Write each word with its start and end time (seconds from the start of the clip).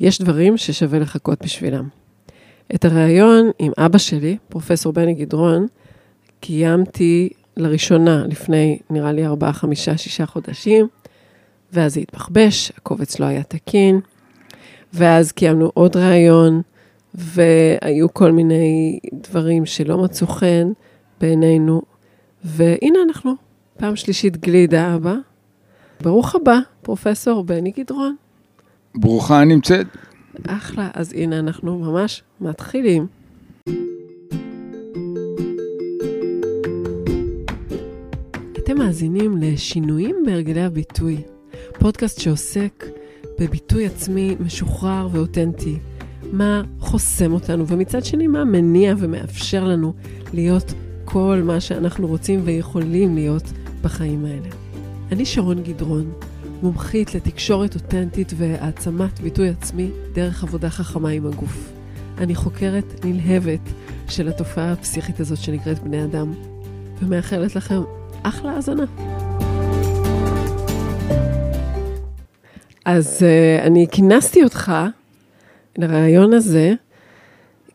יש 0.00 0.20
דברים 0.20 0.56
ששווה 0.56 0.98
לחכות 0.98 1.42
בשבילם. 1.42 1.88
את 2.74 2.84
הריאיון 2.84 3.50
עם 3.58 3.72
אבא 3.78 3.98
שלי, 3.98 4.36
פרופסור 4.48 4.92
בני 4.92 5.14
גדרון, 5.14 5.66
קיימתי 6.40 7.28
לראשונה 7.56 8.24
לפני, 8.26 8.78
נראה 8.90 9.12
לי, 9.12 9.26
ארבעה, 9.26 9.52
חמישה, 9.52 9.96
שישה 9.96 10.26
חודשים, 10.26 10.88
ואז 11.72 11.94
זה 11.94 12.00
התבחבש, 12.00 12.72
הקובץ 12.76 13.18
לא 13.20 13.26
היה 13.26 13.42
תקין, 13.42 14.00
ואז 14.92 15.32
קיימנו 15.32 15.70
עוד 15.74 15.96
ראיון, 15.96 16.62
והיו 17.14 18.14
כל 18.14 18.32
מיני 18.32 18.98
דברים 19.12 19.66
שלא 19.66 19.98
מצאו 19.98 20.26
חן 20.26 20.72
בעינינו, 21.20 21.82
והנה 22.44 22.98
אנחנו, 23.08 23.32
פעם 23.76 23.96
שלישית 23.96 24.36
גלידה 24.36 24.94
אבא. 24.94 25.14
ברוך 26.00 26.34
הבא, 26.34 26.58
פרופסור 26.82 27.44
בני 27.44 27.72
גדרון. 27.78 28.16
ברוכה 28.96 29.44
נמצאת. 29.44 29.86
אחלה, 30.46 30.88
אז 30.94 31.12
הנה 31.12 31.38
אנחנו 31.38 31.78
ממש 31.78 32.22
מתחילים. 32.40 33.06
אתם 38.58 38.78
מאזינים 38.78 39.36
לשינויים 39.40 40.16
בהרגלי 40.26 40.62
הביטוי, 40.62 41.22
פודקאסט 41.78 42.20
שעוסק 42.20 42.84
בביטוי 43.40 43.86
עצמי 43.86 44.36
משוחרר 44.40 45.08
ואותנטי, 45.12 45.78
מה 46.32 46.62
חוסם 46.80 47.32
אותנו, 47.32 47.66
ומצד 47.66 48.04
שני, 48.04 48.26
מה 48.26 48.44
מניע 48.44 48.94
ומאפשר 48.98 49.64
לנו 49.64 49.92
להיות 50.32 50.74
כל 51.04 51.42
מה 51.44 51.60
שאנחנו 51.60 52.06
רוצים 52.06 52.40
ויכולים 52.44 53.14
להיות 53.14 53.52
בחיים 53.82 54.24
האלה. 54.24 54.48
אני 55.12 55.24
שרון 55.26 55.62
גדרון, 55.62 56.12
מומחית 56.62 57.14
לתקשורת 57.14 57.74
אותנטית 57.74 58.32
והעצמת 58.36 59.20
ביטוי 59.20 59.48
עצמי 59.48 59.90
דרך 60.12 60.42
עבודה 60.42 60.70
חכמה 60.70 61.08
עם 61.08 61.26
הגוף. 61.26 61.72
אני 62.18 62.34
חוקרת 62.34 63.04
נלהבת 63.04 63.60
של 64.08 64.28
התופעה 64.28 64.72
הפסיכית 64.72 65.20
הזאת 65.20 65.38
שנקראת 65.38 65.78
בני 65.78 66.04
אדם, 66.04 66.32
ומאחלת 67.02 67.56
לכם 67.56 67.80
אחלה 68.22 68.50
האזנה. 68.52 68.84
אז 72.84 73.22
uh, 73.22 73.66
אני 73.66 73.86
כינסתי 73.90 74.44
אותך 74.44 74.72
לרעיון 75.78 76.32
הזה, 76.32 76.74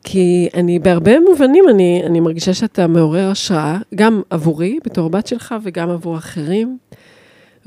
כי 0.04 0.50
אני 0.54 0.80
בהרבה 0.80 1.20
מובנים, 1.20 1.66
אני, 1.70 2.02
אני 2.06 2.20
מרגישה 2.20 2.54
שאתה 2.54 2.88
מעורר 2.88 3.30
השראה, 3.30 3.78
גם 3.96 4.22
עבורי, 4.30 4.80
בתור 4.86 5.10
בת 5.10 5.28
שלך, 5.28 5.56
וגם 5.64 5.90
עבור 5.90 6.18
אחרים. 6.18 6.78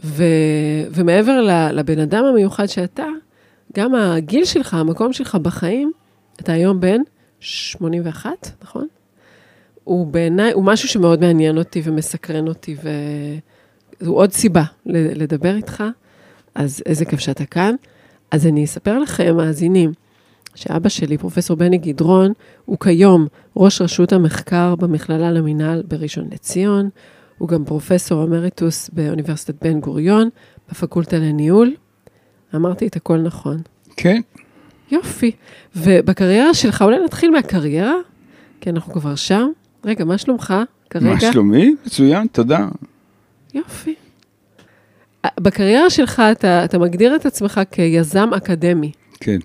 ו, 0.05 0.25
ומעבר 0.91 1.41
לבן 1.73 1.99
אדם 1.99 2.25
המיוחד 2.25 2.67
שאתה, 2.67 3.07
גם 3.77 3.95
הגיל 3.95 4.45
שלך, 4.45 4.75
המקום 4.75 5.13
שלך 5.13 5.35
בחיים, 5.35 5.93
אתה 6.41 6.53
היום 6.53 6.81
בן 6.81 7.01
81, 7.41 8.31
נכון? 8.63 8.87
הוא 9.85 10.07
בעיניי, 10.07 10.53
הוא 10.53 10.65
משהו 10.65 10.89
שמאוד 10.89 11.21
מעניין 11.21 11.59
אותי 11.59 11.83
ומסקרן 11.85 12.49
אותי, 12.49 12.77
וזו 14.01 14.13
עוד 14.13 14.33
סיבה 14.33 14.65
לדבר 14.87 15.57
איתך, 15.57 15.85
אז 16.55 16.83
איזה 16.87 17.05
כיף 17.05 17.21
שאתה 17.21 17.45
כאן. 17.45 17.75
אז 18.31 18.47
אני 18.47 18.65
אספר 18.65 18.99
לכם, 18.99 19.37
מאזינים, 19.37 19.93
שאבא 20.55 20.89
שלי, 20.89 21.19
פרופסור 21.19 21.57
בני 21.57 21.79
גדרון, 21.79 22.33
הוא 22.65 22.79
כיום 22.81 23.27
ראש 23.57 23.83
רשות 23.83 24.13
המחקר 24.13 24.75
במכללה 24.75 25.31
למינהל 25.31 25.83
בראשון 25.89 26.29
לציון. 26.33 26.89
הוא 27.39 27.49
גם 27.49 27.65
פרופסור 27.65 28.25
אמריטוס 28.25 28.91
באוניברסיטת 28.93 29.65
בן 29.65 29.81
גוריון, 29.81 30.29
בפקולטה 30.71 31.19
לניהול. 31.19 31.75
אמרתי 32.55 32.87
את 32.87 32.97
הכל 32.97 33.19
נכון. 33.19 33.63
כן. 33.97 34.21
יופי. 34.91 35.31
ובקריירה 35.77 36.55
שלך, 36.55 36.83
אולי 36.83 36.97
נתחיל 37.05 37.31
מהקריירה, 37.31 37.95
כי 38.61 38.71
אנחנו 38.71 38.93
כבר 38.93 39.15
שם. 39.15 39.49
רגע, 39.85 40.05
מה 40.05 40.19
שלומך 40.19 40.55
כרגע? 40.91 41.07
מה 41.07 41.21
שלומי? 41.21 41.75
מצוין, 41.87 42.27
תודה. 42.27 42.69
יופי. 43.55 43.95
בקריירה 45.41 45.91
שלך 45.91 46.23
אתה, 46.33 46.65
אתה 46.65 46.79
מגדיר 46.79 47.17
את 47.17 47.27
עצמך 47.27 47.61
כיזם 47.71 48.31
אקדמי. 48.37 48.93
כן. 49.21 49.39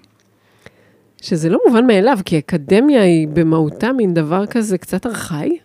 שזה 1.21 1.49
לא 1.49 1.59
מובן 1.67 1.87
מאליו, 1.87 2.19
כי 2.25 2.39
אקדמיה 2.39 3.01
היא 3.01 3.27
במהותה 3.27 3.93
מין 3.93 4.13
דבר 4.13 4.45
כזה 4.45 4.77
קצת 4.77 5.05
ארכאי, 5.05 5.57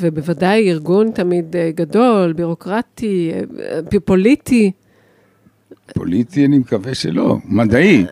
ובוודאי 0.00 0.70
ארגון 0.70 1.10
תמיד 1.10 1.56
אה, 1.56 1.70
גדול, 1.74 2.32
בירוקרטי, 2.32 3.32
אה, 3.58 4.00
פוליטי. 4.04 4.70
פוליטי, 5.94 6.46
אני 6.46 6.58
מקווה 6.58 6.94
שלא, 6.94 7.36
מדעי. 7.44 8.04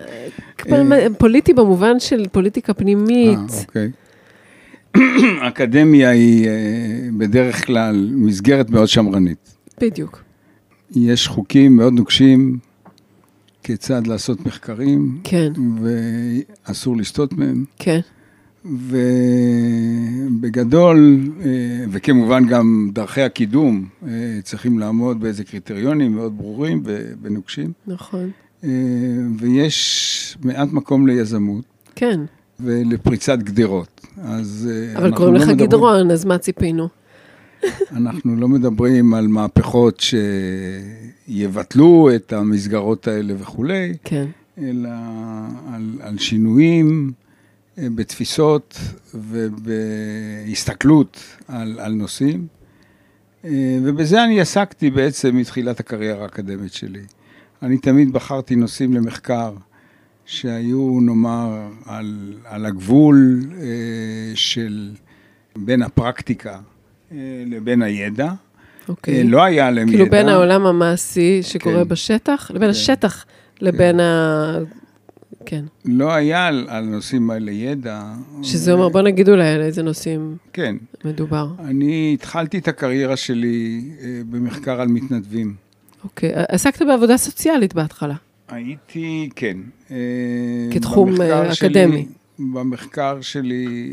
אה, 0.73 1.07
פוליטי 1.19 1.53
במובן 1.53 2.01
של 2.01 2.27
פוליטיקה 2.33 2.75
פנימית. 2.75 3.39
אה, 3.39 3.61
אוקיי. 3.67 3.91
אקדמיה 5.49 6.11
היא 6.11 6.49
בדרך 7.17 7.67
כלל 7.67 8.11
מסגרת 8.15 8.71
מאוד 8.71 8.89
שמרנית. 8.89 9.57
בדיוק. 9.81 10.23
יש 10.97 11.29
חוקים 11.29 11.77
מאוד 11.77 11.93
נוקשים 11.93 12.59
כיצד 13.63 14.07
לעשות 14.07 14.47
מחקרים. 14.47 15.19
כן. 15.25 15.53
ואסור 15.83 16.97
לסטות 16.97 17.33
מהם. 17.33 17.65
כן. 17.79 18.01
ובגדול, 20.25 21.21
וכמובן 21.91 22.47
גם 22.47 22.91
דרכי 22.93 23.23
הקידום 23.23 23.85
צריכים 24.43 24.79
לעמוד 24.79 25.21
באיזה 25.21 25.45
קריטריונים 25.45 26.13
מאוד 26.13 26.39
ברורים 26.39 26.83
ונוקשים. 27.23 27.73
נכון. 27.87 28.31
ויש 29.39 30.39
מעט 30.45 30.69
מקום 30.73 31.07
ליזמות. 31.07 31.65
כן. 31.95 32.21
ולפריצת 32.61 33.39
גדרות. 33.39 34.01
אז 34.23 34.71
אבל 34.97 35.15
קוראים 35.15 35.35
לא 35.35 35.41
לך 35.41 35.49
מדברים, 35.49 35.69
גדרון, 35.69 36.11
אז 36.11 36.25
מה 36.25 36.39
ציפינו? 36.39 36.89
אנחנו 37.97 38.37
לא 38.37 38.49
מדברים 38.49 39.15
על 39.15 39.29
מהפכות 39.29 40.03
שיבטלו 41.29 42.11
את 42.17 42.33
המסגרות 42.33 43.09
האלה 43.09 43.35
וכולי, 43.39 43.95
כן. 44.05 44.27
אלא 44.59 44.89
על, 45.73 45.99
על 46.01 46.19
שינויים 46.19 47.13
בתפיסות 47.79 48.79
ובהסתכלות 49.15 51.21
על, 51.49 51.81
על 51.81 51.93
נושאים. 51.93 52.47
ובזה 53.83 54.25
אני 54.25 54.41
עסקתי 54.41 54.91
בעצם 54.91 55.37
מתחילת 55.37 55.81
הקריירה 55.81 56.23
האקדמית 56.23 56.73
שלי. 56.73 57.01
אני 57.63 57.79
תמיד 57.79 58.13
בחרתי 58.13 58.57
נושאים 58.57 58.95
למחקר 58.95 59.53
שהיו, 60.27 61.01
נאמר, 61.01 61.69
על, 61.87 62.35
על 62.45 62.67
הגבול 62.67 63.47
של 64.35 64.91
בין 65.57 65.83
הפרקטיקה 65.83 66.59
לבין 67.47 67.83
הידע. 67.83 68.33
אוקיי. 68.89 69.25
לא 69.25 69.43
היה 69.43 69.71
להם 69.71 69.89
כאילו 69.89 70.07
ידע. 70.07 70.11
בין 70.11 70.29
העולם 70.29 70.67
המעשי 70.67 71.43
שקורה 71.43 71.85
כן. 71.85 71.89
בשטח, 71.89 72.51
לבין 72.51 72.63
כן. 72.63 72.71
השטח, 72.71 73.25
לבין 73.61 74.01
ה... 74.01 74.59
כן. 75.51 75.65
לא 75.85 76.13
היה 76.13 76.47
על 76.47 76.67
הנושאים 76.69 77.31
האלה 77.31 77.51
ידע. 77.51 78.03
שזה 78.43 78.73
אומר, 78.73 78.89
בוא 78.89 79.03
נגיד 79.03 79.29
אולי 79.29 79.49
על 79.49 79.61
איזה 79.61 79.83
נושאים 79.83 80.37
כן. 80.53 80.77
מדובר. 81.05 81.49
אני 81.59 82.11
התחלתי 82.15 82.59
את 82.59 82.69
הקריירה 82.69 83.17
שלי 83.17 83.81
אה, 84.01 84.21
במחקר 84.31 84.81
על 84.81 84.89
מתנדבים. 84.89 85.55
אוקיי. 86.05 86.31
עסקת 86.49 86.83
בעבודה 86.83 87.17
סוציאלית 87.17 87.75
בהתחלה. 87.75 88.15
הייתי, 88.49 89.29
כן. 89.37 89.57
אה, 89.91 89.97
כתחום, 90.71 91.11
במחקר 91.11 91.47
אה, 91.49 91.55
שלי- 91.55 91.69
אקדמי. 91.69 92.07
במחקר 92.39 93.19
שלי, 93.21 93.93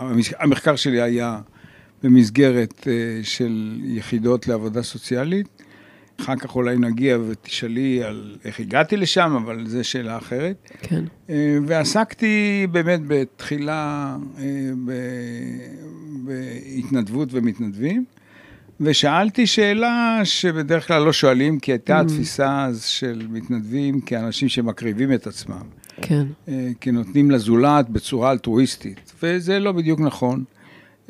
אה, 0.00 0.08
המחקר 0.40 0.76
שלי 0.76 1.00
היה 1.02 1.38
במסגרת 2.02 2.86
של 3.22 3.80
יחידות 3.84 4.48
לעבודה 4.48 4.82
סוציאלית. 4.82 5.61
אחר 6.22 6.36
כך 6.36 6.56
אולי 6.56 6.76
נגיע 6.76 7.18
ותשאלי 7.28 8.04
על 8.04 8.36
איך 8.44 8.60
הגעתי 8.60 8.96
לשם, 8.96 9.36
אבל 9.44 9.66
זו 9.66 9.84
שאלה 9.84 10.16
אחרת. 10.16 10.70
כן. 10.82 11.04
אה, 11.30 11.58
ועסקתי 11.66 12.66
באמת 12.70 13.00
בתחילה 13.06 14.16
אה, 14.38 14.44
בהתנדבות 16.24 17.28
ומתנדבים, 17.32 18.04
ושאלתי 18.80 19.46
שאלה 19.46 20.20
שבדרך 20.24 20.86
כלל 20.88 21.02
לא 21.02 21.12
שואלים, 21.12 21.58
כי 21.58 21.72
הייתה 21.72 21.98
Mm. 21.98 22.02
התפיסה 22.02 22.64
אז 22.64 22.84
של 22.84 23.26
מתנדבים 23.30 24.00
כאנשים 24.00 24.48
שמקריבים 24.48 25.12
את 25.12 25.26
עצמם, 25.26 25.62
כן. 26.02 26.26
אה, 26.48 26.70
כנותנים 26.80 27.30
לזולת 27.30 27.88
בצורה 27.90 28.30
אלטרואיסטית, 28.30 29.12
וזה 29.22 29.58
לא 29.58 29.72
בדיוק 29.72 30.00
נכון. 30.00 30.44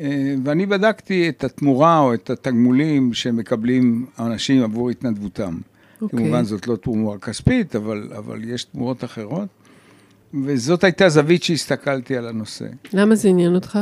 אה, 0.00 0.34
ואני 0.44 0.66
בדקתי 0.66 1.28
את 1.28 1.44
התמורה 1.44 2.00
או 2.00 2.14
את 2.14 2.30
התגמולים 2.30 3.14
שמקבלים 3.14 4.06
האנשים 4.16 4.62
עבור 4.62 4.90
התנדבותם. 4.90 5.58
אוקיי. 6.02 6.18
כמובן 6.18 6.44
זאת 6.44 6.66
לא 6.66 6.76
תמורה 6.76 7.18
כספית, 7.18 7.76
אבל, 7.76 8.10
אבל 8.18 8.44
יש 8.44 8.64
תמורות 8.64 9.04
אחרות. 9.04 9.48
וזאת 10.44 10.84
הייתה 10.84 11.08
זווית 11.08 11.42
שהסתכלתי 11.42 12.16
על 12.16 12.28
הנושא. 12.28 12.66
למה 12.92 13.14
זה 13.14 13.28
עניין 13.28 13.54
אותך? 13.54 13.78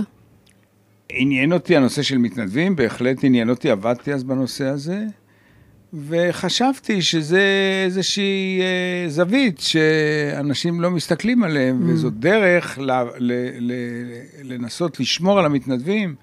עניין 1.12 1.52
אותי 1.52 1.76
הנושא 1.76 2.02
של 2.02 2.18
מתנדבים, 2.18 2.76
בהחלט 2.76 3.24
עניין 3.24 3.50
אותי, 3.50 3.70
עבדתי 3.70 4.12
אז 4.14 4.24
בנושא 4.24 4.64
הזה, 4.64 5.04
וחשבתי 5.94 7.02
שזה 7.02 7.42
איזושהי 7.84 8.60
אה, 8.60 9.08
זווית 9.08 9.58
שאנשים 9.58 10.80
לא 10.80 10.90
מסתכלים 10.90 11.42
עליהם, 11.42 11.82
mm. 11.82 11.92
וזאת 11.92 12.14
דרך 12.14 12.78
ל, 12.78 12.90
ל, 13.18 13.32
ל, 13.58 13.72
לנסות 14.44 15.00
לשמור 15.00 15.38
על 15.38 15.44
המתנדבים 15.46 16.14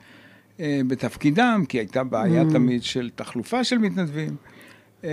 אה, 0.60 0.82
בתפקידם, 0.88 1.64
כי 1.70 1.78
הייתה 1.78 2.04
בעיה 2.04 2.42
mm. 2.42 2.52
תמיד 2.52 2.84
של 2.84 3.10
תחלופה 3.16 3.64
של 3.64 3.78
מתנדבים. 3.78 4.36
אה, 5.04 5.10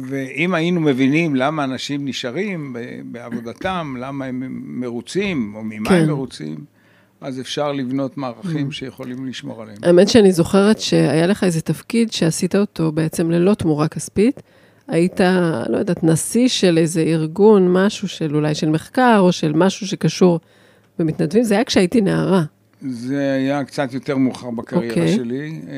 ואם 0.00 0.54
היינו 0.54 0.80
מבינים 0.80 1.36
למה 1.36 1.64
אנשים 1.64 2.08
נשארים 2.08 2.76
בעבודתם, 3.04 3.94
למה 3.98 4.24
הם 4.24 4.42
מרוצים, 4.80 5.54
או 5.54 5.62
ממה 5.64 5.88
כן. 5.88 5.94
הם 5.94 6.06
מרוצים, 6.06 6.64
אז 7.20 7.40
אפשר 7.40 7.72
לבנות 7.72 8.16
מערכים 8.16 8.68
mm. 8.68 8.72
שיכולים 8.72 9.26
לשמור 9.26 9.62
עליהם. 9.62 9.78
האמת 9.82 10.08
שאני 10.08 10.32
זוכרת 10.32 10.80
שהיה 10.80 11.26
לך 11.26 11.44
איזה 11.44 11.60
תפקיד 11.60 12.12
שעשית 12.12 12.56
אותו 12.56 12.92
בעצם 12.92 13.30
ללא 13.30 13.54
תמורה 13.54 13.88
כספית. 13.88 14.42
היית, 14.88 15.20
לא 15.68 15.76
יודעת, 15.76 16.04
נשיא 16.04 16.48
של 16.48 16.78
איזה 16.78 17.00
ארגון, 17.00 17.72
משהו 17.72 18.08
של 18.08 18.36
אולי 18.36 18.54
של 18.54 18.70
מחקר, 18.70 19.16
או 19.18 19.32
של 19.32 19.52
משהו 19.52 19.86
שקשור 19.86 20.40
במתנדבים, 20.98 21.42
זה 21.42 21.54
היה 21.54 21.64
כשהייתי 21.64 22.00
נערה. 22.00 22.42
זה 22.82 23.32
היה 23.32 23.64
קצת 23.64 23.94
יותר 23.94 24.16
מאוחר 24.16 24.50
בקריירה 24.50 24.94
okay. 24.94 24.98
אוקיי. 24.98 25.14
שלי. 25.14 25.60
אה, 25.68 25.76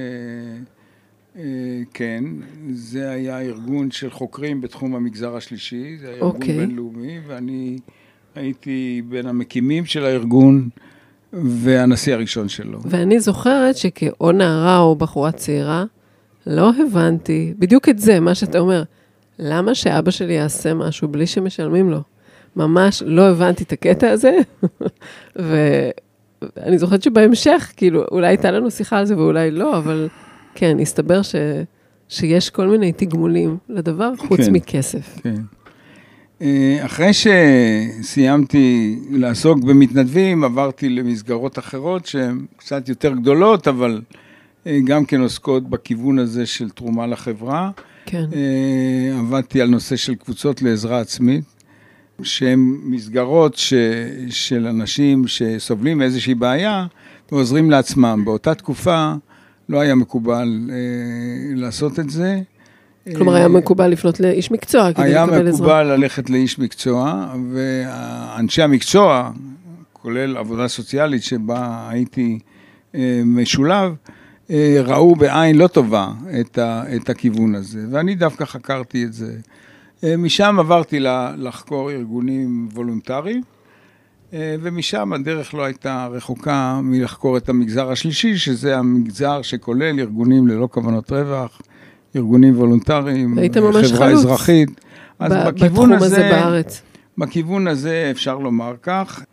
אה, 1.36 1.82
כן, 1.94 2.24
זה 2.72 3.10
היה 3.10 3.40
ארגון 3.40 3.90
של 3.90 4.10
חוקרים 4.10 4.60
בתחום 4.60 4.94
המגזר 4.94 5.36
השלישי, 5.36 5.96
זה 6.00 6.06
היה 6.06 6.14
ארגון 6.14 6.30
okay. 6.30 6.34
אוקיי. 6.34 6.56
בינלאומי, 6.56 7.18
ואני 7.26 7.78
הייתי 8.34 9.02
בין 9.08 9.26
המקימים 9.26 9.86
של 9.86 10.04
הארגון. 10.04 10.68
והנשיא 11.32 12.14
הראשון 12.14 12.48
שלו. 12.48 12.78
ואני 12.84 13.20
זוכרת 13.20 13.76
שכאו 13.76 14.32
נערה 14.32 14.78
או 14.78 14.96
בחורה 14.96 15.32
צעירה, 15.32 15.84
לא 16.46 16.70
הבנתי 16.86 17.54
בדיוק 17.58 17.88
את 17.88 17.98
זה, 17.98 18.20
מה 18.20 18.34
שאתה 18.34 18.58
אומר. 18.58 18.82
למה 19.38 19.74
שאבא 19.74 20.10
שלי 20.10 20.32
יעשה 20.32 20.74
משהו 20.74 21.08
בלי 21.08 21.26
שמשלמים 21.26 21.90
לו? 21.90 22.00
ממש 22.56 23.02
לא 23.06 23.28
הבנתי 23.28 23.64
את 23.64 23.72
הקטע 23.72 24.10
הזה, 24.10 24.38
ואני 26.56 26.78
זוכרת 26.78 27.02
שבהמשך, 27.02 27.72
כאילו, 27.76 28.04
אולי 28.10 28.26
הייתה 28.26 28.50
לנו 28.50 28.70
שיחה 28.70 28.98
על 28.98 29.06
זה 29.06 29.16
ואולי 29.16 29.50
לא, 29.50 29.78
אבל 29.78 30.08
כן, 30.54 30.76
הסתבר 30.80 31.22
ש... 31.22 31.34
שיש 32.08 32.50
כל 32.50 32.66
מיני 32.66 32.92
תגמולים 32.92 33.58
לדבר 33.68 34.12
חוץ 34.18 34.40
כן, 34.40 34.52
מכסף. 34.52 35.18
כן. 35.22 35.34
אה, 36.42 36.78
אחרי 36.84 37.10
שסיימתי 37.12 38.98
לעסוק 39.10 39.58
במתנדבים, 39.58 40.44
עברתי 40.44 40.88
למסגרות 40.88 41.58
אחרות 41.58 42.06
שהן 42.06 42.46
קצת 42.56 42.88
יותר 42.88 43.14
גדולות, 43.14 43.68
אבל 43.68 44.00
אה, 44.66 44.78
גם 44.84 45.04
כן 45.04 45.20
עוסקות 45.20 45.70
בכיוון 45.70 46.18
הזה 46.18 46.46
של 46.46 46.70
תרומה 46.70 47.06
לחברה. 47.06 47.70
כן. 48.06 48.24
אה, 48.34 49.18
עבדתי 49.18 49.60
על 49.60 49.68
נושא 49.68 49.96
של 49.96 50.14
קבוצות 50.14 50.62
לעזרה 50.62 51.00
עצמית, 51.00 51.44
שהן 52.22 52.76
מסגרות 52.82 53.54
ש, 53.56 53.74
של 54.30 54.66
אנשים 54.66 55.26
שסובלים 55.26 55.98
מאיזושהי 55.98 56.34
בעיה 56.34 56.86
ועוזרים 57.32 57.70
לעצמם. 57.70 58.22
באותה 58.24 58.54
תקופה 58.54 59.12
לא 59.68 59.80
היה 59.80 59.94
מקובל 59.94 60.70
לעשות 61.54 61.98
את 61.98 62.10
זה. 62.10 62.40
כלומר, 63.16 63.34
היה 63.34 63.48
מקובל 63.48 63.86
לפנות 63.86 64.20
לאיש 64.20 64.50
מקצוע 64.50 64.92
כדי 64.92 65.14
לקבל 65.14 65.22
עזרה. 65.22 65.36
היה 65.36 65.52
מקובל 65.52 65.82
ללכת 65.82 66.30
לאיש 66.30 66.58
מקצוע, 66.58 67.26
ואנשי 67.52 68.62
המקצוע, 68.62 69.30
כולל 69.92 70.36
עבודה 70.36 70.68
סוציאלית 70.68 71.22
שבה 71.22 71.88
הייתי 71.90 72.38
אה, 72.94 73.22
משולב, 73.24 73.94
אה, 74.50 74.80
ראו 74.84 75.16
בעין 75.16 75.58
לא 75.58 75.66
טובה 75.66 76.08
את, 76.40 76.58
ה, 76.58 76.82
את 76.96 77.10
הכיוון 77.10 77.54
הזה, 77.54 77.84
ואני 77.90 78.14
דווקא 78.14 78.44
חקרתי 78.44 79.04
את 79.04 79.12
זה. 79.12 79.36
אה, 80.04 80.16
משם 80.16 80.56
עברתי 80.58 81.00
לחקור 81.36 81.90
ארגונים 81.90 82.68
וולונטריים, 82.72 83.42
ומשם 84.32 85.12
הדרך 85.12 85.54
לא 85.54 85.64
הייתה 85.64 86.08
רחוקה 86.10 86.80
מלחקור 86.82 87.36
את 87.36 87.48
המגזר 87.48 87.90
השלישי, 87.90 88.36
שזה 88.36 88.78
המגזר 88.78 89.42
שכולל 89.42 90.00
ארגונים 90.00 90.48
ללא 90.48 90.68
כוונות 90.72 91.12
רווח, 91.12 91.60
ארגונים 92.16 92.56
וולונטריים, 92.58 93.36
חברה 93.82 94.10
אזרחית. 94.10 94.68
אז 95.18 95.32
ב- 95.32 95.48
בכיוון 95.48 95.92
הזה, 95.92 96.06
הזה 96.06 96.30
בארץ. 96.30 96.82
בכיוון 97.18 97.68
הזה 97.68 98.08
אפשר 98.10 98.38
לומר 98.38 98.74
כך. 98.82 99.24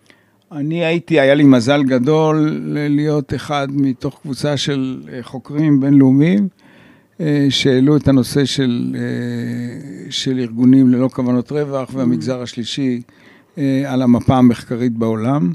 אני 0.52 0.86
הייתי, 0.86 1.20
היה 1.20 1.34
לי 1.34 1.44
מזל 1.44 1.84
גדול 1.84 2.62
להיות 2.90 3.34
אחד 3.34 3.68
מתוך 3.72 4.20
קבוצה 4.22 4.58
של 4.58 5.02
אה, 5.14 5.20
חוקרים 5.22 5.80
בינלאומיים 5.80 6.48
אה, 7.20 7.48
שהעלו 7.50 7.98
את 7.98 8.08
הנושא 8.08 8.46
של, 8.46 8.96
אה, 8.96 10.12
של 10.12 10.40
ארגונים 10.40 10.90
ללא 10.90 11.08
כוונות 11.08 11.52
רווח 11.52 11.90
והמגזר 11.94 12.42
השלישי 12.42 13.02
על 13.88 14.02
המפה 14.02 14.36
המחקרית 14.36 14.92
בעולם. 14.92 15.52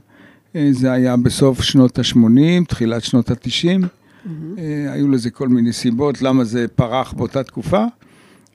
זה 0.71 0.93
היה 0.93 1.17
בסוף 1.17 1.63
שנות 1.63 1.99
ה-80, 1.99 2.65
תחילת 2.69 3.05
שנות 3.05 3.31
ה-90. 3.31 3.87
Mm-hmm. 4.27 4.61
היו 4.93 5.09
לזה 5.09 5.31
כל 5.31 5.49
מיני 5.49 5.73
סיבות, 5.73 6.23
למה 6.23 6.45
זה 6.45 6.69
פרח 6.69 7.13
באותה 7.13 7.43
תקופה. 7.43 7.85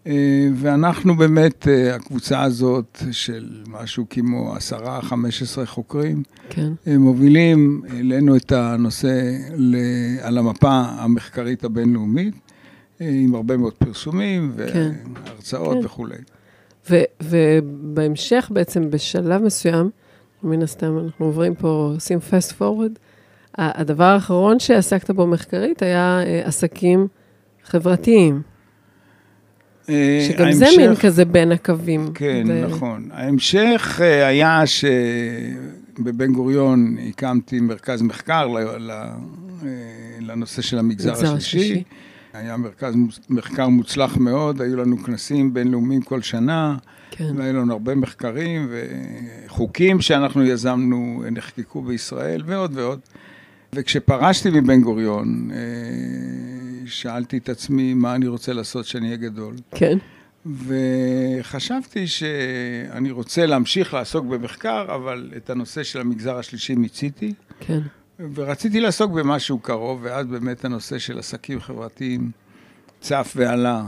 אה, 0.07 0.47
ואנחנו 0.55 1.15
באמת, 1.15 1.67
אה, 1.67 1.95
הקבוצה 1.95 2.41
הזאת 2.43 3.03
של 3.11 3.49
משהו 3.67 4.05
כמו 4.09 4.55
עשרה, 4.55 5.01
חמש 5.01 5.41
עשרה 5.41 5.65
חוקרים, 5.65 6.23
כן. 6.49 6.73
מובילים 6.87 7.81
אלינו 7.89 8.35
את 8.35 8.51
הנושא 8.51 9.37
על 10.21 10.37
המפה 10.37 10.71
המחקרית 10.71 11.63
הבינלאומית, 11.63 12.33
עם 12.99 13.35
הרבה 13.35 13.57
מאוד 13.57 13.73
פרסומים 13.73 14.53
כן. 14.73 14.91
והרצאות 15.25 15.77
כן. 15.77 15.85
וכולי. 15.85 16.15
ובהמשך 17.21 18.51
בעצם, 18.53 18.89
בשלב 18.89 19.41
מסוים, 19.41 19.89
מן 20.43 20.61
הסתם 20.61 20.99
אנחנו 20.99 21.25
עוברים 21.25 21.55
פה, 21.55 21.91
עושים 21.95 22.19
fast 22.29 22.51
forward, 22.59 22.99
הדבר 23.57 24.03
האחרון 24.03 24.59
שעסקת 24.59 25.11
בו 25.11 25.27
מחקרית 25.27 25.81
היה 25.81 26.21
אה, 26.25 26.41
עסקים 26.45 27.07
חברתיים. 27.63 28.41
אה, 29.89 30.27
שגם 30.27 30.45
ההמשך, 30.45 30.59
זה 30.59 30.77
מין 30.77 30.95
כזה 30.95 31.25
בין 31.25 31.51
הקווים. 31.51 32.11
כן, 32.13 32.43
ו... 32.47 32.67
נכון. 32.67 33.09
ההמשך 33.11 33.99
אה, 34.03 34.27
היה 34.27 34.63
שבבן 34.65 36.33
גוריון 36.33 36.97
הקמתי 37.09 37.59
מרכז 37.59 38.01
מחקר 38.01 38.47
לנושא 40.19 40.61
של 40.61 40.79
המגזר 40.79 41.35
השלישי. 41.35 41.83
היה 42.33 42.57
מרכז 42.57 42.93
מחקר 43.29 43.67
מוצלח 43.67 44.17
מאוד, 44.17 44.61
היו 44.61 44.75
לנו 44.75 44.97
כנסים 44.97 45.53
בינלאומיים 45.53 46.01
כל 46.01 46.21
שנה, 46.21 46.77
כן. 47.11 47.37
והיו 47.37 47.53
לנו 47.53 47.73
הרבה 47.73 47.95
מחקרים 47.95 48.69
וחוקים 48.71 50.01
שאנחנו 50.01 50.43
יזמנו, 50.43 51.23
נחקקו 51.31 51.81
בישראל 51.81 52.41
ועוד 52.45 52.71
ועוד. 52.77 52.99
וכשפרשתי 53.75 54.49
מבן 54.49 54.81
גוריון, 54.81 55.49
אה, 55.53 55.57
שאלתי 56.85 57.37
את 57.37 57.49
עצמי 57.49 57.93
מה 57.93 58.15
אני 58.15 58.27
רוצה 58.27 58.53
לעשות 58.53 58.85
כשאני 58.85 59.05
אהיה 59.05 59.17
גדול. 59.17 59.55
כן. 59.71 59.97
וחשבתי 60.45 62.07
שאני 62.07 63.11
רוצה 63.11 63.45
להמשיך 63.45 63.93
לעסוק 63.93 64.25
במחקר, 64.25 64.95
אבל 64.95 65.31
את 65.37 65.49
הנושא 65.49 65.83
של 65.83 66.01
המגזר 66.01 66.37
השלישי 66.37 66.75
מיציתי. 66.75 67.33
כן. 67.59 67.79
ורציתי 68.33 68.79
לעסוק 68.79 69.11
במשהו 69.11 69.59
קרוב, 69.59 69.99
ואז 70.03 70.25
באמת 70.25 70.65
הנושא 70.65 70.99
של 70.99 71.19
עסקים 71.19 71.59
חברתיים 71.61 72.31
צף 73.01 73.33
ועלה 73.35 73.83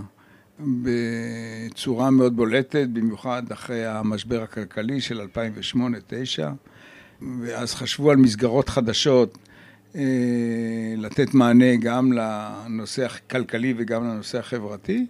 בצורה 0.59 2.11
מאוד 2.11 2.35
בולטת, 2.35 2.87
במיוחד 2.93 3.43
אחרי 3.51 3.85
המשבר 3.85 4.43
הכלכלי 4.43 5.01
של 5.01 5.21
2008-2009, 6.41 6.41
ואז 7.41 7.75
חשבו 7.75 8.11
על 8.11 8.17
מסגרות 8.17 8.69
חדשות 8.69 9.37
לתת 10.97 11.33
מענה 11.33 11.75
גם 11.75 12.11
לנושא 12.13 13.05
הכלכלי 13.05 13.73
וגם 13.77 14.03
לנושא 14.03 14.39
החברתי. 14.39 15.05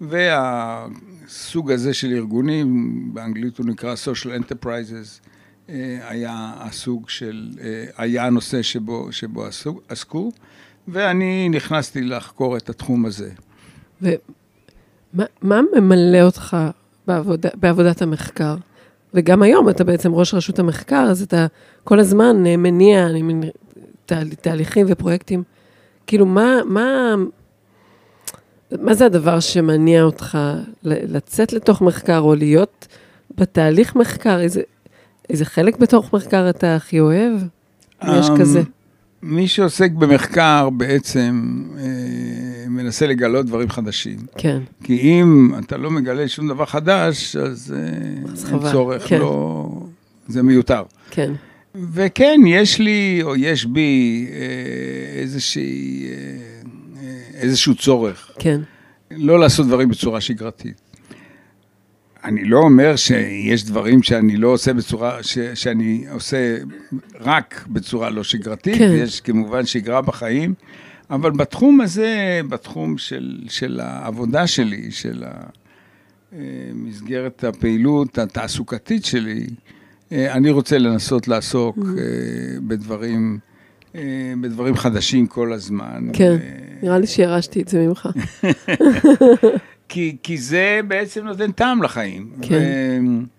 והסוג 0.00 1.70
הזה 1.70 1.94
של 1.94 2.12
ארגונים, 2.12 3.00
באנגלית 3.14 3.58
הוא 3.58 3.66
נקרא 3.66 3.94
social 3.94 4.42
enterprises, 4.42 5.28
אה, 5.68 5.98
היה 6.08 6.52
הסוג 6.58 7.08
של, 7.08 7.48
אה, 7.60 7.84
היה 7.96 8.26
הנושא 8.26 8.62
שבו, 8.62 9.12
שבו 9.12 9.44
עסקו, 9.88 10.32
ואני 10.88 11.48
נכנסתי 11.48 12.02
לחקור 12.02 12.56
את 12.56 12.70
התחום 12.70 13.06
הזה. 13.06 13.30
ומה 14.02 15.60
ממלא 15.76 16.22
אותך 16.22 16.56
בעבוד, 17.06 17.46
בעבודת 17.54 18.02
המחקר? 18.02 18.56
וגם 19.14 19.42
היום 19.42 19.68
אתה 19.68 19.84
בעצם 19.84 20.14
ראש 20.14 20.34
רשות 20.34 20.58
המחקר, 20.58 21.06
אז 21.10 21.22
אתה 21.22 21.46
כל 21.84 22.00
הזמן 22.00 22.36
מניע, 22.42 23.06
אני 23.06 23.22
תה, 24.08 24.20
תהליכים 24.40 24.86
ופרויקטים. 24.88 25.42
כאילו, 26.06 26.26
מה, 26.26 26.56
מה, 26.64 27.14
מה 28.82 28.94
זה 28.94 29.06
הדבר 29.06 29.40
שמניע 29.40 30.02
אותך 30.02 30.38
לצאת 30.82 31.52
לתוך 31.52 31.82
מחקר 31.82 32.18
או 32.18 32.34
להיות 32.34 32.86
בתהליך 33.36 33.96
מחקר? 33.96 34.40
איזה, 34.40 34.60
איזה 35.30 35.44
חלק 35.44 35.78
בתוך 35.78 36.12
מחקר 36.12 36.50
אתה 36.50 36.76
הכי 36.76 37.00
אוהב? 37.00 37.32
יש 38.02 38.30
אמ, 38.30 38.38
כזה. 38.38 38.62
מי 39.22 39.48
שעוסק 39.48 39.90
במחקר 39.90 40.68
בעצם 40.70 41.62
אה, 41.78 42.68
מנסה 42.68 43.06
לגלות 43.06 43.46
דברים 43.46 43.70
חדשים. 43.70 44.18
כן. 44.36 44.60
כי 44.84 45.00
אם 45.00 45.50
אתה 45.58 45.76
לא 45.76 45.90
מגלה 45.90 46.28
שום 46.28 46.48
דבר 46.48 46.64
חדש, 46.66 47.36
אז 47.36 47.74
אה, 47.76 48.32
אז 48.32 48.44
אין 48.44 48.60
חבל, 48.60 48.72
צורך, 48.72 49.08
כן. 49.08 49.18
לא... 49.18 49.66
זה 50.28 50.42
מיותר. 50.42 50.82
כן. 51.10 51.32
וכן, 51.74 52.40
יש 52.46 52.78
לי, 52.78 53.18
או 53.22 53.36
יש 53.36 53.64
בי, 53.64 54.26
אה, 54.30 55.20
איזושהי, 55.20 56.06
אה, 56.06 57.08
איזשהו 57.34 57.74
צורך 57.74 58.30
כן. 58.38 58.60
לא 59.10 59.38
לעשות 59.38 59.66
דברים 59.66 59.88
בצורה 59.88 60.20
שגרתית. 60.20 60.80
אני 62.24 62.44
לא 62.44 62.58
אומר 62.58 62.96
שיש 62.96 63.64
דברים 63.64 64.02
שאני 64.02 64.36
לא 64.36 64.48
עושה 64.48 64.72
בצורה, 64.72 65.22
ש, 65.22 65.38
שאני 65.38 66.04
עושה 66.10 66.56
רק 67.20 67.64
בצורה 67.68 68.10
לא 68.10 68.24
שגרתית, 68.24 68.78
כן. 68.78 68.92
יש 68.96 69.20
כמובן 69.20 69.66
שגרה 69.66 70.02
בחיים, 70.02 70.54
אבל 71.10 71.30
בתחום 71.30 71.80
הזה, 71.80 72.40
בתחום 72.48 72.98
של, 72.98 73.38
של 73.48 73.80
העבודה 73.80 74.46
שלי, 74.46 74.90
של 74.90 75.24
ה- 75.24 75.46
אה, 76.32 77.48
הפעילות 77.48 78.18
התעסוקתית 78.18 79.04
שלי, 79.04 79.46
אני 80.12 80.50
רוצה 80.50 80.78
לנסות 80.78 81.28
לעסוק 81.28 81.76
Mm-hmm. 81.78 81.98
אה, 81.98 82.60
בדברים, 82.66 83.38
אה, 83.94 84.00
בדברים 84.40 84.76
חדשים 84.76 85.26
כל 85.26 85.52
הזמן. 85.52 86.08
כן. 86.12 86.36
אה, 86.42 86.68
נראה 86.82 86.98
לי 86.98 87.06
שירשתי 87.06 87.62
את 87.62 87.68
זה 87.68 87.86
ממך. 87.86 88.08
כי, 89.88 90.16
כי 90.22 90.38
זה 90.38 90.80
בעצם 90.88 91.24
נותן 91.24 91.52
טעם 91.52 91.82
לחיים. 91.82 92.32
כן. 92.42 93.04
ו- 93.04 93.38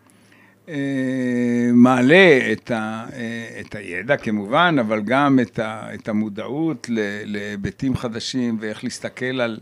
אה, 0.70 1.72
מעלה 1.74 2.52
את, 2.52 2.72
ה, 2.72 3.06
אה, 3.14 3.62
את 3.62 3.76
הידע 3.76 4.18
כמובן, 4.18 4.76
אבל 4.80 5.02
גם 5.02 5.40
את, 5.42 5.60
ה, 5.60 5.94
את 5.94 6.10
המודעות 6.10 6.88
להיבטים 7.26 7.96
חדשים 7.96 8.58
ואיך 8.60 8.84
להסתכל 8.84 9.42
על, 9.42 9.60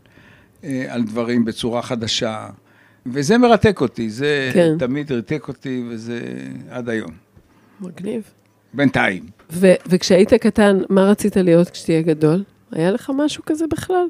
אה, 0.63 0.85
על 0.89 1.03
דברים 1.03 1.45
בצורה 1.45 1.81
חדשה. 1.81 2.47
וזה 3.11 3.37
מרתק 3.37 3.81
אותי, 3.81 4.09
זה 4.09 4.49
כן. 4.53 4.75
תמיד 4.79 5.11
ריתק 5.11 5.47
אותי, 5.47 5.83
וזה 5.89 6.19
עד 6.69 6.89
היום. 6.89 7.11
מגניב. 7.81 8.23
בינתיים. 8.73 9.23
ו- 9.51 9.73
וכשהיית 9.89 10.33
קטן, 10.33 10.77
מה 10.89 11.03
רצית 11.03 11.37
להיות 11.37 11.69
כשתהיה 11.69 12.01
גדול? 12.01 12.43
היה 12.71 12.91
לך 12.91 13.11
משהו 13.15 13.43
כזה 13.45 13.65
בכלל? 13.71 14.05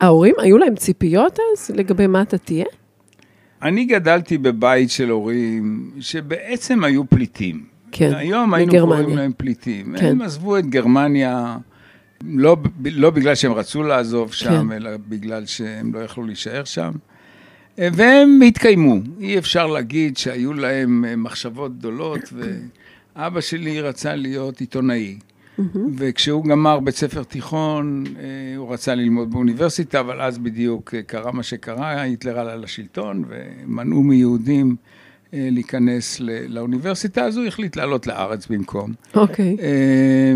ההורים, 0.00 0.34
היו 0.38 0.58
להם 0.58 0.74
ציפיות 0.76 1.38
אז 1.52 1.70
לגבי 1.70 2.06
מה 2.06 2.22
אתה 2.22 2.38
תהיה? 2.38 2.64
אני 3.62 3.84
גדלתי 3.84 4.38
בבית 4.38 4.90
של 4.90 5.10
הורים 5.10 5.90
שבעצם 6.00 6.84
היו 6.84 7.04
פליטים. 7.10 7.64
כן, 7.92 8.14
היום 8.14 8.54
היינו 8.54 8.72
מגרמניה. 8.72 8.98
קוראים 9.00 9.16
להם 9.16 9.32
פליטים. 9.36 9.94
כן. 9.98 10.06
הם 10.06 10.22
עזבו 10.22 10.58
את 10.58 10.66
גרמניה, 10.66 11.56
לא, 12.24 12.56
לא 12.84 13.10
בגלל 13.10 13.34
שהם 13.34 13.52
רצו 13.52 13.82
לעזוב 13.82 14.32
שם, 14.32 14.68
כן. 14.68 14.72
אלא 14.72 14.90
בגלל 15.08 15.46
שהם 15.46 15.94
לא 15.94 15.98
יכלו 15.98 16.24
להישאר 16.24 16.64
שם. 16.64 16.90
והם 17.92 18.40
התקיימו. 18.46 18.96
אי 19.20 19.38
אפשר 19.38 19.66
להגיד 19.66 20.16
שהיו 20.16 20.52
להם 20.52 21.04
אה, 21.08 21.16
מחשבות 21.16 21.78
גדולות, 21.78 22.32
ואבא 23.16 23.40
שלי 23.40 23.80
רצה 23.80 24.14
להיות 24.14 24.60
עיתונאי. 24.60 25.18
וכשהוא 25.96 26.44
גמר 26.44 26.80
בית 26.80 26.96
ספר 26.96 27.22
תיכון, 27.22 28.04
אה, 28.18 28.56
הוא 28.56 28.72
רצה 28.72 28.94
ללמוד 28.94 29.30
באוניברסיטה, 29.30 30.00
אבל 30.00 30.20
אז 30.20 30.38
בדיוק 30.38 30.94
אה, 30.94 31.02
קרה 31.02 31.32
מה 31.32 31.42
שקרה, 31.42 32.00
היטלר 32.00 32.38
עלה 32.38 32.56
לשלטון, 32.56 33.24
ומנעו 33.28 34.02
מיהודים 34.02 34.76
להיכנס 35.32 36.20
לאוניברסיטה, 36.48 37.24
אז 37.24 37.36
הוא 37.36 37.46
החליט 37.46 37.76
לעלות 37.76 38.06
לארץ 38.06 38.46
במקום. 38.46 38.92
אוקיי. 39.14 39.56
אה, 39.60 40.34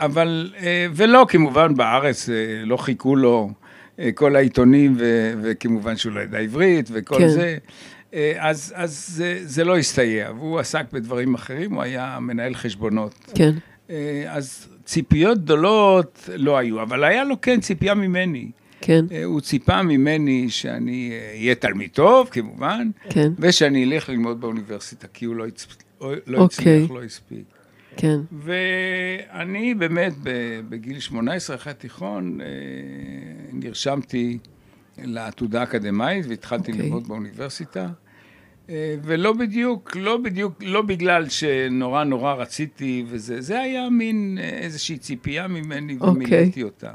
אבל, 0.00 0.52
אה, 0.62 0.86
ולא, 0.94 1.26
כמובן 1.28 1.74
בארץ 1.74 2.28
לא 2.64 2.76
חיכו 2.76 3.16
לו 3.16 3.50
כל 4.14 4.36
העיתונים, 4.36 4.94
ו- 4.98 5.32
וכמובן 5.42 5.96
שהוא 5.96 6.12
לא 6.12 6.20
ידע 6.20 6.38
עברית 6.38 6.88
וכל 6.92 7.18
כן. 7.18 7.28
זה. 7.28 7.56
אה, 8.14 8.32
אז, 8.38 8.72
אז 8.76 9.06
זה, 9.08 9.38
זה 9.42 9.64
לא 9.64 9.78
הסתייע, 9.78 10.30
והוא 10.36 10.58
עסק 10.58 10.84
בדברים 10.92 11.34
אחרים, 11.34 11.74
הוא 11.74 11.82
היה 11.82 12.18
מנהל 12.20 12.54
חשבונות. 12.54 13.14
כן. 13.34 13.52
אה, 13.90 14.24
אז 14.28 14.68
ציפיות 14.84 15.38
גדולות 15.38 16.28
לא 16.36 16.56
היו, 16.56 16.82
אבל 16.82 17.04
היה 17.04 17.24
לו 17.24 17.40
כן 17.40 17.60
ציפייה 17.60 17.94
ממני. 17.94 18.50
כן. 18.80 19.04
אה, 19.12 19.24
הוא 19.24 19.40
ציפה 19.40 19.82
ממני 19.82 20.50
שאני 20.50 21.10
אה, 21.12 21.30
אהיה 21.38 21.54
תלמיד 21.54 21.90
טוב, 21.90 22.28
כמובן, 22.30 22.90
כן. 23.10 23.32
ושאני 23.38 23.84
אלך 23.84 24.08
ללמוד 24.08 24.40
באוניברסיטה, 24.40 25.06
כי 25.14 25.24
הוא 25.24 25.36
לא, 25.36 25.46
הצ... 25.46 25.66
לא 26.00 26.38
אוקיי. 26.38 26.44
הצליח, 26.44 26.90
לא 26.90 27.02
הספיק. 27.04 27.55
כן. 27.96 28.20
ואני 28.32 29.74
באמת 29.74 30.12
בגיל 30.68 31.00
18 31.00 31.56
אחרי 31.56 31.70
התיכון 31.70 32.40
אה, 32.40 32.46
נרשמתי 33.52 34.38
לעתודה 34.98 35.62
אקדמית 35.62 36.26
והתחלתי 36.28 36.72
אוקיי. 36.72 36.84
ללמוד 36.84 37.08
באוניברסיטה. 37.08 37.88
אה, 38.70 38.96
ולא 39.02 39.32
בדיוק, 39.32 39.96
לא 39.96 40.16
בדיוק, 40.16 40.62
לא 40.62 40.82
בגלל 40.82 41.28
שנורא 41.28 42.04
נורא 42.04 42.34
רציתי 42.34 43.04
וזה, 43.08 43.40
זה 43.40 43.60
היה 43.60 43.90
מין 43.90 44.38
אה, 44.40 44.48
איזושהי 44.48 44.98
ציפייה 44.98 45.48
ממני 45.48 45.96
אוקיי. 46.00 46.10
ומילאתי 46.10 46.62
אותה. 46.62 46.92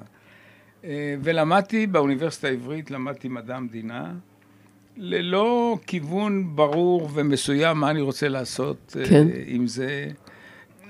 אה, 0.83 1.15
ולמדתי 1.23 1.87
באוניברסיטה 1.87 2.47
העברית, 2.47 2.91
למדתי 2.91 3.27
מדע 3.27 3.55
המדינה, 3.55 4.13
ללא 4.97 5.77
כיוון 5.87 6.55
ברור 6.55 7.09
ומסוים 7.13 7.77
מה 7.77 7.89
אני 7.89 8.01
רוצה 8.01 8.27
לעשות 8.27 8.95
כן. 9.09 9.27
עם 9.45 9.67
זה. 9.67 10.07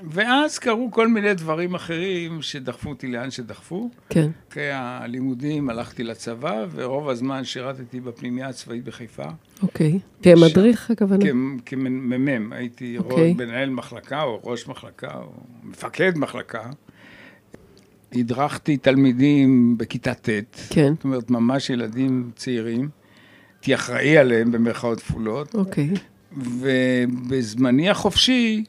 ואז 0.10 0.60
קרו 0.60 0.92
כל 0.92 1.08
מיני 1.08 1.34
דברים 1.34 1.76
אחרים 1.76 2.42
שדחפו 2.42 2.90
אותי 2.90 3.08
לאן 3.08 3.32
שדחפו. 3.32 3.90
כן. 4.10 4.30
אחרי 4.52 4.72
הלימודים 4.72 5.70
הלכתי 5.70 6.04
לצבא, 6.04 6.66
ורוב 6.72 7.10
הזמן 7.10 7.44
שירתתי 7.44 8.00
בפנימייה 8.00 8.50
הצבאית 8.50 8.84
בחיפה. 8.84 9.26
אוקיי. 9.64 10.00
כמדריך 10.24 10.92
הכוונה? 10.92 11.26
כ- 11.26 11.62
כמ"מ, 11.66 12.54
הייתי 12.54 12.98
אוקיי. 12.98 13.32
okay. 13.32 13.38
מנהל 13.38 13.70
מחלקה, 13.70 14.24
או 14.24 14.42
ראש 14.44 14.68
מחלקה, 14.68 15.14
או 15.16 15.32
מפקד 15.64 16.18
מחלקה. 16.18 16.70
הדרכתי 18.14 18.78
תלמידים 18.78 19.78
בכיתה 19.78 20.14
ט', 20.14 20.30
כן. 20.70 20.94
זאת 20.96 21.04
אומרת, 21.04 21.30
ממש 21.30 21.70
ילדים 21.70 22.32
צעירים. 22.36 22.90
הייתי 23.60 23.76
אחראי 23.76 24.18
עליהם 24.18 24.52
במרכאות 24.52 25.00
כפולות, 25.00 25.56
אוקיי. 25.56 25.90
ובזמני 26.38 27.90
החופשי, 27.90 28.64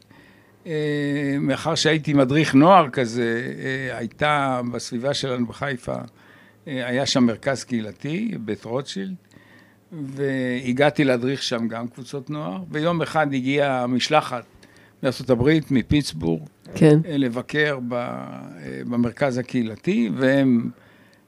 מאחר 1.40 1.75
שהייתי 1.75 2.12
מדריך 2.12 2.54
נוער 2.54 2.88
כזה, 2.90 3.52
אה, 3.59 3.99
הייתה 3.99 4.61
בסביבה 4.73 5.14
שלנו 5.14 5.47
בחיפה, 5.47 5.95
אה, 6.69 6.87
היה 6.87 7.07
שם 7.07 7.25
מרכז 7.25 7.64
קהילתי, 7.64 8.35
בית 8.40 8.64
רוטשילד, 8.64 9.14
והגעתי 9.92 11.04
להדריך 11.04 11.42
שם 11.42 11.69
גם 11.69 11.88
קבוצות 11.88 12.31
נוער, 12.31 12.62
ויום 12.71 13.02
אחד 13.02 13.35
הגיעה 13.35 13.87
משלחת 13.87 14.45
מארה"ב, 15.02 15.59
מפיטסבורג, 15.71 16.42
כן. 16.75 17.00
אה, 17.07 17.16
לבקר 17.16 17.78
אה, 17.92 18.07
במרכז 18.87 19.38
הקהילתי, 19.38 20.11
והם 20.16 20.71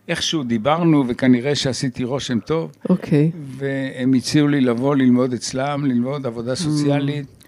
איכשהו 0.09 0.43
דיברנו, 0.43 1.05
וכנראה 1.09 1.55
שעשיתי 1.55 2.05
רושם 2.05 2.41
טוב, 2.41 2.73
אוקיי. 2.89 3.31
והם 3.41 4.13
הציעו 4.13 4.49
לי 4.49 4.61
לבוא 4.61 4.97
ללמוד 4.97 5.33
אצלם, 5.33 5.85
ללמוד 5.87 6.27
עבודה 6.27 6.55
סוציאלית, 6.55 7.27
אה, 7.27 7.44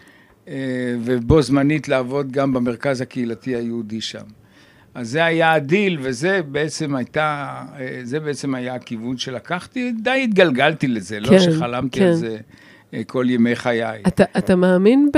ובו 1.05 1.43
זמנית 1.43 1.89
לעבוד 1.89 2.33
גם 2.33 2.53
במרכז 2.53 3.01
הקהילתי 3.01 3.57
היהודי 3.57 4.01
שם. 4.01 4.25
אז 4.97 5.11
זה 5.11 5.25
היה 5.25 5.53
הדיל, 5.53 5.99
וזה 6.03 6.41
בעצם 6.49 6.97
הייתה, 6.97 7.63
אה, 7.79 8.01
זה 8.03 8.21
בעצם 8.21 8.55
היה 8.55 8.75
הכיוון 8.75 9.17
שלקחתי, 9.17 9.93
די 10.03 10.21
התגלגלתי 10.25 10.89
לזה, 10.89 11.21
לא 11.21 11.29
כן, 11.29 11.39
שחלמתי 11.39 11.99
כן. 11.99 12.07
על 12.07 12.15
זה 12.15 12.37
אה, 12.95 13.05
כל 13.05 13.27
ימי 13.29 13.57
חיי. 13.57 14.03
אתה, 14.07 14.25
אתה 14.39 14.57
מאמין 14.57 15.11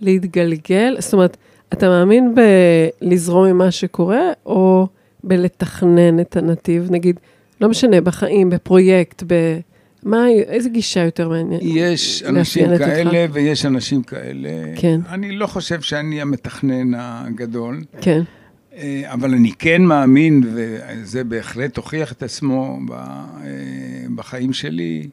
בלהתגלגל? 0.00 0.96
זאת 0.98 1.12
אומרת, 1.12 1.36
אתה 1.72 1.88
מאמין 1.88 2.34
בלזרום 3.00 3.46
עם 3.46 3.58
מה 3.58 3.70
שקורה, 3.70 4.32
או 4.46 4.86
בלתכנן 5.24 6.20
את 6.20 6.36
הנתיב? 6.36 6.88
נגיד, 6.90 7.20
לא 7.60 7.68
משנה, 7.68 8.00
בחיים, 8.00 8.50
בפרויקט, 8.50 9.22
ב... 9.26 9.34
מה, 10.02 10.28
איזה 10.28 10.68
גישה 10.68 11.00
יותר 11.00 11.28
מעניינת? 11.28 11.62
יש 11.64 12.22
אנשים 12.22 12.70
מאפיינת 12.70 12.80
אותך? 12.80 13.10
כאלה 13.10 13.26
ויש 13.32 13.66
אנשים 13.66 14.02
כאלה. 14.02 14.48
כן. 14.76 15.00
אני 15.08 15.32
לא 15.36 15.46
חושב 15.46 15.80
שאני 15.80 16.20
המתכנן 16.20 16.94
הגדול. 16.94 17.80
כן, 18.00 18.22
אה, 18.76 19.02
אבל 19.04 19.34
אני 19.34 19.52
כן 19.58 19.82
מאמין, 19.82 20.42
וזה 20.54 21.24
בהחלט 21.24 21.76
הוכיח 21.76 22.12
את 22.12 22.22
עצמו 22.22 22.78
אה, 22.92 22.96
בחיים 24.14 24.52
שלי, 24.52 25.08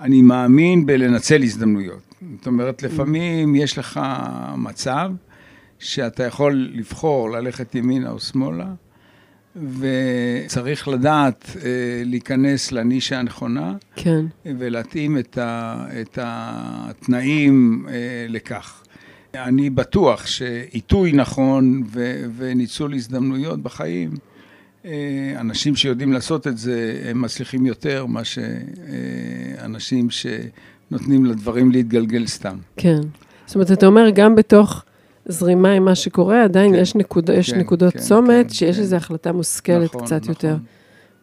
אני 0.00 0.22
מאמין 0.22 0.86
בלנצל 0.86 1.42
הזדמנויות. 1.42 2.14
זאת 2.36 2.46
אומרת, 2.46 2.82
לפעמים 2.82 3.54
יש 3.54 3.78
לך 3.78 4.00
מצב 4.56 5.10
שאתה 5.78 6.24
יכול 6.24 6.70
לבחור 6.72 7.30
ללכת 7.30 7.74
ימינה 7.74 8.10
או 8.10 8.20
שמאלה, 8.20 8.66
וצריך 9.56 10.88
לדעת 10.88 11.56
אה, 11.64 12.02
להיכנס 12.04 12.72
לנישה 12.72 13.18
הנכונה 13.18 13.74
כן, 13.96 14.24
ולהתאים 14.44 15.18
את, 15.18 15.38
ה, 15.38 15.84
את 16.00 16.18
התנאים 16.22 17.86
אה, 17.88 18.26
לכך. 18.28 18.82
אני 19.34 19.70
בטוח 19.70 20.26
שעיתוי 20.26 21.12
נכון 21.12 21.82
ו- 21.86 22.24
וניצול 22.36 22.94
הזדמנויות 22.94 23.62
בחיים, 23.62 24.10
אה, 24.84 25.34
אנשים 25.40 25.76
שיודעים 25.76 26.12
לעשות 26.12 26.46
את 26.46 26.58
זה, 26.58 27.02
הם 27.10 27.22
מצליחים 27.22 27.66
יותר 27.66 28.06
מאשר 28.06 28.42
אה, 28.42 29.64
אנשים 29.64 30.08
שנותנים 30.10 31.24
לדברים 31.24 31.70
להתגלגל 31.70 32.26
סתם. 32.26 32.56
כן. 32.76 33.00
זאת 33.46 33.54
אומרת, 33.54 33.72
אתה 33.72 33.86
אומר, 33.86 34.10
גם 34.10 34.34
בתוך 34.34 34.84
זרימה 35.26 35.72
עם 35.72 35.84
מה 35.84 35.94
שקורה, 35.94 36.44
עדיין 36.44 36.72
כן, 36.72 36.78
יש, 36.78 36.94
נקוד, 36.94 37.30
יש 37.30 37.52
כן, 37.52 37.58
נקודות 37.58 37.92
כן, 37.92 37.98
צומת, 37.98 38.46
כן, 38.46 38.52
שיש 38.52 38.76
כן. 38.76 38.82
איזו 38.82 38.96
החלטה 38.96 39.32
מושכלת 39.32 39.84
נכון, 39.84 40.04
קצת 40.04 40.20
נכון. 40.20 40.28
יותר. 40.28 40.56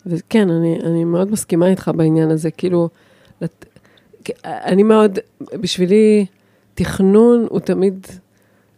וכן, 0.05 0.49
אני, 0.49 0.79
אני 0.83 1.03
מאוד 1.03 1.31
מסכימה 1.31 1.67
איתך 1.67 1.91
בעניין 1.95 2.31
הזה, 2.31 2.51
כאילו, 2.51 2.89
לת... 3.41 3.65
אני 4.45 4.83
מאוד, 4.83 5.19
בשבילי, 5.53 6.25
תכנון 6.73 7.45
הוא 7.49 7.59
תמיד, 7.59 8.07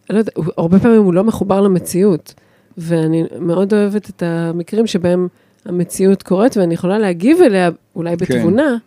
אני 0.09 0.15
לא 0.15 0.19
יודע, 0.19 0.31
הרבה 0.57 0.79
פעמים 0.79 1.03
הוא 1.03 1.13
לא 1.13 1.23
מחובר 1.23 1.61
למציאות, 1.61 2.33
ואני 2.77 3.23
מאוד 3.39 3.73
אוהבת 3.73 4.09
את 4.09 4.23
המקרים 4.23 4.87
שבהם 4.87 5.27
המציאות 5.65 6.23
קורית, 6.23 6.57
ואני 6.57 6.73
יכולה 6.73 6.99
להגיב 6.99 7.41
אליה 7.41 7.69
אולי 7.95 8.17
כן. 8.17 8.25
בתבונה, 8.25 8.77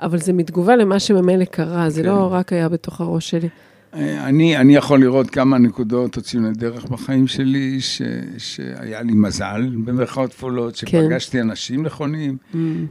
אבל 0.00 0.18
זה 0.18 0.32
מתגובה 0.32 0.76
למה 0.76 0.98
שממילא 0.98 1.44
קרה, 1.44 1.90
זה 1.90 2.02
כן. 2.02 2.08
לא 2.08 2.28
רק 2.32 2.52
היה 2.52 2.68
בתוך 2.68 3.00
הראש 3.00 3.30
שלי. 3.30 3.48
אה, 3.94 4.28
אני, 4.28 4.56
אני 4.56 4.76
יכול 4.76 5.00
לראות 5.00 5.30
כמה 5.30 5.58
נקודות 5.58 6.16
או 6.16 6.22
ציוני 6.22 6.52
דרך 6.52 6.84
בחיים 6.84 7.26
שלי, 7.26 7.80
ש, 7.80 8.02
שהיה 8.38 9.02
לי 9.02 9.12
מזל, 9.12 9.70
במרכאות 9.84 10.32
כפולות, 10.32 10.76
כן. 10.76 10.86
שפגשתי 10.86 11.40
אנשים 11.40 11.82
נכונים, 11.82 12.36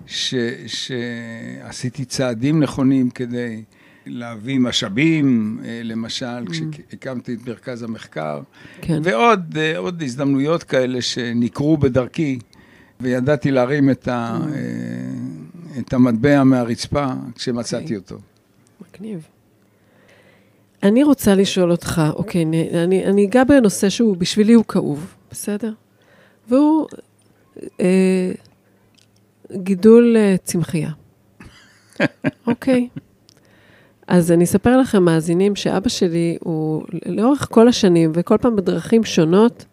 ש, 0.07 0.35
שעשיתי 0.67 2.05
צעדים 2.05 2.63
נכונים 2.63 3.09
כדי 3.09 3.63
להביא 4.05 4.59
משאבים, 4.59 5.59
אה, 5.65 5.81
למשל, 5.83 6.45
כשהקמתי 6.51 7.33
את 7.33 7.47
מרכז 7.47 7.83
המחקר, 7.83 8.41
כן. 8.81 8.99
ועוד 9.03 9.57
אה, 9.57 9.77
עוד 9.77 10.01
הזדמנויות 10.01 10.63
כאלה 10.63 11.01
שנקרו 11.01 11.77
בדרכי, 11.77 12.39
וידעתי 13.01 13.51
להרים 13.51 13.89
את, 13.89 14.07
ה, 14.07 14.39
Mm. 14.39 15.79
את 15.79 15.93
המטבע 15.93 16.43
מהרצפה 16.43 17.07
כשמצאתי 17.35 17.83
אוקיי. 17.83 17.97
אותו. 17.97 18.17
מגניב. 18.93 19.27
אני 20.83 21.03
רוצה 21.03 21.35
לשאול 21.35 21.71
אותך, 21.71 22.01
אוקיי, 22.15 22.43
אני, 22.43 22.69
אני, 22.83 23.05
אני 23.05 23.25
אגע 23.25 23.43
בנושא 23.43 23.89
שהוא, 23.89 24.17
בשבילי 24.17 24.53
הוא 24.53 24.65
כאוב, 24.65 25.15
בסדר? 25.31 25.71
והוא 26.47 26.87
אה, 27.81 28.31
גידול 29.51 30.15
אה, 30.17 30.35
צמחייה. 30.43 30.91
אוקיי. 32.47 32.87
אז 34.07 34.31
אני 34.31 34.43
אספר 34.43 34.77
לכם, 34.77 35.03
מאזינים, 35.03 35.55
שאבא 35.55 35.89
שלי 35.89 36.37
הוא 36.39 36.83
לאורך 37.05 37.47
כל 37.51 37.67
השנים, 37.67 38.11
וכל 38.13 38.37
פעם 38.37 38.55
בדרכים 38.55 39.03
שונות, 39.03 39.65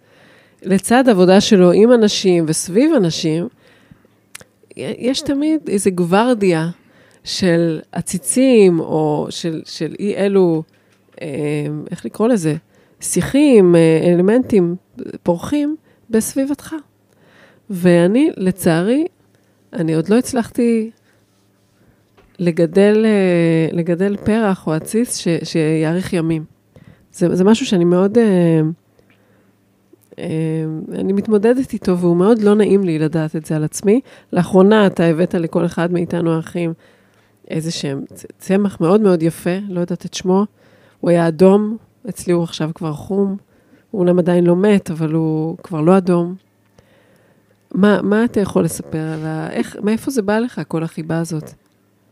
לצד 0.62 1.08
עבודה 1.08 1.40
שלו 1.40 1.72
עם 1.72 1.92
אנשים 1.92 2.44
וסביב 2.48 2.94
אנשים, 2.94 3.48
יש 4.76 5.20
תמיד 5.20 5.60
איזו 5.68 5.90
גוורדיה 5.90 6.68
של 7.24 7.80
עציצים, 7.92 8.80
או 8.80 9.26
של, 9.30 9.62
של 9.64 9.94
אי 9.98 10.16
אלו, 10.16 10.62
איך 11.90 12.04
לקרוא 12.04 12.28
לזה? 12.28 12.54
שיחים, 13.00 13.76
אה, 13.76 14.12
אלמנטים 14.12 14.76
פורחים 15.22 15.76
בסביבתך. 16.10 16.74
ואני, 17.70 18.30
לצערי, 18.36 19.06
אני 19.72 19.94
עוד 19.94 20.08
לא 20.08 20.18
הצלחתי 20.18 20.90
לגדל, 22.38 23.04
אה, 23.04 23.76
לגדל 23.76 24.16
פרח 24.16 24.66
או 24.66 24.72
עציץ 24.72 25.16
ש, 25.16 25.28
שיאריך 25.42 26.12
ימים. 26.12 26.44
זה, 27.12 27.36
זה 27.36 27.44
משהו 27.44 27.66
שאני 27.66 27.84
מאוד... 27.84 28.18
אה, 28.18 28.60
אה, 30.18 30.64
אני 30.92 31.12
מתמודדת 31.12 31.72
איתו, 31.72 31.98
והוא 31.98 32.16
מאוד 32.16 32.42
לא 32.42 32.54
נעים 32.54 32.84
לי 32.84 32.98
לדעת 32.98 33.36
את 33.36 33.46
זה 33.46 33.56
על 33.56 33.64
עצמי. 33.64 34.00
לאחרונה 34.32 34.86
אתה 34.86 35.04
הבאת 35.04 35.34
לכל 35.34 35.66
אחד 35.66 35.92
מאיתנו 35.92 36.32
האחים 36.32 36.72
איזה 37.50 37.70
שהם 37.70 38.04
צמח 38.38 38.80
מאוד 38.80 39.00
מאוד 39.00 39.22
יפה, 39.22 39.58
לא 39.68 39.80
יודעת 39.80 40.06
את 40.06 40.14
שמו. 40.14 40.46
הוא 41.00 41.10
היה 41.10 41.28
אדום, 41.28 41.76
אצלי 42.08 42.32
הוא 42.32 42.42
עכשיו 42.42 42.70
כבר 42.74 42.92
חום. 42.92 43.36
הוא 43.90 44.00
אומנם 44.00 44.18
עדיין 44.18 44.44
לא 44.44 44.56
מת, 44.56 44.90
אבל 44.90 45.12
הוא 45.12 45.56
כבר 45.62 45.80
לא 45.80 45.96
אדום. 45.96 46.34
מה, 47.74 48.02
מה 48.02 48.24
אתה 48.24 48.40
יכול 48.40 48.64
לספר 48.64 48.98
על 48.98 49.26
ה... 49.26 49.50
איך, 49.50 49.76
מאיפה 49.82 50.10
זה 50.10 50.22
בא 50.22 50.38
לך, 50.38 50.60
כל 50.68 50.82
החיבה 50.84 51.18
הזאת? 51.18 51.50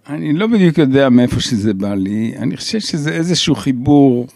אני 0.08 0.32
לא 0.32 0.46
בדיוק 0.46 0.78
יודע 0.78 1.08
מאיפה 1.08 1.40
שזה 1.40 1.74
בא 1.74 1.94
לי, 1.94 2.34
אני 2.38 2.56
חושב 2.56 2.80
שזה 2.80 3.10
איזשהו 3.10 3.54
חיבור 3.54 4.26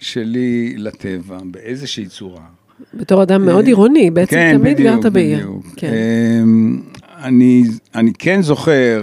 שלי 0.00 0.74
לטבע, 0.76 1.38
באיזושהי 1.44 2.06
צורה. 2.06 2.42
בתור 2.94 3.22
אדם 3.22 3.44
מאוד 3.44 3.60
אה, 3.60 3.66
עירוני, 3.66 4.10
בעצם 4.10 4.36
כן, 4.36 4.58
תמיד 4.58 4.76
בדיוק, 4.76 5.02
גרת 5.02 5.12
בעיר. 5.12 5.38
בדיוק. 5.38 5.66
כן. 5.76 5.92
אמ, 6.42 6.82
אני, 7.22 7.62
אני 7.94 8.12
כן 8.18 8.42
זוכר, 8.42 9.02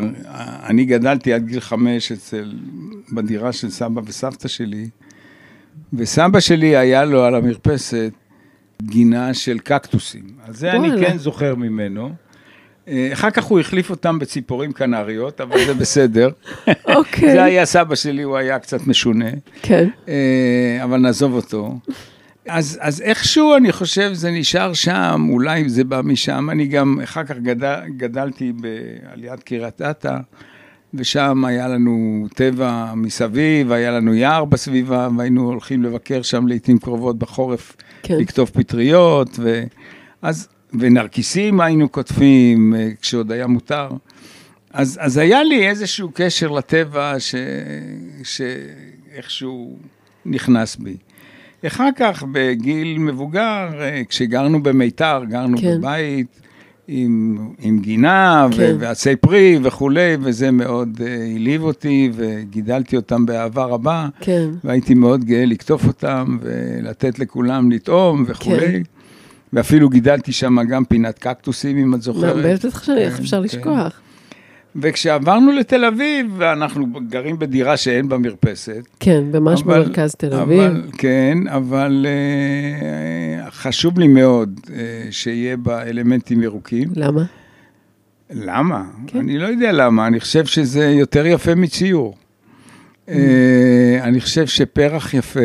אני 0.67 0.86
גדלתי 0.86 1.34
עד 1.34 1.45
גיל 1.45 1.60
חמש 1.60 2.12
אצל, 2.12 2.53
בדירה 3.13 3.51
של 3.51 3.69
סבא 3.69 4.01
וסבתא 4.05 4.47
שלי, 4.47 4.89
וסבא 5.93 6.39
שלי 6.39 6.77
היה 6.77 7.05
לו 7.05 7.23
על 7.23 7.36
המרפסת 7.36 8.12
גינה 8.82 9.34
של 9.34 9.60
קקטוסים. 9.60 10.27
אז 10.47 10.60
זה 10.60 10.71
אני. 10.71 10.89
כן 10.99 11.17
זוכר 11.17 11.55
ממנו. 11.55 12.10
אה, 12.88 13.10
אחר 13.13 13.29
כך 13.29 13.43
הוא 13.43 13.60
החליף 13.60 13.89
אותם 13.89 14.19
בציפורים 14.19 14.71
קנריות, 14.71 15.41
אבל 15.41 15.65
זה 15.65 15.73
בסדר. 15.73 16.29
אוקיי. 16.95 17.32
זה 17.32 17.43
היה 17.43 17.65
סבא 17.65 17.95
שלי, 17.95 18.21
הוא 18.21 18.38
היה 18.38 18.60
קצת 18.60 18.88
משונה. 18.88 19.29
כן. 19.62 19.89
אה, 20.08 20.79
אבל 20.84 20.97
נעזוב 20.97 21.34
אותו. 21.34 21.77
אז, 22.49 22.77
אז 22.81 23.01
איכשהו 23.01 23.55
אני 23.55 23.71
חושב 23.71 24.09
זה 24.13 24.31
נשאר 24.31 24.73
שם, 24.73 25.27
אולי 25.29 25.69
זה 25.69 25.83
בא 25.83 26.01
משם. 26.03 26.49
אני 26.49 26.67
גם 26.67 26.99
אחר 27.03 27.23
כך 27.23 27.35
גדל, 27.38 27.79
גדלתי 27.97 28.53
ב, 28.62 28.67
על 29.12 29.23
יד 29.23 29.39
קריית 29.39 29.81
אתא, 29.81 30.17
ושם 30.93 31.45
היה 31.45 31.67
לנו 31.67 32.27
טבע 32.35 32.93
מסביב, 32.95 33.71
היה 33.71 33.91
לנו 33.91 34.13
יער 34.13 34.45
בסביבה, 34.45 35.09
והיינו 35.17 35.45
הולכים 35.45 35.83
לבקר 35.83 36.21
שם 36.21 36.47
לעיתים 36.47 36.77
קרובות 36.77 37.19
בחורף, 37.19 37.75
כן. 38.03 38.17
לכתוב 38.17 38.49
פטריות, 38.53 39.39
ו, 39.39 39.63
אז, 40.21 40.47
ונרקיסים 40.79 41.62
היינו 41.62 41.89
קוטפים, 41.89 42.75
אה, 42.75 42.89
כשעוד 43.01 43.31
היה 43.31 43.47
מותר. 43.47 43.89
אז, 44.73 44.99
אז 45.01 45.17
היה 45.17 45.43
לי 45.43 45.67
איזשהו 45.67 46.12
קשר 46.13 46.47
לטבע 46.47 47.15
ש, 47.19 47.35
שאיכשהו 48.23 49.77
נכנס 50.25 50.75
בי. 50.75 50.97
אחר 51.67 51.89
כך, 51.95 52.24
בגיל 52.32 52.98
מבוגר, 52.98 53.67
אה, 53.80 54.02
כשגרנו 54.10 54.63
במיתר, 54.63 55.22
גרנו 55.30 55.58
כן. 55.58 55.78
בבית 55.78 56.41
עם, 56.88 57.38
עם 57.60 57.80
גינה 57.80 58.48
כן. 58.52 58.76
ועצי 58.80 59.15
פרי 59.15 59.60
וכולי, 59.63 60.17
וזה 60.22 60.52
מאוד 60.52 61.02
אה, 61.06 61.24
העליב 61.32 61.63
אותי, 61.63 62.12
וגידלתי 62.15 62.95
אותם 62.95 63.26
באהבה 63.26 63.63
רבה, 63.63 64.08
כן. 64.19 64.50
והייתי 64.63 64.93
מאוד 64.93 65.24
גאה 65.24 65.45
לקטוף 65.45 65.88
אותם 65.88 66.38
ולתת 66.41 67.19
לכולם 67.19 67.72
לטעום 67.72 68.24
וכולי. 68.28 68.60
כן. 68.60 68.82
ואפילו 69.54 69.89
גידלתי 69.89 70.32
שם 70.32 70.58
גם 70.69 70.86
פינת 70.86 71.19
קקטוסים, 71.19 71.78
אם 71.78 71.95
את 71.95 72.02
זוכרת. 72.02 72.24
מערבבת 72.36 72.65
אותך 72.65 72.84
שאני, 72.84 73.02
איך 73.02 73.15
כן, 73.17 73.24
אפשר 73.24 73.38
כן. 73.38 73.43
לשכוח? 73.43 74.02
וכשעברנו 74.82 75.52
לתל 75.52 75.86
אביב, 75.86 76.26
ואנחנו 76.38 76.88
גרים 77.10 77.39
בדירה 77.39 77.78
שאין 77.78 78.10
בה 78.10 78.18
מרפסת. 78.18 78.82
כן, 79.00 79.24
ממש 79.34 79.62
אבל- 79.62 79.84
במרכז 79.84 80.15
תל 80.15 80.34
אביב. 80.34 80.60
אבל, 80.62 80.82
כן, 80.98 81.38
אבל 81.48 82.06
אה, 82.10 83.52
חשוב 83.52 84.00
לי 84.00 84.08
מאוד 84.08 84.60
אה, 84.74 84.78
שיהיה 85.12 85.58
בה 85.58 85.84
אלמנטים 85.84 86.44
ירוקים. 86.44 86.89
למה? 86.96 87.24
למה? 88.30 88.84
כן. 89.08 89.20
אני 89.20 89.38
לא 89.38 89.48
יודע 89.48 89.72
למה, 89.72 90.08
אני 90.08 90.20
חושב 90.20 90.46
שזה 90.46 90.86
יותר 90.88 91.26
יפה 91.26 91.56
מציור. 91.56 92.15
אה, 93.10 93.15
אני 94.02 94.22
חושב 94.22 94.48
שפרח 94.48 95.13
יפה 95.13 95.39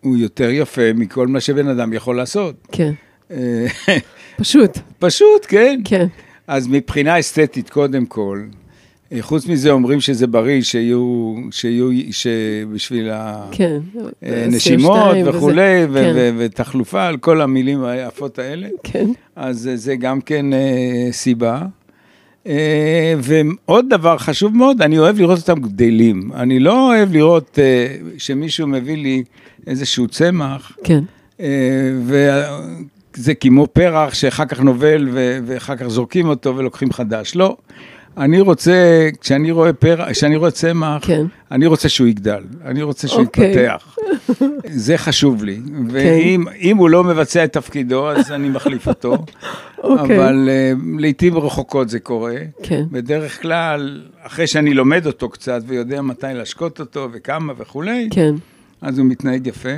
הוא 0.00 0.16
יותר 0.16 0.50
יפה 0.50 0.92
מכל 0.94 1.26
מה 1.26 1.40
שבן 1.40 1.68
אדם 1.68 1.92
יכול 1.92 2.16
לעשות. 2.16 2.68
כן. 2.72 2.92
אה, 3.30 3.66
פשוט, 4.40 4.78
פשוט, 4.98 5.46
כן. 5.48 5.80
כן. 5.84 6.06
אז 6.52 6.68
מבחינה 6.68 7.20
אסתטית, 7.20 7.70
קודם 7.70 8.06
כל, 8.06 8.42
אה, 9.12 9.22
חוץ 9.22 9.46
מזה 9.46 9.70
אומרים 9.70 10.00
שזה 10.00 10.26
בריא, 10.26 10.62
שיהיו, 10.62 11.34
שיהיו, 11.50 11.88
שבשביל 12.10 13.10
כן. 13.50 13.78
הנשימות 14.22 14.96
CO2 14.96 15.16
וזה. 15.20 15.30
וכולי, 15.30 15.86
כן. 15.94 16.34
ותחלופה, 16.38 17.06
על 17.06 17.16
כל 17.16 17.40
המילים 17.40 17.84
היפות 17.84 18.38
האלה, 18.38 18.68
כן. 18.82 19.06
אז 19.36 19.68
אה, 19.68 19.76
זה 19.76 19.96
גם 19.96 20.20
כן 20.20 20.52
אה, 20.52 21.08
סיבה. 21.12 21.62
אה, 22.46 23.14
ועוד 23.18 23.84
דבר 23.88 24.18
חשוב 24.18 24.56
מאוד, 24.56 24.82
אני 24.82 24.98
אוהב 24.98 25.18
לראות 25.18 25.38
אותם 25.38 25.62
גדלים. 25.62 26.30
אני 26.34 26.60
לא 26.60 26.88
אוהב 26.88 27.12
לראות 27.12 27.58
אה, 27.62 27.96
שמישהו 28.18 28.66
מביא 28.66 28.96
לי 28.96 29.24
איזשהו 29.66 30.08
צמח, 30.08 30.72
כן. 30.84 31.04
וזה 33.16 33.34
כמו 33.34 33.66
פרח 33.66 34.14
שאחר 34.14 34.44
כך 34.44 34.60
נובל 34.60 35.08
ו- 35.12 35.38
ואחר 35.46 35.76
כך 35.76 35.86
זורקים 35.88 36.28
אותו 36.28 36.56
ולוקחים 36.56 36.92
חדש. 36.92 37.36
לא. 37.36 37.56
אני 38.16 38.40
רוצה, 38.40 39.08
כשאני 39.20 39.50
רואה 39.50 39.72
פרח, 39.72 40.10
כשאני 40.10 40.36
רואה 40.36 40.50
צמח, 40.50 41.06
כן. 41.06 41.24
אני 41.50 41.66
רוצה 41.66 41.88
שהוא 41.88 42.06
יגדל, 42.06 42.42
אני 42.64 42.82
רוצה 42.82 43.08
שהוא 43.08 43.24
אוקיי. 43.24 43.50
יתפתח. 43.50 43.96
זה 44.66 44.98
חשוב 44.98 45.44
לי. 45.44 45.60
ואם 45.88 46.44
אם 46.60 46.76
הוא 46.76 46.90
לא 46.90 47.04
מבצע 47.04 47.44
את 47.44 47.52
תפקידו, 47.52 48.10
אז 48.10 48.32
אני 48.32 48.48
מחליף 48.48 48.88
אותו. 48.88 49.16
אוקיי. 49.82 50.16
אבל 50.16 50.48
אה, 50.48 50.72
לעיתים 50.98 51.38
רחוקות 51.38 51.88
זה 51.88 52.00
קורה. 52.00 52.36
כן. 52.62 52.84
בדרך 52.90 53.42
כלל, 53.42 54.02
אחרי 54.22 54.46
שאני 54.46 54.74
לומד 54.74 55.06
אותו 55.06 55.28
קצת 55.28 55.62
ויודע 55.66 56.02
מתי 56.02 56.26
להשקות 56.34 56.80
אותו 56.80 57.08
וכמה 57.12 57.52
וכולי, 57.58 58.08
כן, 58.10 58.34
אז 58.82 58.98
הוא 58.98 59.06
מתנהג 59.06 59.46
יפה, 59.46 59.76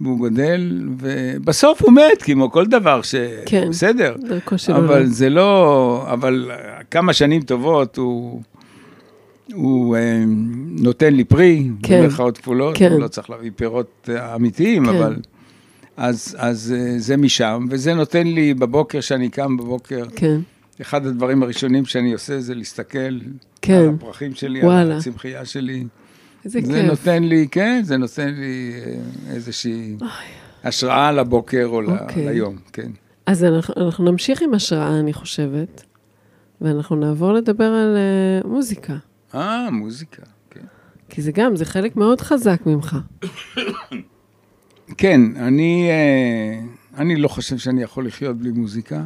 והוא 0.00 0.28
גדל, 0.28 0.88
ובסוף 0.98 1.82
הוא 1.82 1.92
מת, 1.92 2.22
כמו 2.22 2.50
כל 2.50 2.66
דבר 2.66 3.02
ש... 3.02 3.14
כן. 3.46 3.68
בסדר. 3.70 4.14
דרכו 4.28 4.58
של 4.58 4.72
אבל 4.72 4.94
עולם. 4.94 5.06
זה 5.06 5.30
לא... 5.30 6.06
אבל 6.12 6.50
כמה 6.90 7.12
שנים 7.12 7.42
טובות 7.42 7.96
הוא... 7.96 8.42
הוא 9.52 9.96
אה, 9.96 10.24
נותן 10.68 11.14
לי 11.14 11.24
פרי, 11.24 11.68
כן. 11.82 12.00
במרכאות 12.02 12.38
כפולות, 12.38 12.76
כן. 12.76 12.92
הוא 12.92 13.00
לא 13.00 13.08
צריך 13.08 13.30
להביא 13.30 13.50
פירות 13.56 14.08
אה, 14.12 14.34
אמיתיים, 14.34 14.84
כן. 14.86 14.96
אבל... 14.96 15.16
אז, 15.96 16.36
אז 16.38 16.74
אה, 16.76 16.98
זה 16.98 17.16
משם, 17.16 17.66
וזה 17.70 17.94
נותן 17.94 18.26
לי 18.26 18.54
בבוקר, 18.54 19.00
שאני 19.00 19.28
קם 19.28 19.56
בבוקר, 19.56 20.04
כן, 20.16 20.40
אחד 20.80 21.06
הדברים 21.06 21.42
הראשונים 21.42 21.84
שאני 21.84 22.12
עושה 22.12 22.40
זה 22.40 22.54
להסתכל 22.54 23.18
כן. 23.62 23.74
על 23.74 23.88
הפרחים 23.88 24.34
שלי, 24.34 24.60
על 24.60 24.66
וואלה. 24.66 24.96
הצמחייה 24.96 25.44
שלי. 25.44 25.84
איזה 26.44 26.60
זה 26.64 26.74
כיף. 26.74 26.86
נותן 26.86 27.22
לי, 27.22 27.48
כן, 27.50 27.80
זה 27.84 27.96
נותן 27.96 28.34
לי 28.34 28.72
אה, 28.74 29.34
איזושהי 29.34 29.96
השראה 30.64 31.12
לבוקר 31.12 31.66
או 31.66 31.82
אוקיי. 31.82 32.26
ליום, 32.26 32.56
כן. 32.72 32.90
אז 33.26 33.44
אנחנו, 33.44 33.74
אנחנו 33.76 34.10
נמשיך 34.10 34.42
עם 34.42 34.54
השראה, 34.54 35.00
אני 35.00 35.12
חושבת, 35.12 35.84
ואנחנו 36.60 36.96
נעבור 36.96 37.32
לדבר 37.32 37.64
על 37.64 37.96
uh, 38.42 38.46
מוזיקה, 38.46 38.96
אה, 39.34 39.70
מוזיקה, 39.70 40.22
כן. 40.50 40.60
כי 41.08 41.22
זה 41.22 41.32
גם, 41.32 41.56
זה 41.56 41.64
חלק 41.64 41.96
מאוד 41.96 42.20
חזק 42.20 42.60
ממך. 42.66 42.96
כן, 44.98 45.20
אני, 45.36 45.88
אה, 45.90 46.60
אני 46.98 47.16
לא 47.16 47.28
חושב 47.28 47.58
שאני 47.58 47.82
יכול 47.82 48.06
לחיות 48.06 48.36
בלי 48.36 48.50
מוזיקה, 48.50 49.04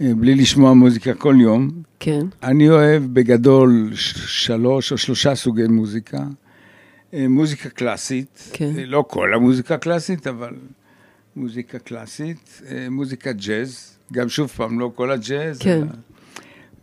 בלי 0.00 0.34
לשמוע 0.34 0.72
מוזיקה 0.74 1.14
כל 1.14 1.36
יום. 1.40 1.70
כן, 2.00 2.26
אני 2.42 2.70
אוהב 2.70 3.02
בגדול 3.12 3.90
שלוש 3.94 4.92
או 4.92 4.98
שלושה 4.98 5.34
סוגי 5.34 5.66
מוזיקה. 5.66 6.18
אה, 7.14 7.28
מוזיקה 7.28 7.68
קלאסית, 7.68 8.50
כן. 8.52 8.72
אה, 8.78 8.86
לא 8.86 9.04
כל 9.08 9.34
המוזיקה 9.34 9.76
קלאסית, 9.78 10.26
אבל 10.26 10.54
מוזיקה 11.36 11.78
קלאסית, 11.78 12.62
אה, 12.70 12.86
מוזיקה 12.90 13.32
ג'אז, 13.32 13.96
גם 14.12 14.28
שוב 14.28 14.48
פעם, 14.48 14.80
לא 14.80 14.92
כל 14.94 15.10
הג'אז. 15.10 15.58
כן. 15.58 15.78
אלא- 15.82 15.86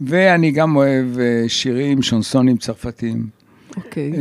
ואני 0.02 0.52
גם 0.52 0.76
אוהב 0.76 1.06
שירים, 1.48 2.02
שונסונים 2.02 2.58
צרפתיים. 2.58 3.28
אוקיי. 3.78 4.12
אה, 4.14 4.18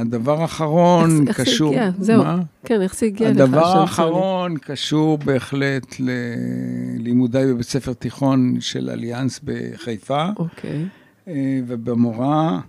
הדבר 0.00 0.40
האחרון 0.42 1.10
איך- 1.10 1.28
איך 1.28 1.38
זה 1.38 1.44
קשור... 1.44 1.72
הגיע? 1.72 1.90
זהו. 1.98 2.22
מה? 2.22 2.40
כן, 2.64 2.82
איך 2.82 2.94
זה 2.94 3.06
הגיע 3.06 3.30
לך? 3.30 3.36
הדבר? 3.36 3.66
האחרון 3.66 4.58
קשור 4.58 5.18
בהחלט 5.18 5.96
ללימודיי 6.00 7.46
בבית 7.46 7.66
ספר 7.66 7.92
תיכון 7.92 8.56
של 8.60 8.90
אליאנס 8.90 9.40
בחיפה, 9.44 10.26
אוקיי, 10.38 10.84
אה, 11.28 11.34
ובמורה 11.66 12.60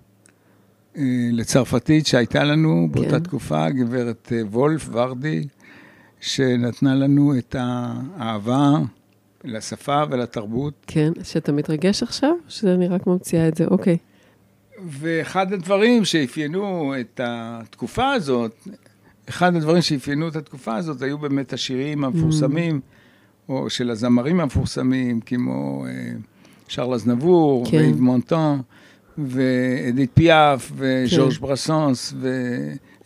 לצרפתית 1.32 2.06
שהייתה 2.06 2.44
לנו 2.44 2.88
באותה 2.90 3.10
כן. 3.10 3.18
תקופה, 3.18 3.70
גברת 3.70 4.32
אה, 4.32 4.42
וולף 4.46 4.88
ורדי, 4.92 5.46
שנתנה 6.20 6.94
לנו 6.94 7.38
את 7.38 7.56
האהבה 7.58 8.70
לשפה 9.44 10.02
ולתרבות. 10.10 10.74
כן, 10.86 11.12
שאתה 11.22 11.52
מתרגש 11.52 12.02
עכשיו? 12.02 12.30
שאני 12.48 12.88
רק 12.88 13.06
ממציאה 13.06 13.48
את 13.48 13.56
זה? 13.56 13.64
אוקיי. 13.64 13.96
ואחד 14.88 15.52
הדברים 15.52 16.04
שאפיינו 16.04 16.94
את 17.00 17.20
התקופה 17.24 18.12
הזאת, 18.12 18.68
אחד 19.28 19.56
הדברים 19.56 19.82
שאפיינו 19.82 20.28
את 20.28 20.36
התקופה 20.36 20.76
הזאת 20.76 21.02
היו 21.02 21.18
באמת 21.18 21.52
השירים 21.52 22.04
המפורסמים, 22.04 22.80
או 23.48 23.70
של 23.70 23.90
הזמרים 23.90 24.40
המפורסמים, 24.40 25.20
כמו 25.20 25.86
אה, 25.86 26.12
שרל 26.68 26.94
אזנבור, 26.94 27.66
כן. 27.70 27.76
ואיב 27.76 28.00
מונטון, 28.00 28.62
ואדית 29.18 30.10
פיאף, 30.14 30.72
וז'ורג' 30.76 31.32
כן. 31.32 31.40
ברסונס, 31.40 32.12
אז- 32.12 32.16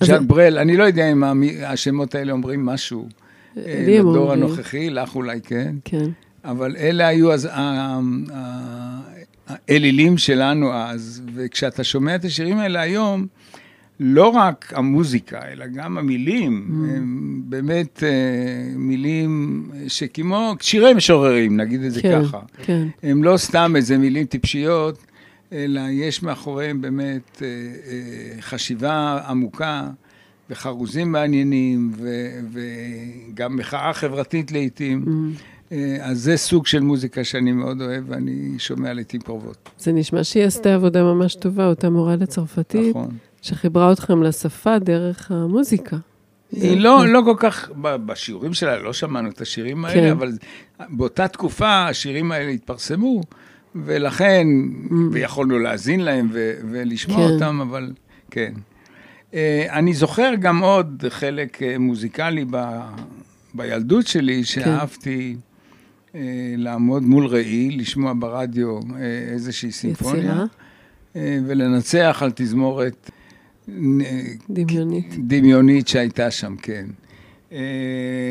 וז'אק 0.01 0.21
ברל, 0.21 0.59
אני 0.59 0.77
לא 0.77 0.85
יודע 0.85 1.12
אם 1.12 1.25
השמות 1.66 2.14
האלה 2.14 2.33
אומרים 2.33 2.66
משהו. 2.66 3.09
אה, 3.57 3.62
הם 3.79 3.88
לדור 3.88 4.16
אומרים. 4.16 4.31
הנוכחי, 4.42 4.90
לך 4.90 5.14
אולי 5.14 5.40
כן. 5.40 5.75
כן, 5.85 6.09
אבל 6.44 6.77
אלה 6.79 7.07
היו 7.09 7.33
אז 7.33 7.49
האלילים 9.49 10.18
שלנו 10.18 10.73
אז, 10.73 11.23
וכשאתה 11.35 11.85
שומע 11.85 12.14
את 12.14 12.25
השירים 12.25 12.59
האלה 12.59 12.81
היום, 12.81 13.27
לא 14.01 14.29
רק 14.29 14.73
המוזיקה, 14.77 15.40
אלא 15.53 15.66
גם 15.66 15.99
המילים, 15.99 16.68
Mm. 16.68 16.97
הם 16.97 17.42
באמת 17.49 18.03
אה, 18.03 18.09
מילים 18.77 19.62
שכמו 19.88 20.55
שירי 20.61 20.94
משוררים, 20.94 21.57
נגיד 21.57 21.83
את 21.83 21.92
זה 21.92 22.03
כן, 22.03 22.21
ככה. 22.25 22.38
כן, 22.62 22.88
הם 23.03 23.25
לא 23.25 23.37
סתם 23.37 23.73
איזה 23.77 23.99
מילים 23.99 24.25
טיפשיות, 24.27 24.99
אלא 25.53 25.81
יש 25.91 26.23
מאחוריהם 26.23 26.81
באמת 26.81 27.43
אה, 27.43 27.47
אה, 27.47 28.43
חשיבה 28.43 29.21
עמוקה 29.29 29.89
וחרוזים 30.51 31.13
מעניינים, 31.13 31.93
ו- 31.97 32.41
וגם 32.53 33.57
מחאה 33.57 33.93
חברתית 33.93 34.53
לעיתים. 34.53 35.05
Mm. 35.07 35.73
אה, 35.73 35.97
אז 36.01 36.19
זה 36.19 36.37
סוג 36.37 36.67
של 36.67 36.81
מוזיקה 36.81 37.25
שאני 37.25 37.53
מאוד 37.53 37.83
אוהב 37.83 38.05
ואני 38.07 38.59
שומע 38.59 38.93
לעיתים 38.93 39.21
קרובות. 39.21 39.71
זה 39.79 39.93
נשמע 39.93 40.25
שהיא 40.25 40.45
עשתה 40.45 40.75
עבודה 40.75 41.03
ממש 41.03 41.35
טובה, 41.35 41.67
אותה 41.67 41.91
מורה 41.91 42.17
לצרפתית, 42.17 42.97
נכון. 42.97 43.17
שחיברה 43.43 43.93
אתכם 43.93 44.23
לשפה 44.23 44.79
דרך 44.79 45.31
המוזיקה. 45.31 45.97
היא 46.53 46.81
לא, 46.81 47.07
לא 47.07 47.21
כל 47.25 47.35
כך, 47.39 47.71
בשיעורים 47.81 48.55
שלה 48.55 48.79
לא 48.79 48.93
שמענו 48.93 49.29
את 49.31 49.41
השירים 49.41 49.85
האלה, 49.85 50.01
כן. 50.01 50.11
אבל 50.11 50.33
באותה 50.89 51.29
תקופה 51.29 51.89
השירים 51.89 52.33
האלה 52.33 52.51
התפרסמו, 52.51 53.21
ולכן, 53.75 54.47
ויכולנו 55.13 55.59
להאזין 55.59 56.01
להם 56.01 56.29
ו- 56.33 56.55
ולשמוע 56.71 57.17
כן. 57.17 57.35
אותם, 57.35 57.61
אבל 57.61 57.93
כן. 58.31 58.53
אה, 59.35 59.67
אני 59.71 59.95
זוכר 59.95 60.33
גם 60.41 60.63
עוד 60.63 61.05
חלק 61.09 61.63
אה, 61.63 61.79
מוזיקלי 61.79 62.45
ב- 62.51 62.81
בילדות 63.55 64.07
שלי, 64.07 64.45
שאהבתי 64.45 65.37
אה, 66.15 66.21
לעמוד 66.57 67.03
מול 67.03 67.27
ראי, 67.27 67.71
לשמוע 67.71 68.13
ברדיו 68.19 68.81
איזושהי 69.33 69.73
סימפוניה, 69.73 70.23
יצירה 70.23 70.45
ולנצח 71.47 72.19
על 72.23 72.31
תזמורת 72.35 73.11
דמיונית. 74.51 75.15
דמיונית 75.19 75.89
שהייתה 75.89 76.31
שם, 76.31 76.57
כן. 76.63 76.87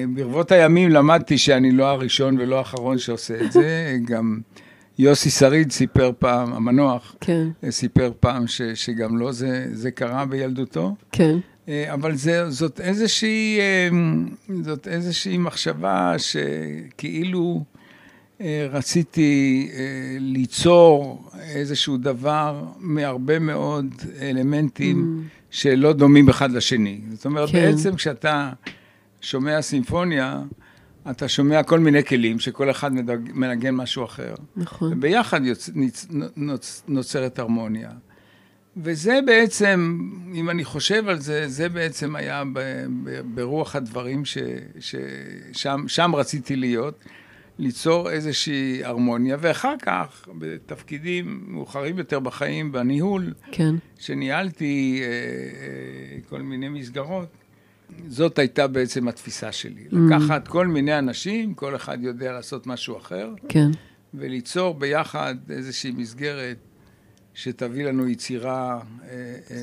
ברבות 0.10 0.52
הימים 0.52 0.90
למדתי 0.90 1.38
שאני 1.38 1.72
לא 1.72 1.86
הראשון 1.86 2.38
ולא 2.40 2.58
האחרון 2.58 2.98
שעושה 2.98 3.46
את 3.46 3.52
זה. 3.52 3.94
גם 4.10 4.40
יוסי 5.00 5.30
שריד 5.30 5.72
סיפר 5.72 6.12
פעם, 6.20 6.54
המנוח, 6.54 7.16
כן, 7.22 7.48
אה, 7.64 7.72
סיפר 7.72 8.12
פעם 8.20 8.48
ש, 8.48 8.62
שגם 8.62 9.18
לו 9.18 9.32
זה, 9.32 9.68
זה 9.74 9.92
קרה 9.92 10.26
בילדותו. 10.26 10.96
כן, 11.12 11.38
אה, 11.70 11.94
אבל 11.94 12.16
זה, 12.16 12.50
זאת, 12.50 12.80
איזושהי, 12.80 13.60
אה, 13.60 13.90
זאת 14.64 14.88
איזושהי 14.88 15.38
מחשבה 15.38 16.16
שכאילו 16.18 17.64
אה, 18.42 18.68
רציתי 18.72 19.70
ליצור 20.20 21.24
איזשהו 21.42 21.98
דבר 21.98 22.64
מהרבה 22.80 23.40
מאוד 23.40 23.86
אלמנטים 24.22 25.24
שלא 25.50 25.94
דומים 25.94 26.30
אחד 26.30 26.52
לשני. 26.52 27.02
זאת 27.14 27.26
אומרת, 27.26 27.50
כן. 27.50 27.72
בעצם 27.72 27.96
כשאתה 27.96 28.52
שומע 29.22 29.62
סימפוניה, 29.62 30.42
אתה 31.12 31.28
שומע 31.28 31.64
כל 31.64 31.80
מיני 31.80 32.04
כלים, 32.04 32.40
שכל 32.40 32.72
אחד 32.72 32.94
מדג- 32.94 33.32
מנגן 33.34 33.76
משהו 33.76 34.06
אחר. 34.06 34.36
נכון. 34.56 34.94
וביחד 34.94 35.46
יוצ... 35.46 35.70
ניצ... 35.76 36.08
נוצ... 36.36 36.84
נוצרת 36.88 37.40
הרמוניה. 37.40 37.90
וזה 38.78 39.20
בעצם, 39.26 40.00
אם 40.34 40.50
אני 40.50 40.66
חושב 40.66 41.08
על 41.08 41.20
זה, 41.20 41.48
זה 41.48 41.70
בעצם 41.70 42.16
היה 42.16 42.44
ב... 42.54 42.60
ב... 43.04 43.22
ברוח 43.36 43.76
הדברים 43.76 44.26
ש... 44.26 44.38
ששם 44.80 45.84
שם 45.88 46.16
רציתי 46.16 46.56
להיות, 46.56 47.00
ליצור 47.60 48.10
איזושהי 48.10 48.84
הרמוניה, 48.84 49.38
ואחר 49.40 49.74
כך, 49.82 50.28
בתפקידים 50.38 51.44
מאוחרים 51.48 51.98
יותר 51.98 52.20
בחיים, 52.20 52.72
בניהול, 52.72 53.34
כן, 53.52 53.76
שניהלתי 54.00 55.02
אה, 55.02 55.08
אה, 55.08 56.18
כל 56.30 56.42
מיני 56.42 56.70
מסגרות, 56.70 57.28
זאת 58.08 58.40
הייתה 58.40 58.68
בעצם 58.68 59.08
התפיסה 59.08 59.52
שלי. 59.52 59.86
Mm. 59.92 59.96
לקחת 59.96 60.48
כל 60.48 60.68
מיני 60.68 61.00
אנשים, 61.00 61.54
כל 61.54 61.76
אחד 61.76 61.98
יודע 62.02 62.32
לעשות 62.32 62.68
משהו 62.68 62.98
אחר, 62.98 63.30
כן, 63.50 63.70
וליצור 64.14 64.74
ביחד 64.74 65.36
איזושהי 65.50 65.92
מסגרת 65.92 66.58
שתביא 67.34 67.86
לנו 67.86 68.08
יצירה 68.08 68.80
אה, 69.04 69.10
אה, 69.52 69.58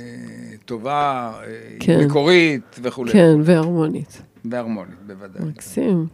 טובה, 0.64 1.32
אה, 1.46 1.52
כן. 1.80 2.04
מקורית 2.04 2.80
וכולי. 2.82 3.12
כן, 3.12 3.36
והרמונית. 3.42 4.22
והרמונית, 4.44 4.98
בוודאי. 5.06 5.44
מקסים. 5.44 6.06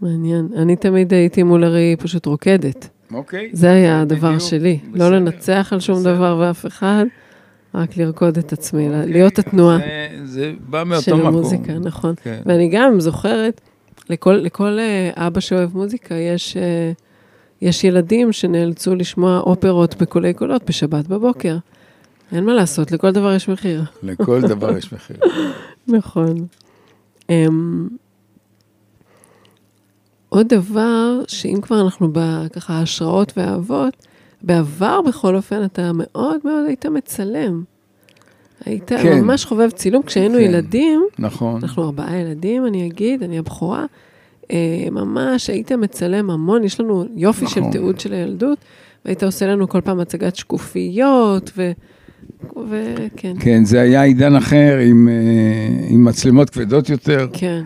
מעניין. 0.00 0.48
אני 0.56 0.76
תמיד 0.76 1.14
הייתי 1.14 1.42
מול 1.42 1.64
הראי 1.64 1.96
פשוט 1.98 2.26
רוקדת. 2.26 2.88
אוקיי. 3.12 3.50
זה 3.52 3.70
היה 3.72 4.00
הדבר 4.00 4.28
בדיוק, 4.28 4.50
שלי. 4.50 4.78
בסדר, 4.92 5.10
לא 5.10 5.16
לנצח 5.16 5.68
על 5.72 5.80
שום 5.80 5.96
בסדר. 5.96 6.14
דבר 6.14 6.38
ואף 6.40 6.66
אחד, 6.66 7.04
רק 7.74 7.96
לרקוד 7.96 8.38
את 8.38 8.52
עצמי, 8.52 8.86
אוקיי. 8.86 9.12
להיות 9.12 9.38
התנועה 9.38 9.78
זה, 9.78 10.24
זה 10.24 10.52
בא 10.68 10.84
מאותו 10.86 11.02
של 11.02 11.14
מקום. 11.14 11.26
המוזיקה, 11.26 11.72
נכון. 11.72 12.14
כן. 12.22 12.42
ואני 12.46 12.68
גם 12.68 13.00
זוכרת, 13.00 13.60
לכל, 14.10 14.32
לכל 14.32 14.78
אה, 14.78 15.26
אבא 15.26 15.40
שאוהב 15.40 15.76
מוזיקה, 15.76 16.14
יש, 16.14 16.56
אה, 16.56 16.92
יש 17.62 17.84
ילדים 17.84 18.32
שנאלצו 18.32 18.94
לשמוע 18.94 19.40
אופרות 19.40 19.94
בקולי 20.02 20.34
קולות 20.34 20.62
בשבת 20.66 21.06
בבוקר. 21.06 21.56
אין 22.32 22.44
מה 22.44 22.54
לעשות, 22.54 22.92
לכל 22.92 23.12
דבר 23.12 23.34
יש 23.34 23.48
מחיר. 23.48 23.84
לכל 24.02 24.40
דבר 24.40 24.76
יש 24.76 24.92
מחיר. 24.92 25.16
נכון. 25.98 26.46
Um, 27.22 27.32
עוד 30.28 30.48
דבר, 30.48 31.20
שאם 31.28 31.58
כבר 31.62 31.80
אנחנו 31.80 32.08
בככה 32.12 32.80
השראות 32.80 33.32
ואהבות, 33.36 34.06
בעבר 34.42 35.00
בכל 35.08 35.36
אופן 35.36 35.64
אתה 35.64 35.90
מאוד 35.94 36.40
מאוד 36.44 36.64
היית 36.66 36.86
מצלם. 36.86 37.62
היית 38.64 38.88
כן. 38.88 39.20
ממש 39.20 39.44
חובב 39.44 39.70
צילום. 39.70 40.02
כשהיינו 40.02 40.34
כן. 40.34 40.40
כן. 40.40 40.50
ילדים, 40.50 41.02
נכון. 41.18 41.60
אנחנו 41.62 41.82
ארבעה 41.82 42.16
ילדים, 42.16 42.66
אני 42.66 42.86
אגיד, 42.86 43.22
אני 43.22 43.38
הבכורה, 43.38 43.84
אה, 44.50 44.88
ממש 44.90 45.50
היית 45.50 45.72
מצלם 45.72 46.30
המון, 46.30 46.64
יש 46.64 46.80
לנו 46.80 47.04
יופי 47.16 47.44
נכון. 47.44 47.64
של 47.64 47.70
תיעוד 47.72 48.00
של 48.00 48.12
הילדות, 48.12 48.58
והיית 49.04 49.22
עושה 49.22 49.46
לנו 49.46 49.68
כל 49.68 49.80
פעם 49.80 50.00
הצגת 50.00 50.36
שקופיות, 50.36 51.50
ו... 51.56 51.72
וכן, 52.70 53.34
כן, 53.40 53.64
זה 53.64 53.80
היה 53.80 54.02
עידן 54.02 54.36
אחר 54.36 54.78
עם, 54.84 55.08
אה, 55.08 55.86
עם 55.88 56.04
מצלמות 56.04 56.50
כבדות 56.50 56.88
יותר, 56.88 57.28
כן, 57.32 57.62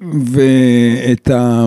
ואת 0.00 1.30
ה, 1.30 1.66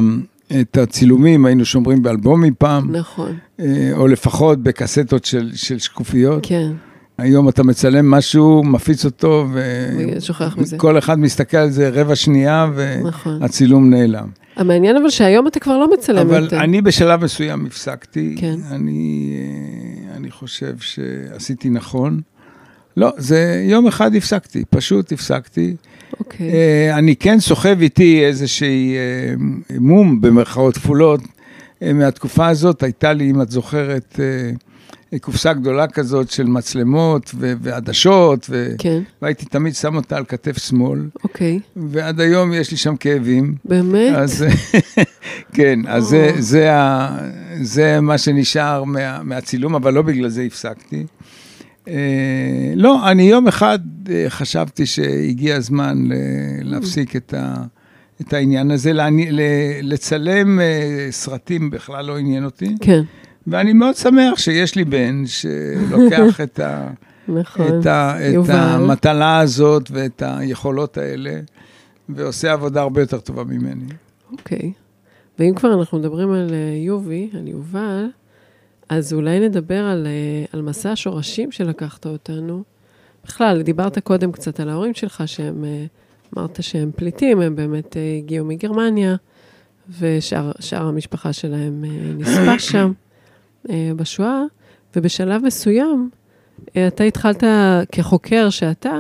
את 0.61 0.77
הצילומים 0.77 1.45
היינו 1.45 1.65
שומרים 1.65 2.03
באלבומים 2.03 2.53
פעם, 2.57 2.95
נכון, 2.95 3.37
אה, 3.59 3.91
או 3.93 4.07
לפחות 4.07 4.63
בקסטות 4.63 5.25
של, 5.25 5.51
של 5.55 5.79
שקופיות. 5.79 6.39
כן. 6.43 6.71
היום 7.17 7.49
אתה 7.49 7.63
מצלם 7.63 8.11
משהו, 8.11 8.63
מפיץ 8.63 9.05
אותו, 9.05 9.47
ושוכח 9.53 10.57
מזה. 10.57 10.75
וכל 10.75 10.97
אחד 10.97 11.19
מסתכל 11.19 11.57
על 11.57 11.69
זה 11.69 11.89
רבע 11.89 12.15
שנייה, 12.15 12.69
נכון. 13.03 13.41
והצילום 13.41 13.89
נעלם. 13.89 14.27
המעניין 14.55 14.97
אבל 14.97 15.09
שהיום 15.09 15.47
אתה 15.47 15.59
כבר 15.59 15.77
לא 15.77 15.93
מצלם 15.93 16.17
אבל 16.17 16.43
יותר. 16.43 16.59
אני 16.59 16.81
בשלב 16.81 17.23
מסוים 17.23 17.65
הפסקתי. 17.65 18.35
כן. 18.39 18.55
אני, 18.71 19.33
אה, 19.37 20.15
אני 20.15 20.31
חושב 20.31 20.73
שעשיתי 20.79 21.69
נכון. 21.69 22.21
לא, 22.99 23.13
זה 23.17 23.65
יום 23.69 23.87
אחד 23.87 24.15
הפסקתי, 24.15 24.63
פשוט 24.69 25.11
הפסקתי. 25.11 25.75
אוקיי, 26.19 26.51
אה, 26.53 26.97
אני 26.97 27.15
כן 27.15 27.39
סוחב 27.39 27.81
איתי 27.81 28.25
איזושהי 28.25 28.95
אה, 28.95 29.33
מום 29.79 30.21
במרכאות 30.21 30.77
כפולות 30.77 31.21
אה, 31.81 31.93
מהתקופה 31.93 32.47
הזאת. 32.47 32.83
הייתה 32.83 33.13
לי, 33.13 33.31
אם 33.31 33.41
את 33.41 33.51
זוכרת, 33.51 34.19
אה, 35.13 35.19
קופסה 35.19 35.53
גדולה 35.53 35.87
כזאת 35.87 36.31
של 36.31 36.43
מצלמות 36.43 37.31
ו- 37.39 37.53
ועדשות, 37.61 38.47
ו- 38.49 38.71
כן, 38.77 39.01
והייתי 39.21 39.45
תמיד 39.45 39.75
שם 39.75 39.95
אותה 39.95 40.17
על 40.17 40.25
כתף 40.27 40.57
שמאל, 40.57 40.99
אוקיי. 41.23 41.59
ועד 41.75 42.19
היום 42.19 42.53
יש 42.53 42.71
לי 42.71 42.77
שם 42.77 42.95
כאבים. 42.95 43.55
באמת? 43.65 44.15
אז 44.15 44.45
כן, 45.55 45.79
אז 45.87 46.03
זה, 46.03 46.31
זה, 46.39 46.73
ה, 46.73 47.17
זה 47.61 48.01
מה 48.01 48.17
שנשאר 48.17 48.83
מה, 48.83 49.23
מהצילום, 49.23 49.75
אבל 49.75 49.93
לא 49.93 50.01
בגלל 50.01 50.29
זה 50.29 50.41
הפסקתי. 50.41 51.05
אה, 51.89 51.95
לא, 52.75 53.11
אני 53.11 53.23
יום 53.23 53.47
אחד 53.47 53.79
אה, 54.09 54.25
חשבתי 54.29 54.85
שהגיע 54.85 55.55
הזמן 55.55 56.03
להפסיק 56.61 57.15
את, 57.15 57.33
ה, 57.37 57.55
את 58.21 58.33
העניין 58.33 58.71
הזה, 58.71 58.93
לעני- 58.93 59.29
לצלם 59.81 60.59
אה, 60.59 61.07
סרטים 61.11 61.69
בכלל 61.69 62.05
לא 62.05 62.17
עניין 62.17 62.45
אותי, 62.45 62.75
כן, 62.81 63.01
ואני 63.47 63.73
מאוד 63.73 63.95
שמח 63.95 64.37
שיש 64.39 64.75
לי 64.75 64.83
בן 64.85 65.23
שלוקח 65.25 66.39
את, 66.43 66.59
ה, 66.59 66.87
נכון. 67.27 67.79
את, 67.79 67.85
ה, 67.85 68.15
את. 68.39 68.49
המטלה 68.49 69.39
הזאת 69.39 69.91
ואת 69.91 70.23
היכולות 70.25 70.97
האלה, 70.97 71.39
ועושה 72.09 72.51
עבודה 72.53 72.81
הרבה 72.81 73.01
יותר 73.01 73.19
טובה 73.19 73.43
ממני. 73.43 73.85
אוקיי. 74.31 74.71
ואם 75.39 75.53
כבר 75.55 75.79
אנחנו 75.79 75.99
מדברים 75.99 76.31
על 76.31 76.49
יובי, 76.85 77.29
על 77.33 77.47
יובל, 77.47 78.05
אז 78.89 79.13
אולי 79.13 79.39
נדבר 79.39 79.85
על, 79.85 80.07
אה, 80.07 80.45
על 80.53 80.61
מסע 80.61 80.91
השורשים 80.91 81.51
שלקחת 81.51 82.05
אותנו. 82.05 82.63
בכלל, 83.25 83.61
דיברת 83.61 83.99
קודם 83.99 84.31
קצת 84.31 84.59
על 84.59 84.69
ההורים 84.69 84.93
שלך, 84.93 85.23
שהם, 85.25 85.65
אה, 85.65 85.85
אמרת 86.37 86.63
שהם 86.63 86.91
פליטים, 86.95 87.41
הם 87.41 87.55
באמת 87.55 87.97
אה, 87.97 88.15
הגיעו 88.17 88.45
מגרמניה, 88.45 89.15
ושאר 89.99 90.51
שאר 90.59 90.87
המשפחה 90.87 91.33
שלהם 91.33 91.85
נספה 92.17 92.59
שם 92.71 92.91
אה, 93.69 93.91
בשואה, 93.95 94.43
ובשלב 94.95 95.41
מסוים, 95.45 96.09
אתה 96.87 97.03
התחלת 97.03 97.43
כחוקר 97.91 98.49
שאתה, 98.49 98.97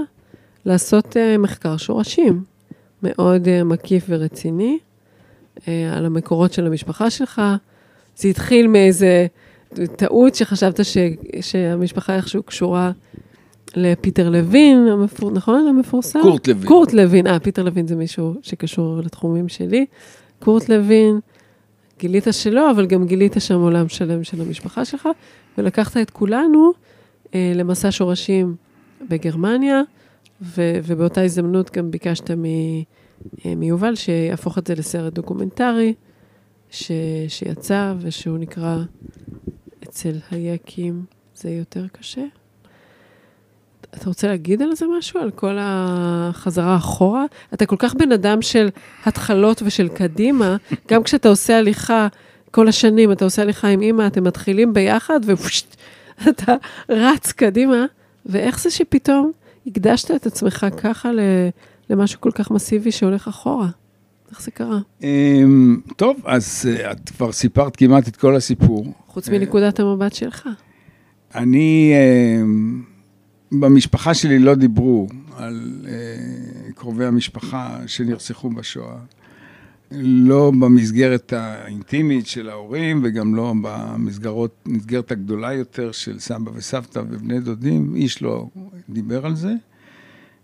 לעשות 0.65 1.17
מחקר 1.39 1.77
שורשים 1.77 2.43
מאוד 3.03 3.63
מקיף 3.63 4.05
ורציני. 4.09 4.79
על 5.67 6.05
המקורות 6.05 6.53
של 6.53 6.65
המשפחה 6.65 7.09
שלך. 7.09 7.41
זה 8.15 8.27
התחיל 8.27 8.67
מאיזה 8.67 9.27
טעות 9.95 10.35
שחשבת 10.35 10.85
ש, 10.85 10.97
שהמשפחה 11.41 12.15
איכשהו 12.15 12.43
קשורה 12.43 12.91
לפיטר 13.75 14.29
לוין, 14.29 14.87
המפור, 14.87 15.31
נכון? 15.31 15.67
המפורסם? 15.67 16.21
קורט 16.21 16.47
לוין. 16.47 16.67
קורט 16.67 16.93
לוין, 16.93 17.27
אה, 17.27 17.39
פיטר 17.39 17.63
לוין 17.63 17.87
זה 17.87 17.95
מישהו 17.95 18.33
שקשור 18.41 18.99
לתחומים 18.99 19.49
שלי. 19.49 19.85
קורט 20.39 20.69
לוין, 20.69 21.19
גילית 21.99 22.27
שלא, 22.31 22.71
אבל 22.71 22.85
גם 22.85 23.05
גילית 23.05 23.35
שם 23.39 23.59
עולם 23.61 23.87
שלם 23.87 24.23
של 24.23 24.41
המשפחה 24.41 24.85
שלך, 24.85 25.09
ולקחת 25.57 25.97
את 25.97 26.09
כולנו 26.09 26.71
אה, 27.35 27.51
למסע 27.55 27.91
שורשים 27.91 28.55
בגרמניה, 29.09 29.81
ו, 30.41 30.79
ובאותה 30.83 31.21
הזדמנות 31.21 31.71
גם 31.77 31.91
ביקשת 31.91 32.31
מ... 32.31 32.45
אה, 33.45 33.55
מיובל, 33.55 33.95
שיהפוך 33.95 34.57
את 34.57 34.67
זה 34.67 34.75
לסרט 34.75 35.13
דוקומנטרי, 35.13 35.93
ש... 36.69 36.91
שיצא 37.27 37.93
ושהוא 37.99 38.37
נקרא 38.37 38.77
אצל 39.89 40.15
היקים 40.31 41.03
זה 41.35 41.49
יותר 41.49 41.85
קשה. 41.91 42.23
אתה 43.81 44.05
רוצה 44.05 44.27
להגיד 44.27 44.61
על 44.61 44.75
זה 44.75 44.85
משהו? 44.97 45.19
על 45.19 45.31
כל 45.31 45.57
החזרה 45.59 46.75
אחורה? 46.77 47.25
אתה 47.53 47.65
כל 47.65 47.75
כך 47.79 47.95
בן 47.95 48.11
אדם 48.11 48.41
של 48.41 48.69
התחלות 49.05 49.61
ושל 49.65 49.87
קדימה, 49.87 50.57
גם 50.87 51.03
כשאתה 51.03 51.29
עושה 51.29 51.57
הליכה 51.57 52.07
כל 52.51 52.67
השנים, 52.67 53.11
אתה 53.11 53.25
עושה 53.25 53.41
הליכה 53.41 53.67
עם 53.67 53.81
אימא, 53.81 54.07
אתם 54.07 54.23
מתחילים 54.23 54.73
ביחד, 54.73 55.19
ופשט, 55.25 55.75
אתה 56.29 56.55
רץ 56.89 57.31
קדימה, 57.31 57.85
ואיך 58.25 58.59
זה 58.59 58.71
שפתאום 58.71 59.31
הקדשת 59.67 60.11
את 60.11 60.25
עצמך 60.25 60.65
ככה. 60.77 61.11
למשהו 61.89 62.21
כל 62.21 62.31
כך 62.31 62.51
מסיבי 62.51 62.91
שהולך 62.91 63.27
אחורה. 63.27 63.67
איך 64.31 64.41
זה 64.41 64.51
קרה? 64.51 64.79
אמ, 65.03 65.77
טוב, 65.95 66.17
אז 66.25 66.69
אה, 66.69 66.91
את 66.91 67.09
כבר 67.09 67.31
סיפרת 67.31 67.75
כמעט 67.75 68.07
את 68.07 68.15
כל 68.15 68.35
הסיפור. 68.35 68.85
חוץ 69.19 69.29
מנקודת 69.29 69.79
המבט 69.79 70.13
שלך. 70.13 70.49
אני, 71.35 71.93
אמ, 72.41 72.81
במשפחה 73.51 74.13
שלי 74.13 74.39
לא 74.39 74.55
דיברו 74.55 75.07
על 75.37 75.85
אה, 75.87 76.71
קרובי 76.75 77.05
המשפחה 77.05 77.77
שנרצחו 77.87 78.49
בשואה. 78.49 78.97
לא 79.91 80.51
במסגרת 80.59 81.33
האינטימית 81.33 82.27
של 82.27 82.49
ההורים 82.49 83.01
וגם 83.03 83.35
לא 83.35 83.53
במסגרות, 83.61 84.55
מסגרת 84.65 85.11
הגדולה 85.11 85.53
יותר 85.53 85.91
של 85.91 86.19
סבא 86.19 86.51
וסבתא 86.53 86.99
ובני 87.09 87.39
דודים, 87.39 87.95
איש 87.95 88.21
לא 88.21 88.47
דיבר 88.89 89.25
על 89.25 89.35
זה. 89.35 89.53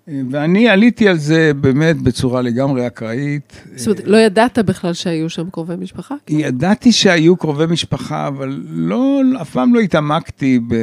ואני 0.08 0.70
עליתי 0.70 1.08
על 1.08 1.18
זה 1.18 1.52
באמת 1.54 1.98
בצורה 1.98 2.42
לגמרי 2.42 2.88
אקראית. 2.88 3.64
זאת 3.76 3.88
אומרת, 3.88 4.04
לא 4.08 4.18
ידעת 4.18 4.60
בכלל 4.60 4.94
שהיו 4.94 5.30
שם 5.30 5.50
קרובי 5.50 5.76
משפחה? 5.76 6.16
ידעתי 6.30 6.92
שהיו 6.92 7.38
קרובי 7.38 7.66
משפחה, 7.66 8.28
אבל 8.28 8.64
לא, 8.70 9.22
אף 9.42 9.50
פעם 9.50 9.76
לא 9.76 9.80
התעמקתי 9.80 10.60
ב... 10.68 10.76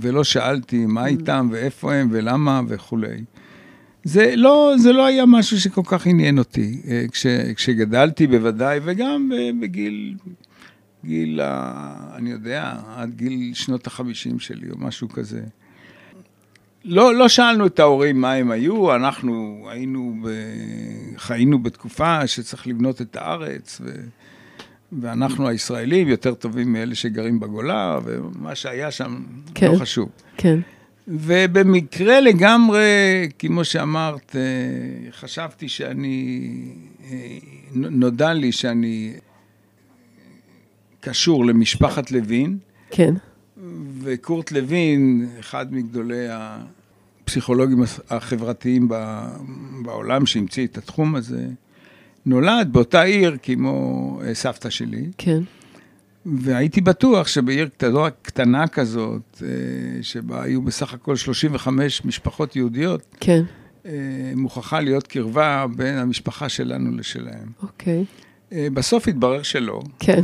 ולא 0.00 0.24
שאלתי 0.24 0.86
מה 0.86 1.06
איתם 1.06 1.48
ואיפה 1.52 1.94
הם 1.94 2.08
ולמה 2.10 2.60
וכולי. 2.68 3.24
זה 4.04 4.32
לא, 4.36 4.74
זה 4.78 4.92
לא 4.92 5.06
היה 5.06 5.26
משהו 5.26 5.60
שכל 5.60 5.82
כך 5.84 6.06
עניין 6.06 6.38
אותי. 6.38 6.80
אה, 6.88 7.04
כש, 7.12 7.26
כשגדלתי 7.56 8.26
בוודאי, 8.26 8.80
וגם 8.84 9.30
בגיל, 9.60 10.14
גיל, 11.04 11.40
אני 12.14 12.30
יודע, 12.30 12.72
עד 12.96 13.14
גיל 13.14 13.50
שנות 13.54 13.86
החמישים 13.86 14.38
שלי 14.38 14.70
או 14.70 14.78
משהו 14.78 15.08
כזה. 15.08 15.42
לא, 16.88 17.14
לא 17.14 17.28
שאלנו 17.28 17.66
את 17.66 17.78
ההורים 17.78 18.20
מה 18.20 18.32
הם 18.32 18.50
היו, 18.50 18.94
אנחנו 18.94 19.64
היינו, 19.70 20.14
ב... 20.24 20.28
חיינו 21.16 21.58
בתקופה 21.58 22.26
שצריך 22.26 22.66
לבנות 22.66 23.00
את 23.00 23.16
הארץ, 23.16 23.80
ו... 23.84 23.90
ואנחנו 24.92 25.48
הישראלים 25.48 26.08
יותר 26.08 26.34
טובים 26.34 26.72
מאלה 26.72 26.94
שגרים 26.94 27.40
בגולה, 27.40 27.98
ומה 28.04 28.54
שהיה 28.54 28.90
שם 28.90 29.24
כן. 29.54 29.72
לא 29.72 29.78
חשוב. 29.78 30.08
כן. 30.36 30.60
ובמקרה 31.08 32.20
לגמרי, 32.20 32.82
כמו 33.38 33.64
שאמרת, 33.64 34.36
אה, 34.36 35.10
חשבתי 35.12 35.68
שאני, 35.68 36.48
אה, 37.10 37.38
נודע 37.74 38.32
לי 38.32 38.52
שאני 38.52 39.12
קשור 41.00 41.46
למשפחת 41.46 42.10
לוין, 42.10 42.58
כן, 42.90 43.14
וקורט 44.00 44.52
לוין, 44.52 45.28
אחד 45.40 45.74
מגדולי 45.74 46.26
הפסיכולוגים 46.30 47.82
החברתיים 48.10 48.88
בעולם 49.82 50.26
שהמציא 50.26 50.66
את 50.66 50.78
התחום 50.78 51.14
הזה, 51.14 51.46
נולד 52.26 52.68
באותה 52.72 53.02
עיר 53.02 53.36
כמו 53.42 54.20
אה, 54.24 54.34
סבתא 54.34 54.70
שלי, 54.70 55.06
כן, 55.18 55.42
והייתי 56.26 56.80
בטוח 56.80 57.26
שבעיר 57.28 57.68
קטנה, 57.68 58.10
קטנה 58.22 58.68
כזאת, 58.68 59.42
אה, 59.42 59.48
שבה 60.02 60.42
היו 60.42 60.62
בסך 60.62 60.94
הכל 60.94 61.16
35 61.16 62.04
משפחות 62.04 62.56
יהודיות, 62.56 63.16
כן, 63.20 63.42
אה, 63.86 63.92
מוכרחה 64.36 64.80
להיות 64.80 65.06
קרבה 65.06 65.66
בין 65.76 65.98
המשפחה 65.98 66.48
שלנו 66.48 66.96
לשלהם. 66.96 67.48
אוקיי, 67.62 68.04
בסוף 68.52 69.08
התברר 69.08 69.42
שלא. 69.42 69.82
כן. 69.98 70.22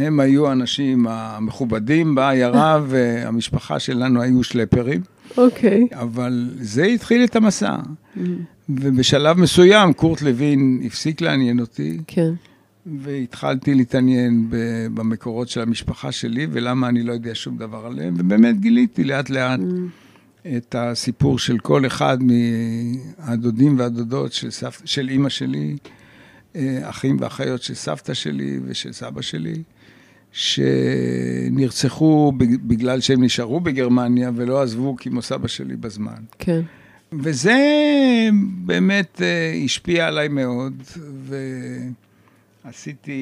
הם 0.00 0.20
היו 0.20 0.48
האנשים 0.48 1.06
המכובדים 1.06 2.14
בעיירה, 2.14 2.80
והמשפחה 2.88 3.78
שלנו 3.78 4.22
היו 4.22 4.44
שלפרים, 4.44 5.00
אוקיי. 5.36 5.88
אבל 5.92 6.50
זה 6.60 6.84
התחיל 6.84 7.24
את 7.24 7.36
המסע. 7.36 7.76
Mm, 7.76 8.20
ובשלב 8.68 9.38
מסוים 9.38 9.92
קורט 9.92 10.22
לוין 10.22 10.80
הפסיק 10.84 11.20
לעניין 11.20 11.60
אותי, 11.60 11.98
כן, 12.06 12.32
והתחלתי 12.86 13.74
להתעניין 13.74 14.46
במקורות 14.94 15.48
של 15.48 15.60
המשפחה 15.60 16.12
שלי, 16.12 16.46
ולמה 16.50 16.88
אני 16.88 17.02
לא 17.02 17.12
יודע 17.12 17.34
שום 17.34 17.56
דבר 17.56 17.86
עליהם, 17.86 18.14
ובאמת 18.18 18.60
גיליתי 18.60 19.04
לאט 19.04 19.30
לאט 19.30 19.60
mm, 19.60 20.46
את 20.56 20.74
הסיפור 20.78 21.38
של 21.38 21.58
כל 21.58 21.86
אחד 21.86 22.18
מהדודים 22.22 23.78
והדודות 23.78 24.32
של, 24.32 24.50
סבתא, 24.50 24.82
של 24.86 25.08
אימא 25.08 25.28
שלי, 25.28 25.76
אה, 26.56 26.78
אחים 26.82 27.16
ואחיות 27.20 27.62
של 27.62 27.74
סבתא 27.74 28.14
שלי 28.14 28.60
ושל 28.64 28.92
סבא 28.92 29.22
שלי, 29.22 29.62
שנרצחו 30.38 32.32
בג- 32.36 32.56
בגלל 32.66 33.00
שהם 33.00 33.24
נשארו 33.24 33.60
בגרמניה 33.60 34.30
ולא 34.34 34.62
עזבו 34.62 34.96
כמו 34.98 35.22
סבא 35.22 35.48
שלי 35.48 35.76
בזמן. 35.76 36.22
כן, 36.38 36.60
וזה 37.12 37.56
באמת 38.64 39.22
אה, 39.22 39.52
השפיע 39.64 40.06
עליי 40.06 40.28
מאוד, 40.28 40.82
ועשיתי 42.64 43.20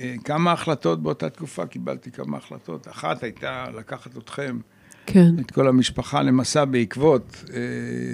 אה, 0.00 0.14
כמה 0.24 0.52
החלטות 0.52 1.02
באותה 1.02 1.28
תקופה, 1.30 1.66
קיבלתי 1.66 2.10
כמה 2.10 2.36
החלטות. 2.36 2.88
אחת 2.88 3.22
הייתה 3.22 3.64
לקחת 3.78 4.16
אתכם, 4.18 4.58
כן, 5.06 5.34
את 5.40 5.50
כל 5.50 5.68
המשפחה, 5.68 6.22
למסע 6.22 6.64
בעקבות 6.64 7.44
אה, 7.54 7.58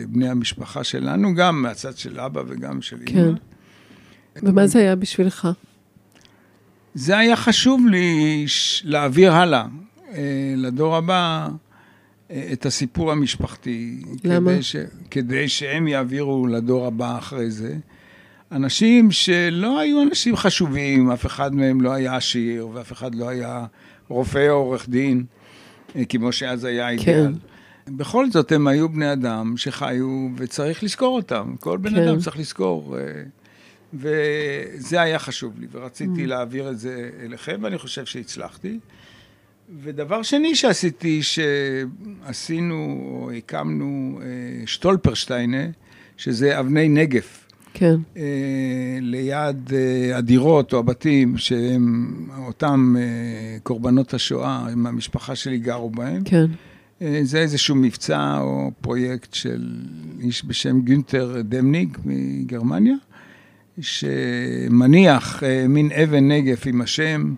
בני 0.09 0.29
המשפחה 0.29 0.85
שלנו, 0.85 1.35
גם 1.35 1.63
מהצד 1.63 1.97
של 1.97 2.21
אבא 2.21 2.43
וגם 2.49 2.83
של 2.83 2.97
כן. 3.07 3.19
אמא. 3.19 3.33
ומה 4.43 4.67
זה 4.67 4.79
היה 4.79 4.97
בשבילך? 4.97 5.49
זה 6.95 7.19
היה 7.19 7.37
חשוב 7.37 7.87
לי 7.87 8.45
להעביר 8.85 9.33
הלאה, 9.33 9.65
אה, 10.15 10.55
לדור 10.57 10.97
הבא, 10.97 11.49
אה, 12.31 12.49
את 12.53 12.67
הסיפור 12.67 13.13
המשפחתי. 13.13 14.03
למה? 14.25 14.51
כדי, 14.53 14.63
ש, 14.63 14.77
כדי 15.11 15.49
שהם 15.49 15.89
יעבירו 15.89 16.47
לדור 16.47 16.87
הבא 16.87 17.19
אחרי 17.19 17.51
זה. 17.51 17.77
אנשים 18.53 19.11
שלא 19.11 19.81
היו 19.81 20.03
אנשים 20.03 20.37
חשובים, 20.37 21.11
אף 21.11 21.27
אחד 21.27 21.55
מהם 21.55 21.81
לא 21.81 21.93
היה 21.93 22.17
עשיר, 22.17 22.69
ואף 22.73 22.93
אחד 22.93 23.15
לא 23.15 23.29
היה 23.29 23.67
רופא 24.09 24.49
או 24.49 24.55
עורך 24.55 24.89
דין, 24.89 25.25
אה, 25.97 26.05
כמו 26.05 26.33
שאז 26.33 26.65
היה 26.65 26.91
אידיאל. 26.91 27.35
בכל 27.89 28.31
זאת, 28.31 28.53
הם 28.53 28.67
היו 28.67 28.89
בני 28.89 29.13
אדם 29.13 29.57
שחיו, 29.57 30.29
וצריך 30.37 30.85
לזכור 30.85 31.17
אותם. 31.17 31.55
כל 31.61 31.79
בן 31.79 31.91
כן. 31.91 32.09
אדם 32.09 32.19
צריך 32.19 32.39
לזכור. 32.39 32.97
וזה 33.95 35.01
היה 35.01 35.19
חשוב 35.19 35.61
לי, 35.61 35.67
ורציתי 35.73 36.27
להעביר 36.27 36.71
את 36.71 36.79
זה 36.79 37.11
אליכם, 37.23 37.59
ואני 37.63 37.79
חושב 37.79 38.05
שהצלחתי. 38.05 38.79
ודבר 39.83 40.23
שני 40.23 40.55
שעשיתי, 40.55 41.21
שעשינו 41.23 42.75
או 43.05 43.31
הקמנו 43.31 44.21
אה, 44.23 44.27
שטולפרשטיינה, 44.67 45.67
שזה 46.17 46.61
אבני 46.61 46.89
נגף, 46.89 47.49
כן, 47.75 47.97
אה, 48.17 48.23
ליד 49.01 49.73
אה, 49.73 50.17
הדירות 50.17 50.73
או 50.73 50.79
הבתים 50.79 51.39
שהם 51.39 52.15
אותם 52.47 52.97
קורבנות 53.63 54.15
השואה, 54.15 54.67
עם 54.73 54.87
המשפחה 54.87 55.37
שלי 55.37 55.59
גרו 55.59 55.91
בהם. 55.91 56.23
כן, 56.25 56.47
זה 57.23 57.39
איזשהו 57.39 57.77
מבצע 57.77 58.39
או 58.41 58.71
פרויקט 58.81 59.35
של 59.35 59.69
איש 60.21 60.45
בשם 60.47 60.81
גונטר 60.81 61.37
דמניג 61.45 61.99
מגרמניה, 62.05 62.95
שמניח 63.81 65.43
אה, 65.43 65.69
מין 65.69 65.93
אבן 65.93 66.29
נגף 66.29 66.67
עם 66.67 66.81
השם 66.81 67.35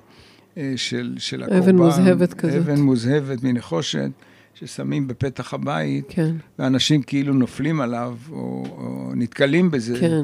אה, 0.56 0.72
של, 0.76 1.14
של 1.18 1.42
הקורבן. 1.42 1.62
אבן 1.62 1.76
מוזהבת 1.76 2.34
כזאת. 2.34 2.56
אבן 2.56 2.80
מוזהבת 2.80 3.42
מנחושת, 3.42 4.10
ששמים 4.54 5.08
בפתח 5.08 5.54
הבית, 5.54 6.04
כן, 6.08 6.34
ואנשים 6.58 7.02
כאילו 7.02 7.34
נופלים 7.34 7.80
עליו 7.80 8.16
או, 8.30 8.64
או 8.70 9.12
נתקלים 9.14 9.70
בזה, 9.70 10.00
כן, 10.00 10.22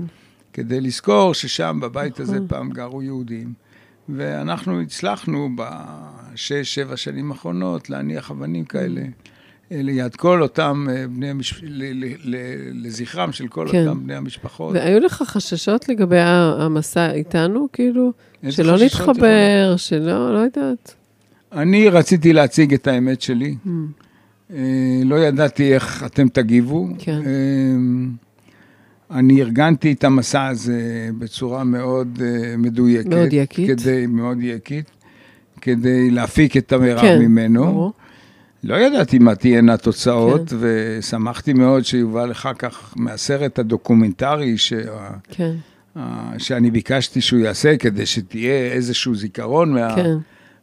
כדי 0.53 0.81
לזכור 0.81 1.35
ששם 1.35 1.79
בבית 1.83 2.21
הזה 2.21 2.35
נכון. 2.35 2.49
פעם 2.49 2.71
גרו 2.71 3.03
יהודים. 3.03 3.53
ואנחנו 4.09 4.81
הצלחנו 4.81 5.49
בשש, 5.57 6.75
שבע 6.75 6.97
שנים 6.97 7.33
האחרונות 7.33 7.91
להניח 7.91 8.31
אבנים 8.31 8.65
כאלה 8.65 9.01
אה, 9.01 9.07
ליד 9.71 10.17
כל 10.17 10.43
אותם 10.43 10.87
אה, 10.91 11.05
בני 11.09 11.31
המשפחה, 11.31 11.67
לזכרם 12.73 13.33
של 13.33 13.49
כל 13.49 13.69
כן. 13.71 13.87
אותם 13.87 14.07
בני 14.07 14.15
המשפחות. 14.15 14.75
והיו 14.75 15.01
לך 15.01 15.23
חששות 15.27 15.89
לגבי 15.89 16.21
המסע 16.21 17.13
איתנו, 17.13 17.69
כאילו? 17.73 18.13
שלא 18.51 18.77
נתחבר, 18.85 19.75
שלא, 19.77 20.35
לא 20.35 20.39
יודעת. 20.39 20.95
אני 21.53 21.89
רציתי 21.89 22.33
להציג 22.33 22.75
את 22.75 22.87
האמת 22.87 23.21
שלי. 23.21 23.57
Mm, 23.67 23.69
אה, 24.53 25.03
לא 25.05 25.17
ידעתי 25.17 25.75
איך 25.75 26.05
אתם 26.07 26.29
תגיבו. 26.29 26.89
כן. 26.99 27.21
אה, 27.27 29.19
אני 29.19 29.43
ארגנתי 29.43 29.93
את 29.93 30.05
המסע 30.05 30.47
הזה 30.47 31.11
בצורה 31.19 31.65
מאוד 31.65 32.23
אה, 32.23 32.57
מדויקת. 32.57 33.07
מאוד 33.07 33.33
יקית. 33.33 33.81
כדי, 33.81 34.07
מאוד 34.07 34.39
יקית. 34.41 34.91
כדי 35.61 36.11
להפיק 36.11 36.57
את 36.57 36.73
המרב 36.73 37.01
כן, 37.01 37.19
ממנו. 37.19 37.65
ברור. 37.65 37.93
לא 38.65 38.75
ידעתי 38.75 39.19
מה 39.19 39.35
תהיינה 39.35 39.75
התוצאות, 39.75 40.49
כן. 40.49 40.57
ושמחתי 40.61 41.53
מאוד 41.53 41.85
שיובל 41.85 42.31
אחר 42.33 42.55
כך 42.55 42.95
מהסרט 42.97 43.59
הדוקומנטרי 43.59 44.59
שה... 44.59 45.11
כן, 45.29 45.55
שאני 46.39 46.71
ביקשתי 46.71 47.21
שהוא 47.21 47.41
יעשה, 47.41 47.77
כדי 47.77 48.07
שתהיה 48.07 48.73
איזשהו 48.73 49.15
זיכרון 49.15 49.75
מה... 49.75 49.97
כן, 49.97 50.17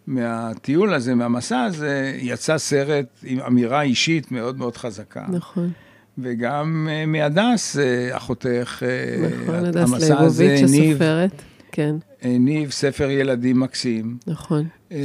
מהטיול 0.07 0.93
הזה, 0.93 1.15
מהמסע 1.15 1.63
הזה, 1.63 2.17
יצא 2.21 2.57
סרט 2.57 3.05
עם 3.23 3.39
אמירה 3.39 3.81
אישית 3.81 4.31
מאוד 4.31 4.57
מאוד 4.57 4.77
חזקה. 4.77 5.25
נכון. 5.29 5.71
וגם 6.17 6.87
אה, 6.91 7.05
מהדס, 7.05 7.77
אה, 7.77 8.17
אחותך, 8.17 8.83
אה, 8.85 9.27
נכון, 9.43 9.55
הדס 9.55 9.93
המסע 9.93 10.19
הזה 10.19 10.43
ליבוביץ' 10.43 10.91
הסופרת. 10.91 11.41
כן, 11.71 11.95
הניב 12.21 12.71
ספר 12.71 13.09
ילדים 13.09 13.59
מקסים. 13.59 14.17
נכון. 14.27 14.67
אה, 14.91 14.97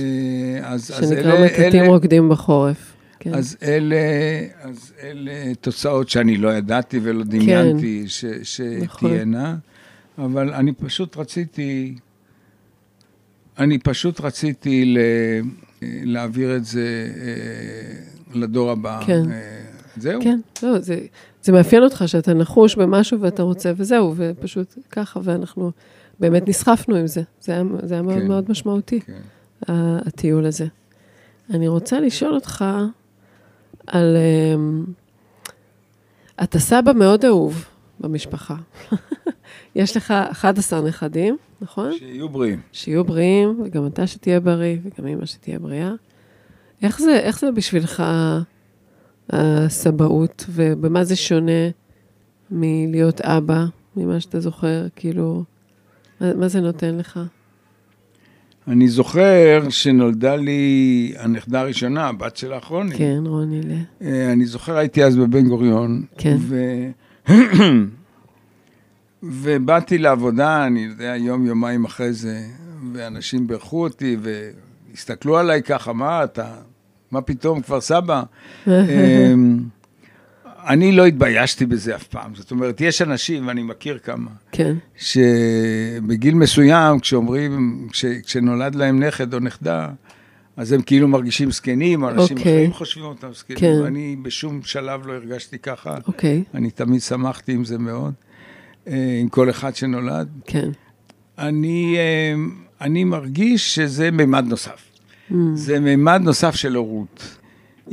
אז, 0.63 0.93
שנקרא 1.01 1.45
מטאטים 1.45 1.83
אלה, 1.83 1.89
רוקדים 1.89 2.29
בחורף. 2.29 2.93
כן, 3.19 3.35
אז 3.35 3.57
אלה, 3.63 3.97
אז 4.61 4.93
אלה 5.03 5.55
תוצאות 5.61 6.09
שאני 6.09 6.37
לא 6.37 6.55
ידעתי 6.55 7.01
ולא 7.03 7.25
דמיינתי 7.25 8.05
ש, 8.09 8.25
נכון. 8.25 9.11
שתהיינה, 9.11 9.57
אבל 10.19 10.53
אני 10.55 10.73
פשוט 10.73 11.17
רציתי, 11.17 11.95
אני 13.59 13.79
פשוט 13.79 14.21
רציתי 14.21 14.85
ל, 14.85 14.99
להעביר 15.83 16.57
את 16.57 16.65
זה 16.65 17.09
אה, 17.17 18.41
לדור 18.41 18.71
הבא. 18.71 19.01
כן. 19.07 19.31
אה, 19.31 19.63
זהו. 19.97 20.23
כן, 20.23 20.41
לא, 20.63 20.79
זה, 20.79 20.99
זה 21.43 21.53
מאפיין 21.53 21.83
אותך 21.83 22.05
שאתה 22.07 22.35
נחוש 22.35 22.77
במשהו 22.77 23.21
ואתה 23.21 23.43
רוצה 23.43 23.73
וזהו, 23.77 24.15
ופשוט 24.17 24.79
ככה, 24.91 25.21
ואנחנו 25.25 25.71
באמת 26.21 26.49
נסחפנו 26.49 26.97
עם 26.97 27.07
זה. 27.07 27.23
זה 27.41 27.53
היה, 27.53 27.63
זה 27.83 27.95
היה 27.95 28.03
מאוד 28.03 28.19
כן. 28.19 28.29
מאוד 28.29 28.51
משמעותי, 28.51 29.01
כן. 29.01 29.13
הטיול 29.69 30.47
הזה. 30.47 30.67
אני 31.51 31.69
רוצה 31.69 32.01
לשאול 32.01 32.35
אותך 32.35 32.65
על... 33.87 34.17
אמ, 34.17 34.85
אתה 36.43 36.59
סבא 36.59 36.93
מאוד 36.93 37.25
אהוב 37.25 37.65
במשפחה. 38.01 38.57
יש 39.75 39.97
לך 39.97 40.11
11 40.11 40.81
נכדים, 40.81 41.37
נכון? 41.61 41.93
שיהיו 41.99 42.29
בריאים. 42.29 42.61
שיהיו 42.73 43.05
בריאים, 43.05 43.61
וגם 43.65 43.87
אתה 43.87 44.07
שתהיה 44.07 44.41
בריא, 44.41 44.77
וגם 44.83 45.07
אמא 45.07 45.27
שתהיה 45.27 45.59
בריאה. 45.59 45.93
איך 46.83 47.01
זה, 47.01 47.19
איך 47.19 47.41
זה 47.41 47.53
בשבילך 47.53 48.03
הסבאות, 49.31 50.45
ובמה 50.49 51.05
זה 51.05 51.17
שונה 51.17 51.71
מלהיות 52.51 53.21
אבא, 53.21 53.65
ממה 53.97 54.21
שאתה 54.21 54.41
זוכר? 54.41 54.87
כאילו, 54.97 55.45
מה, 56.21 56.35
מה 56.35 56.49
זה 56.49 56.61
נותן 56.61 56.97
לך? 56.97 57.21
אני 58.69 58.89
זוכר 58.89 59.67
שנולדה 59.69 60.37
לי 60.37 61.13
הנכדה 61.19 61.61
הראשונה, 61.61 62.09
הבת 62.09 62.37
של 62.37 62.53
האחרונים. 62.53 62.99
כן, 62.99 63.23
רוני 63.27 63.61
ל... 63.63 63.73
אה, 64.03 64.33
אני 64.33 64.47
זוכר, 64.47 64.77
הייתי 64.77 65.05
אז 65.05 65.17
בבן 65.17 65.49
גוריון. 65.49 66.03
כן. 66.19 66.37
ו... 66.41 66.57
ובאתי 69.23 69.99
לעבודה, 69.99 70.67
אני 70.67 70.81
יודע, 70.81 71.17
יום, 71.17 71.47
יומיים 71.47 71.85
אחרי 71.85 72.13
זה, 72.13 72.43
ואנשים 72.93 73.47
בירכו 73.47 73.85
אותי 73.85 74.17
והסתכלו 74.91 75.39
עליי 75.39 75.63
ככה, 75.63 75.93
מה 75.93 76.25
אתה, 76.25 76.55
מה 77.11 77.21
פתאום, 77.21 77.61
כפר 77.61 77.81
סבא? 77.81 78.23
אני 80.67 80.93
לא 80.93 81.07
התביישתי 81.07 81.67
בזה 81.67 81.97
אף 81.97 82.05
פעם. 82.05 82.35
זאת 82.35 82.51
אומרת, 82.51 82.81
יש 82.81 83.03
אנשים, 83.03 83.47
ואני 83.47 83.63
מכיר 83.63 83.99
כמה, 83.99 84.31
כן. 84.53 84.75
שבגיל 84.97 86.35
מסוים, 86.35 87.01
כשאומרים, 87.01 87.89
כש, 87.93 88.05
כשנולד 88.05 88.75
להם 88.75 89.03
נכד 89.03 89.35
או 89.35 89.39
נכדה, 89.39 89.89
אז 90.57 90.73
הם 90.73 90.83
כאילו 90.83 91.09
מרגישים 91.09 91.51
זקנים, 91.51 92.05
אנשים 92.05 92.37
אוקיי. 92.37 92.53
אחרים 92.53 92.73
חושבים 92.73 93.05
אותם 93.05 93.29
זקנים. 93.35 93.59
כן. 93.59 93.85
אני 93.87 94.17
בשום 94.23 94.61
שלב 94.63 95.07
לא 95.07 95.13
הרגשתי 95.13 95.59
ככה. 95.59 95.99
אוקיי, 96.07 96.45
אני 96.55 96.71
תמיד 96.71 97.01
שמחתי 97.01 97.53
עם 97.53 97.65
זה 97.65 97.79
מאוד, 97.79 98.13
אה, 98.87 99.19
עם 99.21 99.29
כל 99.29 99.51
אחד 99.51 99.77
שנולד. 99.77 100.29
כן. 100.47 100.71
אני, 101.39 101.97
אה, 101.99 102.35
אני 102.81 103.05
מרגיש 103.05 103.75
שזה 103.75 104.11
מימד 104.11 104.45
נוסף. 104.49 104.93
זה 105.55 105.81
מימד 105.81 106.21
נוסף 106.25 106.55
של 106.55 106.75
הורות. 106.75 107.37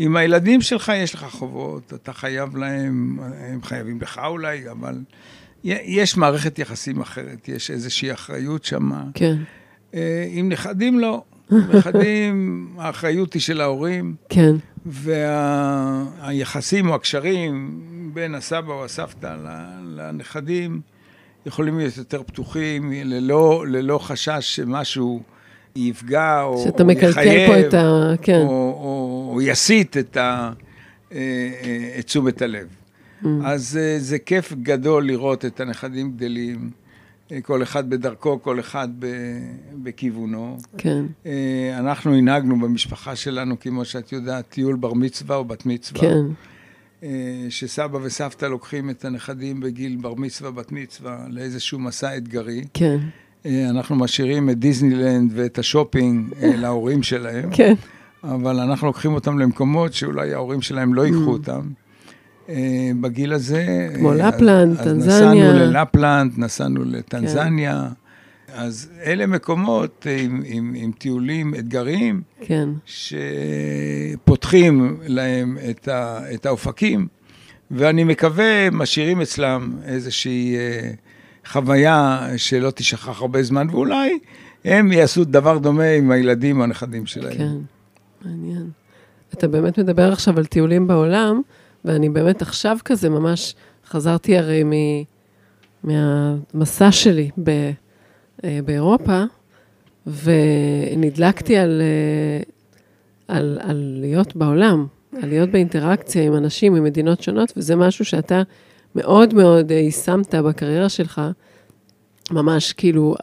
עם 0.02 0.16
הילדים 0.16 0.62
שלך 0.62 0.92
יש 0.96 1.14
לך 1.14 1.24
חובות, 1.24 1.94
אתה 1.94 2.14
חייב 2.14 2.58
להם, 2.58 3.20
הם 3.40 3.64
חייבים 3.64 4.02
לך 4.02 4.22
אולי, 4.26 4.72
אבל 4.72 4.98
יש 5.64 6.18
מערכת 6.18 6.60
יחסים 6.60 7.02
אחרת, 7.02 7.48
יש 7.48 7.72
איזושהי 7.72 8.14
אחריות 8.14 8.64
שמה. 8.64 9.04
כן, 9.14 9.36
אה, 9.94 10.28
עם 10.30 10.50
נכדים 10.50 11.00
לא. 11.00 11.24
נכדים, 11.52 12.68
האחריות 12.78 13.34
היא 13.34 13.42
של 13.42 13.62
ההורים, 13.62 14.16
כן, 14.30 14.56
והיחסים 14.86 16.90
או 16.90 16.96
הקשרים 16.96 17.82
בין 18.14 18.36
הסבא 18.36 18.74
או 18.74 18.86
הסבתא 18.86 19.36
לנכדים 19.96 20.82
יכולים 21.46 21.78
להיות 21.78 21.98
יותר 21.98 22.24
פתוחים, 22.24 22.92
ללא, 22.94 23.66
ללא 23.68 23.98
חשש 23.98 24.56
שמשהו 24.56 25.22
יפגע 25.76 26.42
או, 26.42 26.64
שאתה 26.64 26.84
או 26.84 26.88
מקלקל 26.88 27.10
יחייב, 27.10 27.52
פה 27.52 27.68
את 27.68 27.74
ה... 27.74 28.14
כן, 28.22 28.42
או, 28.42 28.48
או, 28.48 28.74
או 29.30 29.42
יסיט 29.42 29.98
את, 29.98 30.18
ה, 30.18 30.52
אה, 31.12 31.18
אה, 31.18 32.00
את 32.00 32.06
תשומת 32.06 32.42
הלב. 32.42 32.68
Mm. 33.24 33.28
אז 33.46 33.80
אה, 33.82 34.00
זה 34.00 34.20
כיף 34.20 34.54
גדול 34.54 35.08
לראות 35.08 35.46
את 35.46 35.60
הנכדים 35.60 36.12
גדלים, 36.12 36.70
כל 37.42 37.64
אחד 37.64 37.90
בדרכו, 37.90 38.42
כל 38.42 38.60
אחד 38.60 38.88
ב- 39.00 39.06
בכיוונו. 39.84 40.58
כן, 40.78 41.06
אנחנו 41.78 42.16
הנהגנו 42.16 42.60
במשפחה 42.60 43.16
שלנו, 43.16 43.60
כמו 43.60 43.86
שאת 43.86 44.12
יודעת, 44.12 44.50
טיול 44.50 44.76
בר 44.76 44.94
מצווה 44.94 45.36
או 45.36 45.46
בת 45.46 45.66
מצווה. 45.66 46.02
כן, 46.02 47.08
שסבא 47.50 47.98
וסבתא 48.02 48.46
לוקחים 48.46 48.90
את 48.90 49.06
הנכדים 49.06 49.60
בגיל 49.60 49.96
בר 49.96 50.14
מצווה, 50.14 50.52
בת 50.52 50.72
מצווה, 50.72 51.26
לאיזשהו 51.30 51.80
מסע 51.80 52.18
אתגרי. 52.18 52.64
כן, 52.74 52.98
אנחנו 53.46 53.96
משאירים 53.96 54.50
את 54.50 54.60
דיסנילנד 54.60 55.32
ואת 55.36 55.60
השופינג 55.60 56.34
להורים 56.62 57.04
שלהם, 57.04 57.50
כן, 57.54 57.74
אבל 58.24 58.60
אנחנו 58.60 58.88
לוקחים 58.88 59.14
אותם 59.14 59.40
למקומות 59.40 59.94
שאולי 59.94 60.34
ההורים 60.34 60.62
שלהם 60.62 60.94
לא 60.94 61.06
ייקחו 61.06 61.32
אותם. 61.32 61.62
אה, 62.50 62.92
בגיל 63.02 63.34
הזה... 63.34 63.90
Mm. 63.94 63.98
כמו 63.98 64.12
אה, 64.12 64.16
לפלנד, 64.16 64.78
טנזניה. 64.78 64.96
אז 64.96 65.08
נסענו 65.08 65.60
ללפלנד, 65.60 66.34
נסענו 66.38 66.84
לטנזניה. 66.84 67.90
אז 68.54 68.90
אלה 69.06 69.28
מקומות 69.28 70.08
אה, 70.10 70.22
עם, 70.22 70.42
עם, 70.46 70.74
עם 70.76 70.92
טיולים 70.92 71.56
אתגריים, 71.56 72.22
כן, 72.42 72.70
שפותחים 74.16 74.98
להם 75.08 75.58
את, 75.70 75.88
ה, 75.88 76.20
את 76.34 76.46
האופקים, 76.46 77.08
ואני 77.72 78.04
מקווה, 78.04 78.70
משאירים 78.70 79.22
אצלם 79.22 79.74
איזושהי 79.86 80.56
אה, 80.56 80.92
חוויה 81.48 82.28
שלא 82.38 82.72
תשכח 82.72 83.22
הרבה 83.22 83.44
זמן, 83.44 83.68
ואולי 83.72 84.20
הם 84.66 84.92
יעשו 84.92 85.24
דבר 85.24 85.58
דומה 85.58 85.90
עם 85.90 86.12
הילדים 86.12 86.60
או 86.60 86.64
הנכדים 86.64 87.06
שלהם. 87.06 87.38
כן, 87.38 87.56
מעניין. 88.26 88.70
אתה 89.34 89.48
באמת 89.48 89.80
מדבר 89.80 90.12
עכשיו 90.12 90.38
על 90.38 90.46
טיולים 90.46 90.88
בעולם, 90.88 91.42
ואני 91.86 92.10
באמת 92.10 92.42
עכשיו 92.42 92.78
כזה 92.86 93.10
ממש 93.10 93.56
חזרתי 93.88 94.38
הרי 94.38 94.64
מ... 94.64 94.72
מהמסע 95.84 96.92
שלי 96.92 97.30
ב... 97.44 97.72
אה, 98.44 98.60
באירופה, 98.66 99.24
ונדלקתי 100.08 101.58
על, 101.58 101.82
אה, 101.82 102.42
על, 103.28 103.60
על 103.62 103.98
להיות 104.02 104.36
בעולם, 104.36 104.88
על 105.22 105.30
להיות 105.30 105.50
באינטראקציה 105.50 106.24
עם 106.24 106.36
אנשים 106.36 106.74
ממדינות 106.74 107.24
שונות, 107.24 107.54
וזה 107.58 107.76
משהו 107.76 108.06
שאתה 108.06 108.42
מאוד 108.96 109.34
מאוד 109.34 109.72
אה, 109.72 109.78
יישמת 109.78 110.36
בקריירה 110.36 110.90
שלך. 110.90 111.22
ממש 112.32 112.74
כאילו, 112.74 113.16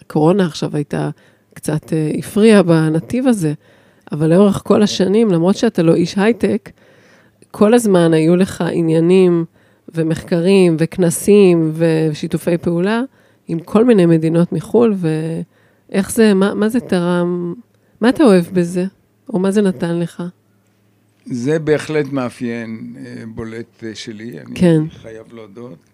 הקורונה 0.00 0.46
עכשיו 0.46 0.76
הייתה 0.76 1.10
קצת 1.54 1.92
הפריעה 2.18 2.62
בנתיב 2.62 3.26
הזה, 3.26 3.52
אבל 4.12 4.30
לאורך 4.30 4.62
כל 4.64 4.82
השנים, 4.82 5.28
למרות 5.30 5.56
שאתה 5.56 5.82
לא 5.82 5.94
איש 5.94 6.18
הייטק, 6.18 6.70
כל 7.50 7.74
הזמן 7.74 8.14
היו 8.14 8.36
לך 8.36 8.64
עניינים 8.72 9.44
ומחקרים 9.94 10.76
וכנסים 10.78 11.72
ושיתופי 11.74 12.58
פעולה 12.58 13.02
עם 13.48 13.60
כל 13.60 13.84
מיני 13.84 14.06
מדינות 14.06 14.52
מחו"ל, 14.52 14.94
ואיך 14.96 16.10
זה, 16.10 16.34
מה, 16.34 16.54
מה 16.54 16.68
זה 16.68 16.80
תרם, 16.80 17.54
מה 18.00 18.08
אתה 18.08 18.24
אוהב 18.24 18.44
בזה, 18.52 18.84
או 19.28 19.38
מה 19.38 19.50
זה 19.50 19.62
נתן 19.62 19.98
לך? 19.98 20.22
זה 21.26 21.58
בהחלט 21.58 22.06
מאפיין 22.12 22.96
אה, 22.98 23.24
בולט 23.26 23.84
אה, 23.84 23.94
שלי, 23.94 24.38
אני 24.40 24.54
כן. 24.54 24.82
חייב 24.90 25.32
להודות. 25.32 25.89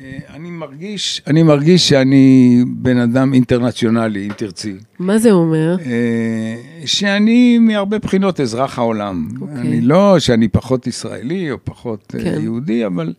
אה, 0.00 0.18
אני 0.34 0.50
מרגיש, 0.50 1.22
אני 1.26 1.42
מרגיש 1.42 1.88
שאני 1.88 2.64
בן 2.66 2.96
אדם 2.96 3.34
אינטרנציונלי, 3.34 4.26
אם 4.26 4.32
תרצי. 4.32 4.74
מה 4.98 5.18
זה 5.18 5.32
אומר? 5.32 5.76
אה, 5.86 6.56
שאני 6.84 7.58
מהרבה 7.58 7.98
בחינות 7.98 8.40
אזרח 8.40 8.78
העולם. 8.78 9.28
אוקיי. 9.40 9.56
אני 9.56 9.80
לא 9.80 10.18
שאני 10.18 10.48
פחות 10.48 10.86
ישראלי 10.86 11.50
או 11.50 11.56
פחות 11.64 12.14
אה, 12.18 12.24
כן. 12.24 12.40
יהודי, 12.42 12.86
אבל 12.86 13.12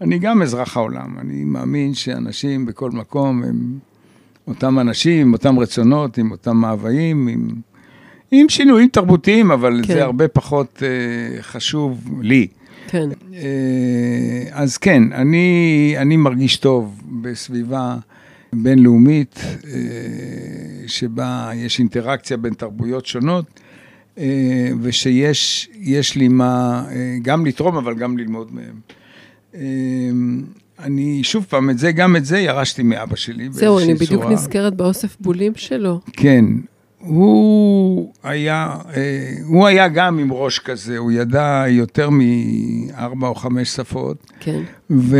אני 0.00 0.18
גם 0.18 0.42
אזרח 0.42 0.76
העולם. 0.76 1.18
אני 1.20 1.44
מאמין 1.44 1.94
שאנשים 1.94 2.66
בכל 2.66 2.90
מקום 2.90 3.42
הם 3.42 3.78
אותם 4.46 4.78
אנשים, 4.78 5.32
אותם 5.32 5.58
רצונות, 5.58 6.18
עם 6.18 6.30
אותם 6.30 6.56
מאוויים, 6.56 7.28
עם, 7.28 7.48
עם 8.30 8.48
שינויים 8.48 8.88
תרבותיים, 8.88 9.50
אבל 9.50 9.80
כן. 9.82 9.94
זה 9.94 10.04
הרבה 10.04 10.28
פחות 10.28 10.82
חשוב 11.40 12.20
לי. 12.20 12.46
כן, 12.88 13.08
אה, 13.34 14.42
אז 14.52 14.78
כן, 14.78 15.02
אני, 15.12 15.94
אני 15.96 16.16
מרגיש 16.16 16.56
טוב 16.56 17.02
בסביבה 17.22 17.96
בינלאומית, 18.52 19.38
אה, 19.38 19.70
שבה 20.86 21.50
יש 21.54 21.78
אינטראקציה 21.78 22.36
בין 22.36 22.54
תרבויות 22.54 23.06
שונות, 23.06 23.60
אה, 24.18 24.70
ושיש 24.80 25.68
יש 25.80 26.16
לי 26.16 26.28
מה 26.28 26.84
גם 27.22 27.46
לתרום, 27.46 27.76
אבל 27.76 27.94
גם 27.94 28.18
ללמוד 28.18 28.50
מהם. 28.54 28.80
אני, 30.78 31.24
שוב 31.24 31.46
פעם, 31.48 31.70
את 31.70 31.78
זה, 31.78 31.92
גם 31.92 32.16
את 32.16 32.24
זה 32.24 32.38
ירשתי 32.38 32.82
מאבא 32.82 33.16
שלי. 33.16 33.48
זהו, 33.50 33.78
אני 33.78 33.94
בדיוק 33.94 34.22
צורה. 34.22 34.32
נזכרת 34.32 34.74
באוסף 34.74 35.16
בולים 35.20 35.52
שלו. 35.56 36.00
כן, 36.12 36.44
הוא 37.06 38.12
היה, 38.22 38.74
אה, 38.96 39.32
הוא 39.46 39.66
היה 39.66 39.88
גם 39.88 40.18
עם 40.18 40.32
ראש 40.32 40.58
כזה, 40.58 40.98
הוא 40.98 41.12
ידע 41.12 41.64
יותר 41.68 42.08
מארבע 42.10 43.28
או 43.28 43.34
חמש 43.34 43.68
שפות, 43.68 44.30
כן, 44.40 44.60
ו, 44.90 45.18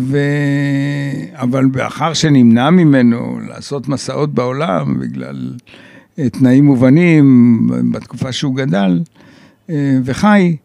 ו, 0.00 0.18
אבל 1.32 1.64
מאחר 1.64 2.14
שנמנע 2.14 2.70
ממנו 2.70 3.38
לעשות 3.48 3.88
מסעות 3.88 4.34
בעולם 4.34 5.00
בגלל 5.00 5.52
אה, 6.18 6.28
תנאים 6.30 6.64
מובנים 6.64 7.66
בתקופה 7.92 8.32
שהוא 8.32 8.56
גדל 8.56 9.00
אה, 9.70 9.98
וחי, 10.04 10.56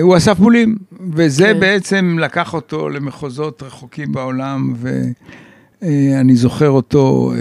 הוא 0.00 0.16
אסף 0.16 0.38
בולים, 0.38 0.76
וזה 1.12 1.44
כן. 1.54 1.60
בעצם 1.60 2.16
לקח 2.20 2.54
אותו 2.54 2.88
למחוזות 2.88 3.62
רחוקים 3.62 4.12
בעולם, 4.12 4.74
ואני 5.82 6.36
זוכר 6.36 6.68
אותו 6.68 7.32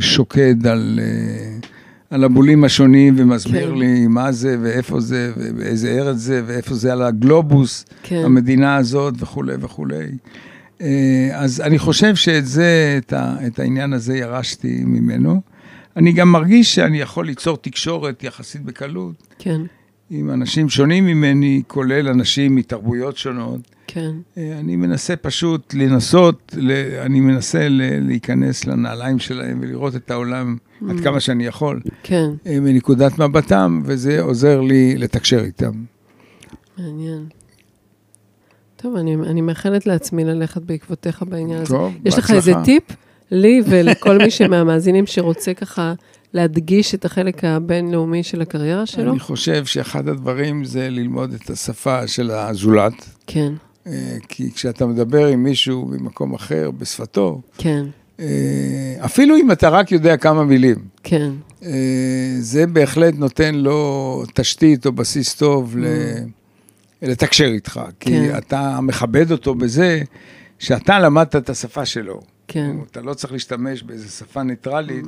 שוקד 0.00 0.66
על, 0.66 1.00
על 2.14 2.24
הבולים 2.24 2.64
השונים 2.64 3.14
ומסביר 3.18 3.70
כן. 3.70 3.78
לי 3.78 4.06
מה 4.06 4.32
זה 4.32 4.56
ואיפה 4.62 5.00
זה 5.00 5.32
ובאיזה 5.36 5.90
ארץ 5.90 6.16
זה 6.16 6.42
ואיפה 6.46 6.74
זה 6.74 6.92
על 6.92 7.02
הגלובוס, 7.02 7.84
כן. 8.02 8.22
המדינה 8.24 8.76
הזאת 8.76 9.14
וכולי 9.18 9.54
וכולי. 9.60 10.06
אה, 10.80 11.30
אז 11.32 11.60
אני 11.60 11.78
חושב 11.78 12.14
שאת 12.14 12.46
זה, 12.46 12.98
את, 12.98 13.12
ה, 13.12 13.36
את 13.46 13.58
העניין 13.58 13.92
הזה 13.92 14.16
ירשתי 14.16 14.80
ממנו. 14.84 15.40
אני 15.96 16.12
גם 16.12 16.32
מרגיש 16.32 16.74
שאני 16.74 17.00
יכול 17.00 17.26
ליצור 17.26 17.56
תקשורת 17.56 18.24
יחסית 18.24 18.62
בקלות 18.62 19.26
כן, 19.38 19.60
עם 20.10 20.30
אנשים 20.30 20.68
שונים 20.68 21.06
ממני, 21.06 21.62
כולל 21.66 22.08
אנשים 22.08 22.54
מתרבויות 22.54 23.16
שונות. 23.16 23.60
כן, 23.86 24.10
אה, 24.38 24.58
אני 24.58 24.76
מנסה 24.76 25.16
פשוט 25.16 25.74
לנסות, 25.74 26.54
אני 27.00 27.20
מנסה 27.20 27.66
להיכנס 27.70 28.66
לנעליים 28.66 29.18
שלהם 29.18 29.58
ולראות 29.60 29.96
את 29.96 30.10
העולם 30.10 30.56
עד 30.90 31.00
כמה 31.00 31.20
שאני 31.20 31.46
יכול 31.46 31.80
כן, 32.02 32.30
אה, 32.46 32.60
מנקודת 32.60 33.18
מבטם, 33.18 33.82
וזה 33.84 34.20
עוזר 34.20 34.60
לי 34.60 34.96
לתקשר 34.96 35.44
איתם. 35.44 35.72
מעניין. 36.78 37.26
טוב, 38.76 38.96
אני, 38.96 39.14
אני 39.14 39.40
מאחלת 39.40 39.86
לעצמי 39.86 40.24
ללכת 40.24 40.62
בעקבותיך 40.62 41.22
בעניין 41.28 41.60
הזה. 41.60 41.74
טוב, 41.74 41.94
יש 42.04 42.18
לך 42.18 42.30
בהצלחה. 42.30 42.34
איזה 42.34 42.64
טיפ 42.64 42.82
לי 43.30 43.62
ולכל 43.66 44.18
מי 44.18 44.30
שמהמאזינים 44.30 45.06
שרוצה 45.06 45.54
ככה 45.54 45.94
להדגיש 46.34 46.94
את 46.94 47.04
החלק 47.04 47.44
הבינלאומי 47.44 48.22
של 48.22 48.42
הקריירה 48.42 48.86
שלו? 48.86 49.10
אני 49.10 49.20
חושב 49.20 49.64
שאחד 49.64 50.08
הדברים 50.08 50.64
זה 50.64 50.90
ללמוד 50.90 51.32
את 51.32 51.50
השפה 51.50 52.06
של 52.06 52.30
הזולת. 52.30 53.08
כן, 53.26 53.52
אה, 53.86 54.16
כי 54.28 54.52
כשאתה 54.52 54.86
מדבר 54.86 55.26
עם 55.26 55.42
מישהו 55.42 55.86
ממקום 55.86 56.34
אחר 56.34 56.70
בשפתו, 56.70 57.40
כן, 57.58 57.84
אה, 58.20 58.96
אפילו 59.04 59.36
אם 59.36 59.52
אתה 59.52 59.68
רק 59.68 59.92
יודע 59.92 60.16
כמה 60.16 60.44
מילים, 60.44 60.76
כן, 61.02 61.32
אה, 61.62 62.36
זה 62.38 62.66
בהחלט 62.66 63.14
נותן 63.14 63.54
לו 63.54 64.22
תשתית 64.34 64.86
או 64.86 64.92
בסיס 64.92 65.34
טוב 65.34 65.76
ל... 65.78 65.84
לתקשר 67.02 67.44
איתך. 67.44 67.80
כי 68.00 68.10
כן. 68.10 68.38
אתה 68.38 68.80
מכבד 68.80 69.32
אותו 69.32 69.54
בזה 69.54 70.02
שאתה 70.58 70.98
למדת 70.98 71.36
את 71.36 71.50
השפה 71.50 71.86
שלו. 71.86 72.20
כן. 72.48 72.76
אתה 72.90 73.00
לא 73.00 73.14
צריך 73.14 73.32
להשתמש 73.32 73.82
באיזו 73.82 74.08
שפה 74.08 74.42
ניטרלית, 74.42 75.04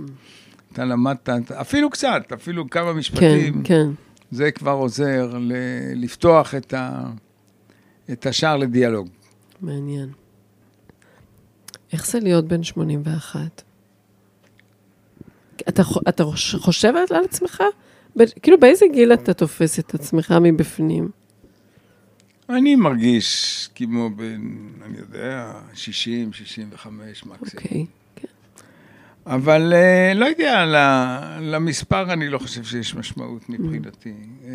אתה 0.76 0.84
למדת, 0.84 1.28
אפילו 1.52 1.90
קצת, 1.90 2.22
אפילו 2.34 2.70
כמה 2.70 2.92
כן, 2.92 2.98
משפטים. 2.98 3.62
כן. 3.64 3.88
זה 4.30 4.50
כבר 4.50 4.70
עוזר 4.70 5.38
ל- 5.38 5.52
לפתוח 5.94 6.54
את, 6.54 6.74
ה, 6.74 7.02
את 8.12 8.26
השער 8.26 8.56
לדיאלוג. 8.56 9.08
מעניין. 9.60 10.08
איך 11.92 12.06
זה 12.06 12.20
להיות 12.20 12.44
בן 12.44 12.62
81? 12.62 13.62
אתה, 15.68 15.82
אתה 16.08 16.24
חושב 16.58 16.92
על 17.10 17.24
עצמך? 17.24 17.62
ב- 18.16 18.40
כאילו, 18.42 18.60
באיזה 18.60 18.86
גיל 18.92 19.12
אתה 19.12 19.34
תופס 19.34 19.78
את 19.78 19.94
עצמך 19.94 20.34
מבפנים? 20.42 21.08
אני 22.50 22.76
מרגיש 22.76 23.68
כמו 23.74 24.10
בן, 24.10 24.40
אני 24.84 24.98
יודע, 24.98 25.52
60, 25.74 26.32
65 26.32 27.26
מקסימום. 27.26 27.38
אוקיי. 27.64 27.86
כן. 27.86 27.92
אבל 29.26 29.72
אה, 29.72 30.14
לא 30.14 30.26
יודע, 30.26 30.64
למספר 31.40 32.12
אני 32.12 32.28
לא 32.28 32.38
חושב 32.38 32.64
שיש 32.64 32.94
משמעות 32.94 33.48
מבחינתי. 33.48 34.12
אה, 34.44 34.52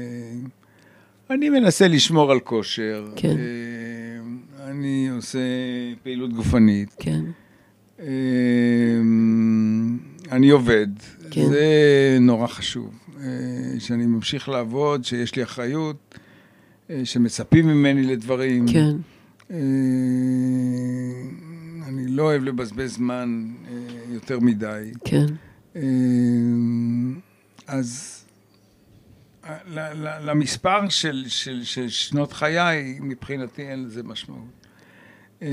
אני 1.29 1.49
מנסה 1.49 1.87
לשמור 1.87 2.31
על 2.31 2.39
כושר. 2.39 3.07
כן. 3.15 3.35
אה, 3.37 4.71
אני 4.71 5.09
עושה 5.15 5.39
פעילות 6.03 6.33
גופנית. 6.33 6.95
כן, 6.99 7.21
אני 10.31 10.49
עובד. 10.49 10.87
כן. 11.31 11.45
זה 11.45 12.17
נורא 12.21 12.47
חשוב. 12.47 12.97
שאני 13.79 14.05
ממשיך 14.05 14.49
לעבוד, 14.49 15.05
שיש 15.05 15.35
לי 15.35 15.43
אחריות, 15.43 16.17
שמצפים 17.03 17.67
ממני 17.67 18.03
לדברים. 18.03 18.65
כן, 18.67 18.95
אני 21.87 22.07
לא 22.07 22.23
אוהב 22.23 22.43
לבזבז 22.43 22.93
זמן 22.93 23.47
אה, 23.67 23.80
יותר 24.13 24.39
מדי. 24.39 24.91
כן, 25.05 25.25
אה, 25.75 25.81
אז 27.67 28.17
למספר 30.21 30.89
של, 30.89 31.23
של, 31.27 31.63
של 31.63 31.89
שנות 31.89 32.33
חיי, 32.33 32.97
מבחינתי 33.01 33.61
אין 33.61 33.85
לזה 33.85 34.03
משמעות. 34.03 34.67
אה, 35.41 35.47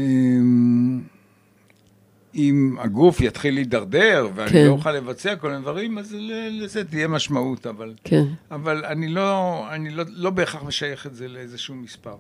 אם 2.35 2.77
הגוף 2.81 3.21
יתחיל 3.21 3.55
להידרדר 3.55 4.29
ואני 4.35 4.51
כן. 4.51 4.65
לא 4.67 4.71
אוכל 4.71 4.93
לבצע 4.93 5.37
כל 5.37 5.51
מיני 5.51 5.63
דברים, 5.63 5.99
אז 5.99 6.17
לזה 6.51 6.85
תהיה 6.85 7.09
משמעות, 7.09 7.67
אבל, 7.67 7.95
כן. 8.05 8.25
אבל 8.51 8.85
אני, 8.85 9.09
לא, 9.09 9.65
אני 9.75 9.91
לא, 9.91 10.05
לא 10.09 10.31
בהכרח 10.31 10.63
משייך 10.63 11.07
את 11.07 11.15
זה 11.15 11.29
לאיזשהו 11.29 11.75
מספר. 11.75 12.17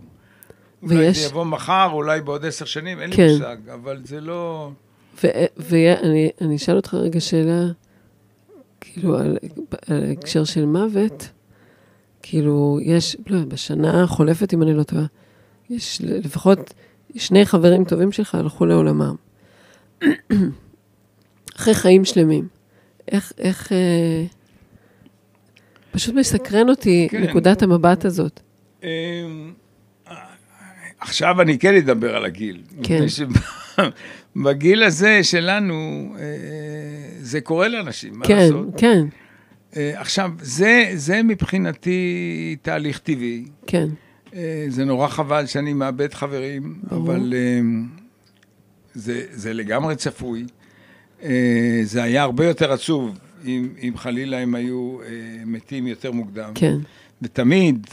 אולי 0.82 0.96
ויש- 0.96 1.18
זה 1.18 1.26
יבוא 1.26 1.44
מחר, 1.44 1.88
אולי 1.92 2.20
בעוד 2.20 2.44
עשר 2.46 2.64
שנים, 2.64 3.00
אין 3.00 3.10
כן. 3.16 3.22
לי 3.26 3.32
מושג, 3.32 3.56
אבל 3.74 4.00
זה 4.04 4.20
לא... 4.20 4.70
ואני 5.56 6.30
אני 6.40 6.56
אשאל 6.56 6.76
אותך 6.76 6.94
רגע 6.94 7.20
שאלה, 7.20 7.66
כאילו, 8.80 9.18
על, 9.18 9.38
על 9.86 10.04
ההקשר 10.04 10.44
של 10.44 10.64
מוות, 10.64 11.28
כאילו, 12.22 12.78
יש, 12.82 13.16
לא, 13.26 13.44
בשנה 13.44 14.02
החולפת, 14.02 14.54
אם 14.54 14.62
אני 14.62 14.74
לא 14.74 14.82
טועה, 14.82 15.04
יש 15.70 16.00
לפחות 16.04 16.74
שני 17.16 17.46
חברים 17.46 17.84
טובים 17.84 18.12
שלך 18.12 18.34
הלכו 18.34 18.66
לעולמם. 18.66 19.14
אחרי 21.56 21.74
חיים 21.74 22.04
שלמים. 22.04 22.48
איך, 23.08 23.32
איך, 23.38 23.72
אה, 23.72 24.24
פשוט 25.90 26.14
מסקרן 26.14 26.68
אותי 26.68 27.08
כן. 27.10 27.22
נקודת 27.22 27.62
המבט 27.62 28.04
הזאת. 28.04 28.40
אמ, 28.82 28.88
עכשיו 31.00 31.40
אני 31.40 31.58
כן 31.58 31.74
אדבר 31.74 32.16
על 32.16 32.24
הגיל. 32.24 32.62
כן. 32.82 33.00
שבגיל 34.38 34.82
הזה 34.82 35.24
שלנו, 35.24 36.12
אה, 36.18 36.24
זה 37.20 37.40
קורה 37.40 37.68
לאנשים, 37.68 38.18
מה 38.18 38.26
כן, 38.26 38.36
לעשות? 38.36 38.68
כן, 38.76 39.06
אה, 39.76 39.92
עכשיו, 40.00 40.30
זה, 40.40 40.90
זה 40.94 41.22
מבחינתי 41.22 42.56
תהליך 42.62 42.98
טבעי. 42.98 43.44
כן, 43.66 43.88
אה, 44.34 44.66
זה 44.68 44.84
נורא 44.84 45.08
חבל 45.08 45.46
שאני 45.46 45.72
מאבד 45.72 46.14
חברים, 46.14 46.78
ברור. 46.82 47.02
אבל 47.02 47.34
זה, 48.94 49.22
זה 49.32 49.52
לגמרי 49.52 49.96
צפוי. 49.96 50.46
זה 51.82 52.02
היה 52.02 52.22
הרבה 52.22 52.46
יותר 52.46 52.72
עצוב 52.72 53.18
אם, 53.44 53.68
אם 53.82 53.92
חלילה 53.96 54.38
הם 54.38 54.54
היו 54.54 54.98
מתים 55.46 55.86
יותר 55.86 56.12
מוקדם. 56.12 56.50
כן, 56.54 56.76
ותמיד, 57.22 57.86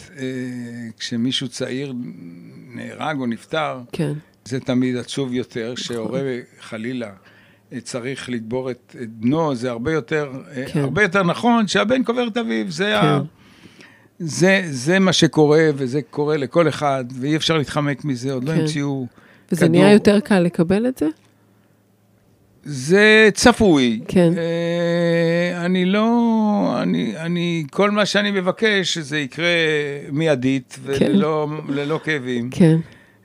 כשמישהו 0.98 1.48
צעיר 1.48 1.94
נהרג 2.76 3.20
או 3.20 3.26
נפטר, 3.26 3.80
כן, 3.92 4.14
זה 4.48 4.60
תמיד 4.60 4.98
עצוב 4.98 5.34
יותר. 5.34 5.74
שהורה 5.76 6.22
חלילה 6.60 7.12
צריך 7.84 8.30
לקבור 8.30 8.72
את, 8.72 8.96
את 9.02 9.10
בנו, 9.10 9.56
זה 9.56 9.70
הרבה 9.70 9.94
יותר, 9.94 10.32
כן. 10.68 10.80
הרבה 10.80 11.02
יותר 11.02 11.24
נכון 11.24 11.68
שהבן 11.68 12.04
קובר 12.04 12.28
את 12.28 12.38
אביו, 12.38 12.72
זה, 12.72 13.00
ה, 13.00 13.02
כן. 13.02 13.26
זה, 14.20 14.62
זה 14.70 15.00
מה 15.00 15.14
שקורה, 15.14 15.70
וזה 15.76 16.02
קורה 16.02 16.38
לכל 16.38 16.68
אחד, 16.68 17.06
ואי 17.20 17.36
אפשר 17.36 17.58
להתחמק 17.58 18.06
מזה, 18.06 18.34
עוד 18.34 18.44
לא 18.44 18.54
כן. 18.54 18.60
המציאו 18.60 19.08
וזה 19.52 19.66
כדור. 19.66 19.82
נהיה 19.82 19.94
יותר 19.94 20.20
קל 20.20 20.40
לקבל 20.40 20.88
את 20.88 20.98
זה? 20.98 21.08
זה 22.64 23.30
צפוי. 23.34 24.02
כן. 24.08 24.34
אה, 24.38 25.66
אני 25.66 25.86
לא, 25.86 26.76
אני, 26.82 27.18
אני, 27.18 27.64
כל 27.72 27.92
מה 27.92 28.06
שאני 28.06 28.32
מבקש, 28.32 28.94
שזה 28.94 29.20
יקרה 29.20 29.46
מיידית, 30.12 30.80
וללא 30.84 31.48
ללא 31.70 32.00
כאבים. 32.04 32.50
כן, 32.52 32.78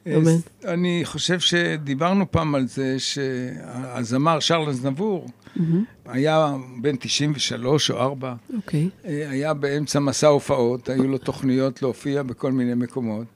אה, 0.06 0.16
אמן. 0.16 0.36
אני 0.64 1.00
חושב 1.04 1.40
שדיברנו 1.40 2.30
פעם 2.30 2.54
על 2.54 2.66
זה 2.66 2.98
שהזמר 2.98 4.40
שרלס 4.40 4.84
נבור 4.84 5.28
מהמם. 5.56 5.84
היה 6.06 6.54
בן 6.80 6.96
93 6.96 7.90
או 7.90 8.00
4, 8.00 8.34
אוקיי, 8.56 8.88
היה 9.04 9.54
באמצע 9.54 10.00
מסע 10.00 10.26
הופעות, 10.26 10.88
היו 10.88 11.08
לו 11.08 11.18
תוכניות 11.18 11.82
להופיע 11.82 12.22
בכל 12.22 12.52
מיני 12.52 12.74
מקומות. 12.74 13.26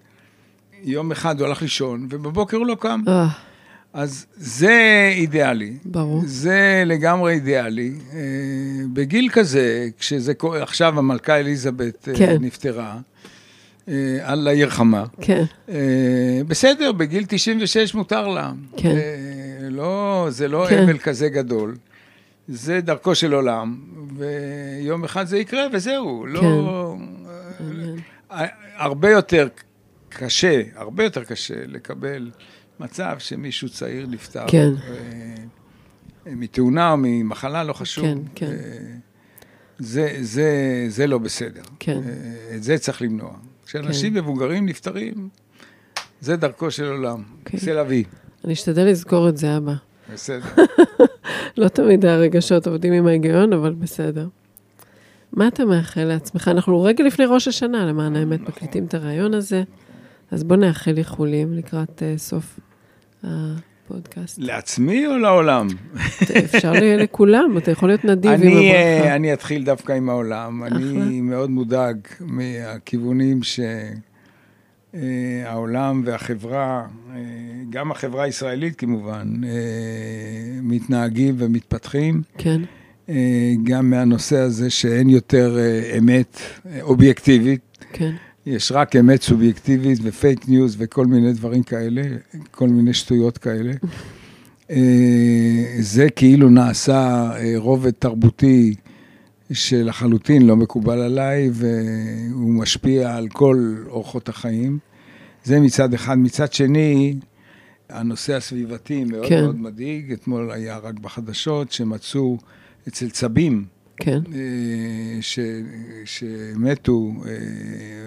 יום 0.85 1.13
אחד 1.13 1.41
הוא 1.41 1.49
הלך 1.49 1.63
לישון, 1.63 2.07
ובבוקר 2.11 2.57
הוא 2.57 2.67
לא 2.67 2.77
קם. 2.81 3.01
אה, 3.09 3.29
אז 3.93 4.27
זה 4.37 5.09
אידיאלי. 5.13 5.77
ברור. 5.85 6.23
זה 6.27 6.83
לגמרי 6.87 7.33
אידיאלי. 7.33 7.93
אה, 8.13 8.21
בגיל 8.93 9.29
כזה, 9.33 9.89
כשזה 9.99 10.35
קורה, 10.35 10.63
עכשיו 10.63 10.99
המלכה 10.99 11.37
אליזבת 11.41 12.09
אה, 12.09 12.15
כן. 12.15 12.37
נפטרה, 12.41 12.99
אללה 13.89 14.53
ירחמה. 14.53 15.05
כן, 15.21 15.45
אה, 15.69 16.41
בסדר, 16.47 16.93
בגיל 16.93 17.25
96 17.29 17.95
מותר 17.95 18.29
לה. 18.29 18.53
כן. 18.77 18.89
אה, 18.97 19.69
לא, 19.71 20.27
זה 20.31 20.49
לא 20.49 20.67
כן. 20.71 20.83
אבל 20.83 20.99
כזה 20.99 21.29
גדול. 21.29 21.77
זה 22.49 22.81
דרכו 22.81 23.15
של 23.15 23.35
עולם, 23.35 23.81
ויום 24.17 25.05
אחד 25.05 25.27
זה 25.27 25.39
יקרה 25.39 25.67
וזהו. 25.73 26.27
לא... 26.27 26.97
מעניין. 27.61 27.99
אה, 28.31 28.47
הרבה 28.77 29.11
יותר 29.11 29.49
קשה, 30.09 30.63
הרבה 30.75 31.05
יותר 31.05 31.25
קשה 31.25 31.55
לקבל 31.67 32.31
מצב 32.81 33.17
שמישהו 33.19 33.69
צעיר 33.69 34.07
נפטר. 34.07 34.45
כן. 34.49 34.71
אה, 36.27 36.35
מתאונה 36.35 36.91
או 36.91 36.97
ממחלה, 36.99 37.65
לא 37.65 37.73
חשוב. 37.73 38.05
כן, 38.05 38.19
כן. 38.35 38.53
זה, 39.79 40.17
זה, 40.21 40.85
זה 40.89 41.07
לא 41.07 41.19
בסדר. 41.19 41.63
כן. 41.79 42.01
את 42.55 42.63
זה 42.63 42.79
צריך 42.79 43.03
למנוע. 43.03 43.33
כשאנשים 43.67 44.15
מבוגרים 44.15 44.67
נפטרים, 44.67 45.29
זה 46.21 46.37
דרכו 46.37 46.71
של 46.71 46.85
עולם. 46.85 47.23
אוקיי. 47.39 47.61
זה 47.61 47.75
להביא. 47.75 48.05
אני 48.45 48.53
אשתדל 48.53 48.87
לזכור 48.87 49.29
את 49.29 49.37
זה, 49.37 49.57
אבא. 49.57 49.75
בסדר. 50.13 50.49
לא 51.59 51.69
תמיד 51.69 52.05
הרגשות 52.05 52.67
עובדים 52.67 52.93
עם 52.93 53.07
ההיגיון, 53.07 53.53
אבל 53.53 53.73
בסדר. 53.73 54.29
מה 55.33 55.49
אתה 55.49 55.65
מאחל 55.65 56.05
לעצמך? 56.05 56.49
אנחנו 56.49 56.83
רגע 56.83 57.05
לפני 57.05 57.25
ראש 57.25 57.49
השנה, 57.49 57.87
למען 57.87 58.17
האמת, 58.17 58.41
מקליטים 58.41 58.85
את 58.85 58.95
הרעיון 58.95 59.35
הזה, 59.35 59.63
אז 60.31 60.45
בוא 60.45 60.57
נאחל 60.57 60.99
איחולים 60.99 61.55
לקראת 61.55 62.03
אה, 62.03 62.15
סוף 62.19 62.61
הפודקאסט. 63.85 64.39
לעצמי 64.39 65.07
או 65.07 65.19
לעולם? 65.19 65.69
אפשר 66.45 66.73
לכולם, 66.99 67.59
אתה 67.59 67.71
יכול 67.71 67.89
להיות 67.89 68.05
נדיב 68.05 68.31
עם 68.31 68.43
אני, 68.43 68.73
אה, 68.73 68.97
הברכה. 68.97 69.15
אני 69.17 69.33
אתחיל 69.33 69.65
דווקא 69.65 69.93
עם 69.93 70.09
העולם. 70.09 70.65
אני 70.65 71.21
מאוד 71.21 71.51
מודאג 71.51 71.97
מהכיוונים 72.21 73.41
העולם 75.47 76.03
והחברה, 76.05 76.87
גם 77.71 77.91
החברה 77.91 78.25
הישראלית 78.25 78.77
כמובן, 78.77 79.29
מתנהגים 80.63 81.35
ומתפתחים. 81.39 82.23
כן. 82.39 82.61
גם 83.63 83.91
מהנושא 83.91 84.39
הזה 84.39 84.71
שאין 84.71 85.09
יותר 85.09 85.59
אמת 85.99 86.39
אובייקטיבית. 86.83 87.61
כן. 87.93 88.15
יש 88.47 88.73
רק 88.73 88.97
אמת 88.97 89.23
סובייקטיבית 89.23 89.99
ו 90.03 90.12
fake 90.12 90.49
news 90.49 90.77
וכל 90.79 91.07
מיני 91.07 91.33
דברים 91.33 91.63
כאלה, 91.63 92.03
כל 92.51 92.69
מיני 92.69 92.95
שטויות 92.95 93.39
כאלה. 93.39 93.73
זה 95.81 96.11
כאילו 96.17 96.51
נעשה 96.51 97.31
רובד 97.57 97.91
תרבותי 97.91 98.75
שלחלוטין 99.53 100.47
לא 100.47 100.57
מקובל 100.57 100.99
עליי, 100.99 101.51
והוא 101.53 102.55
משפיע 102.55 103.17
על 103.17 103.29
כל 103.29 103.77
אורחות 103.89 104.29
החיים. 104.29 104.79
זה 105.45 105.61
מצד 105.61 105.95
אחד. 105.95 106.19
מצד 106.19 106.53
שני, 106.53 107.17
הנושא 107.91 108.35
הסביבתי 108.35 109.05
מאוד 109.05 109.27
כן. 109.29 109.43
מאוד 109.43 109.61
מדאיג. 109.61 110.13
אתמול 110.13 110.51
היה 110.51 110.79
רק 110.79 110.95
בחדשות 110.95 111.73
שמצאו 111.73 112.39
אצל 112.89 113.11
צבים, 113.11 113.65
כן. 113.97 114.21
ש, 115.21 115.39
שמתו 116.05 117.13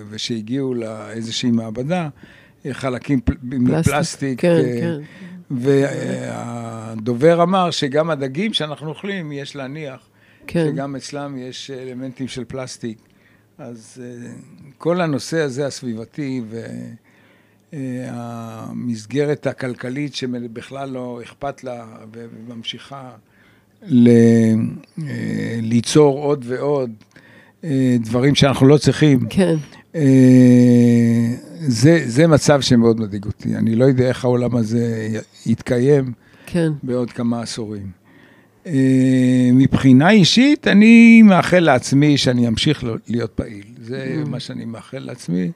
ושהגיעו 0.09 0.73
לאיזושהי 0.73 1.51
מעבדה, 1.51 2.09
חלקים 2.71 3.19
מפלסטיק. 3.43 4.41
כן, 4.41 4.61
כן. 4.79 4.99
והדובר 5.51 7.43
אמר 7.43 7.71
שגם 7.71 8.09
הדגים 8.09 8.53
שאנחנו 8.53 8.89
אוכלים, 8.89 9.31
יש 9.31 9.55
להניח 9.55 10.09
כן. 10.47 10.67
שגם 10.71 10.95
אצלם 10.95 11.38
יש 11.38 11.71
אלמנטים 11.71 12.27
של 12.27 12.45
פלסטיק. 12.45 12.97
אז 13.57 14.01
כל 14.77 15.01
הנושא 15.01 15.41
הזה 15.41 15.67
הסביבתי 15.67 16.41
והמסגרת 17.73 19.47
הכלכלית 19.47 20.15
שבכלל 20.15 20.89
לא 20.89 21.19
אכפת 21.23 21.63
לה 21.63 21.85
וממשיכה 22.13 23.11
ל... 23.84 24.09
ליצור 25.61 26.19
עוד 26.19 26.45
ועוד 26.47 26.91
דברים 27.99 28.36
שאנחנו 28.36 28.67
לא 28.67 28.78
צריכים. 28.78 29.19
כן. 29.30 29.55
זה, 31.67 32.03
זה 32.05 32.28
מצב 32.28 32.61
שמאוד 32.61 32.99
מדאיג 32.99 33.25
אותי. 33.25 33.55
אני 33.55 33.75
לא 33.75 33.86
יודע 33.86 34.07
איך 34.07 34.25
העולם 34.25 34.55
הזה 34.55 35.09
יתקיים 35.45 36.11
כן. 36.45 36.71
בעוד 36.84 37.11
כמה 37.11 37.41
עשורים. 37.41 37.91
מבחינה 39.53 40.09
אישית, 40.09 40.67
אני 40.67 41.21
מאחל 41.21 41.59
לעצמי 41.59 42.17
שאני 42.17 42.47
אמשיך 42.47 42.84
להיות 43.07 43.32
פעיל. 43.32 43.63
זה 43.82 44.21
mm. 44.25 44.30
מה 44.30 44.39
שאני 44.39 44.65
מאחל 44.65 44.99
לעצמי. 44.99 45.51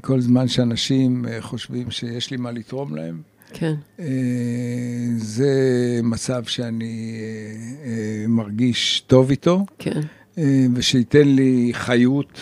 כל 0.00 0.20
זמן 0.20 0.48
שאנשים 0.48 1.24
חושבים 1.40 1.90
שיש 1.90 2.30
לי 2.30 2.36
מה 2.36 2.50
לתרום 2.50 2.96
להם. 2.96 3.20
כן. 3.52 3.74
זה 5.30 5.50
מצב 6.02 6.44
שאני 6.44 7.20
מרגיש 8.28 9.00
טוב 9.06 9.30
איתו. 9.30 9.66
כן. 9.78 10.00
ושייתן 10.74 11.28
לי 11.28 11.70
חיות, 11.72 12.40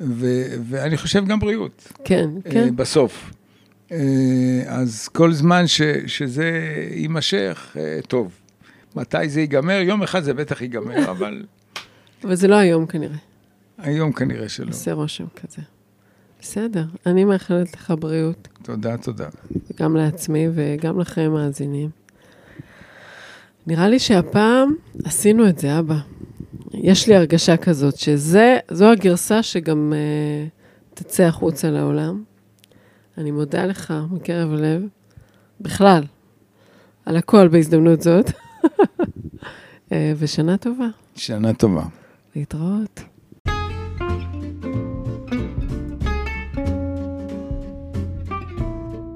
ו- 0.00 0.54
ואני 0.68 0.96
חושב 0.96 1.26
גם 1.26 1.40
בריאות. 1.40 1.92
כן, 2.04 2.30
כן. 2.50 2.76
בסוף. 2.76 3.30
אז 4.66 5.08
כל 5.08 5.32
זמן 5.32 5.66
ש- 5.66 5.82
שזה 6.06 6.50
יימשך, 6.94 7.76
טוב. 8.08 8.32
מתי 8.96 9.28
זה 9.28 9.40
ייגמר? 9.40 9.80
יום 9.80 10.02
אחד 10.02 10.22
זה 10.22 10.34
בטח 10.34 10.62
ייגמר, 10.62 11.10
אבל... 11.10 11.42
אבל 12.24 12.34
זה 12.34 12.48
לא 12.48 12.54
היום 12.54 12.86
כנראה. 12.86 13.16
היום 13.78 14.12
כנראה 14.12 14.48
שלא. 14.48 14.68
עושה 14.68 14.92
רושם 14.92 15.24
כזה. 15.42 15.62
בסדר, 16.40 16.84
אני 17.06 17.24
מאחלת 17.24 17.74
לך 17.74 17.94
בריאות. 18.00 18.48
תודה, 18.62 18.96
תודה. 18.96 19.28
גם 19.78 19.96
לעצמי 19.96 20.46
וגם 20.54 21.00
לכם, 21.00 21.30
מאזינים. 21.32 21.90
נראה 23.66 23.88
לי 23.88 23.98
שהפעם 23.98 24.74
עשינו 25.04 25.48
את 25.48 25.58
זה, 25.58 25.78
אבא. 25.78 25.96
יש 26.74 27.08
לי 27.08 27.16
הרגשה 27.16 27.56
כזאת, 27.56 27.96
שזו 27.96 28.90
הגרסה 28.92 29.42
שגם 29.42 29.92
uh, 29.92 30.94
תצא 30.94 31.22
החוצה 31.22 31.70
לעולם. 31.70 32.22
אני 33.18 33.30
מודה 33.30 33.66
לך 33.66 33.94
מקרב 34.10 34.52
לב, 34.52 34.82
בכלל, 35.60 36.02
על 37.06 37.16
הכל 37.16 37.48
בהזדמנות 37.48 38.02
זאת. 38.02 38.30
אה, 39.92 40.12
ושנה 40.18 40.56
טובה. 40.56 40.86
שנה 41.14 41.54
טובה. 41.54 41.82
להתראות. 42.36 43.00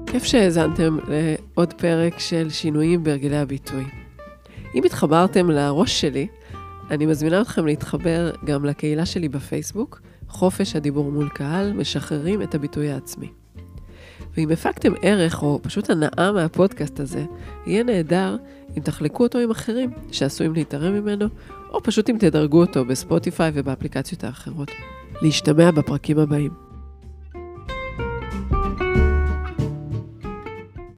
כיף 0.07 0.23
שהאזנתם 0.23 0.97
לעוד 1.07 1.73
פרק 1.73 2.19
של 2.19 2.49
שינויים 2.49 3.03
בהרגלי 3.03 3.37
הביטוי. 3.37 4.06
אם 4.75 4.83
התחברתם 4.83 5.49
לראש 5.49 6.01
שלי, 6.01 6.27
אני 6.91 7.05
מזמינה 7.05 7.41
אתכם 7.41 7.65
להתחבר 7.65 8.31
גם 8.45 8.65
לקהילה 8.65 9.05
שלי 9.05 9.29
בפייסבוק, 9.29 10.01
חופש 10.29 10.75
הדיבור 10.75 11.11
מול 11.11 11.29
קהל, 11.29 11.73
משחררים 11.73 12.41
את 12.41 12.55
הביטוי 12.55 12.91
העצמי. 12.91 13.29
ואם 14.37 14.51
הפקתם 14.51 14.93
ערך 15.01 15.43
או 15.43 15.59
פשוט 15.63 15.89
הנאה 15.89 16.31
מהפודקאסט 16.31 16.99
הזה, 16.99 17.25
יהיה 17.65 17.83
נהדר 17.83 18.35
אם 18.77 18.81
תחלקו 18.81 19.23
אותו 19.23 19.39
עם 19.39 19.51
אחרים 19.51 19.91
שעשויים 20.11 20.53
להתערם 20.53 20.93
ממנו, 20.93 21.25
או 21.69 21.83
פשוט 21.83 22.09
אם 22.09 22.15
תדרגו 22.19 22.61
אותו 22.61 22.85
בספוטיפיי 22.85 23.51
ובאפליקציות 23.53 24.23
האחרות. 24.23 24.71
להשתמע 25.21 25.71
בפרקים 25.71 26.19
הבאים. 26.19 26.66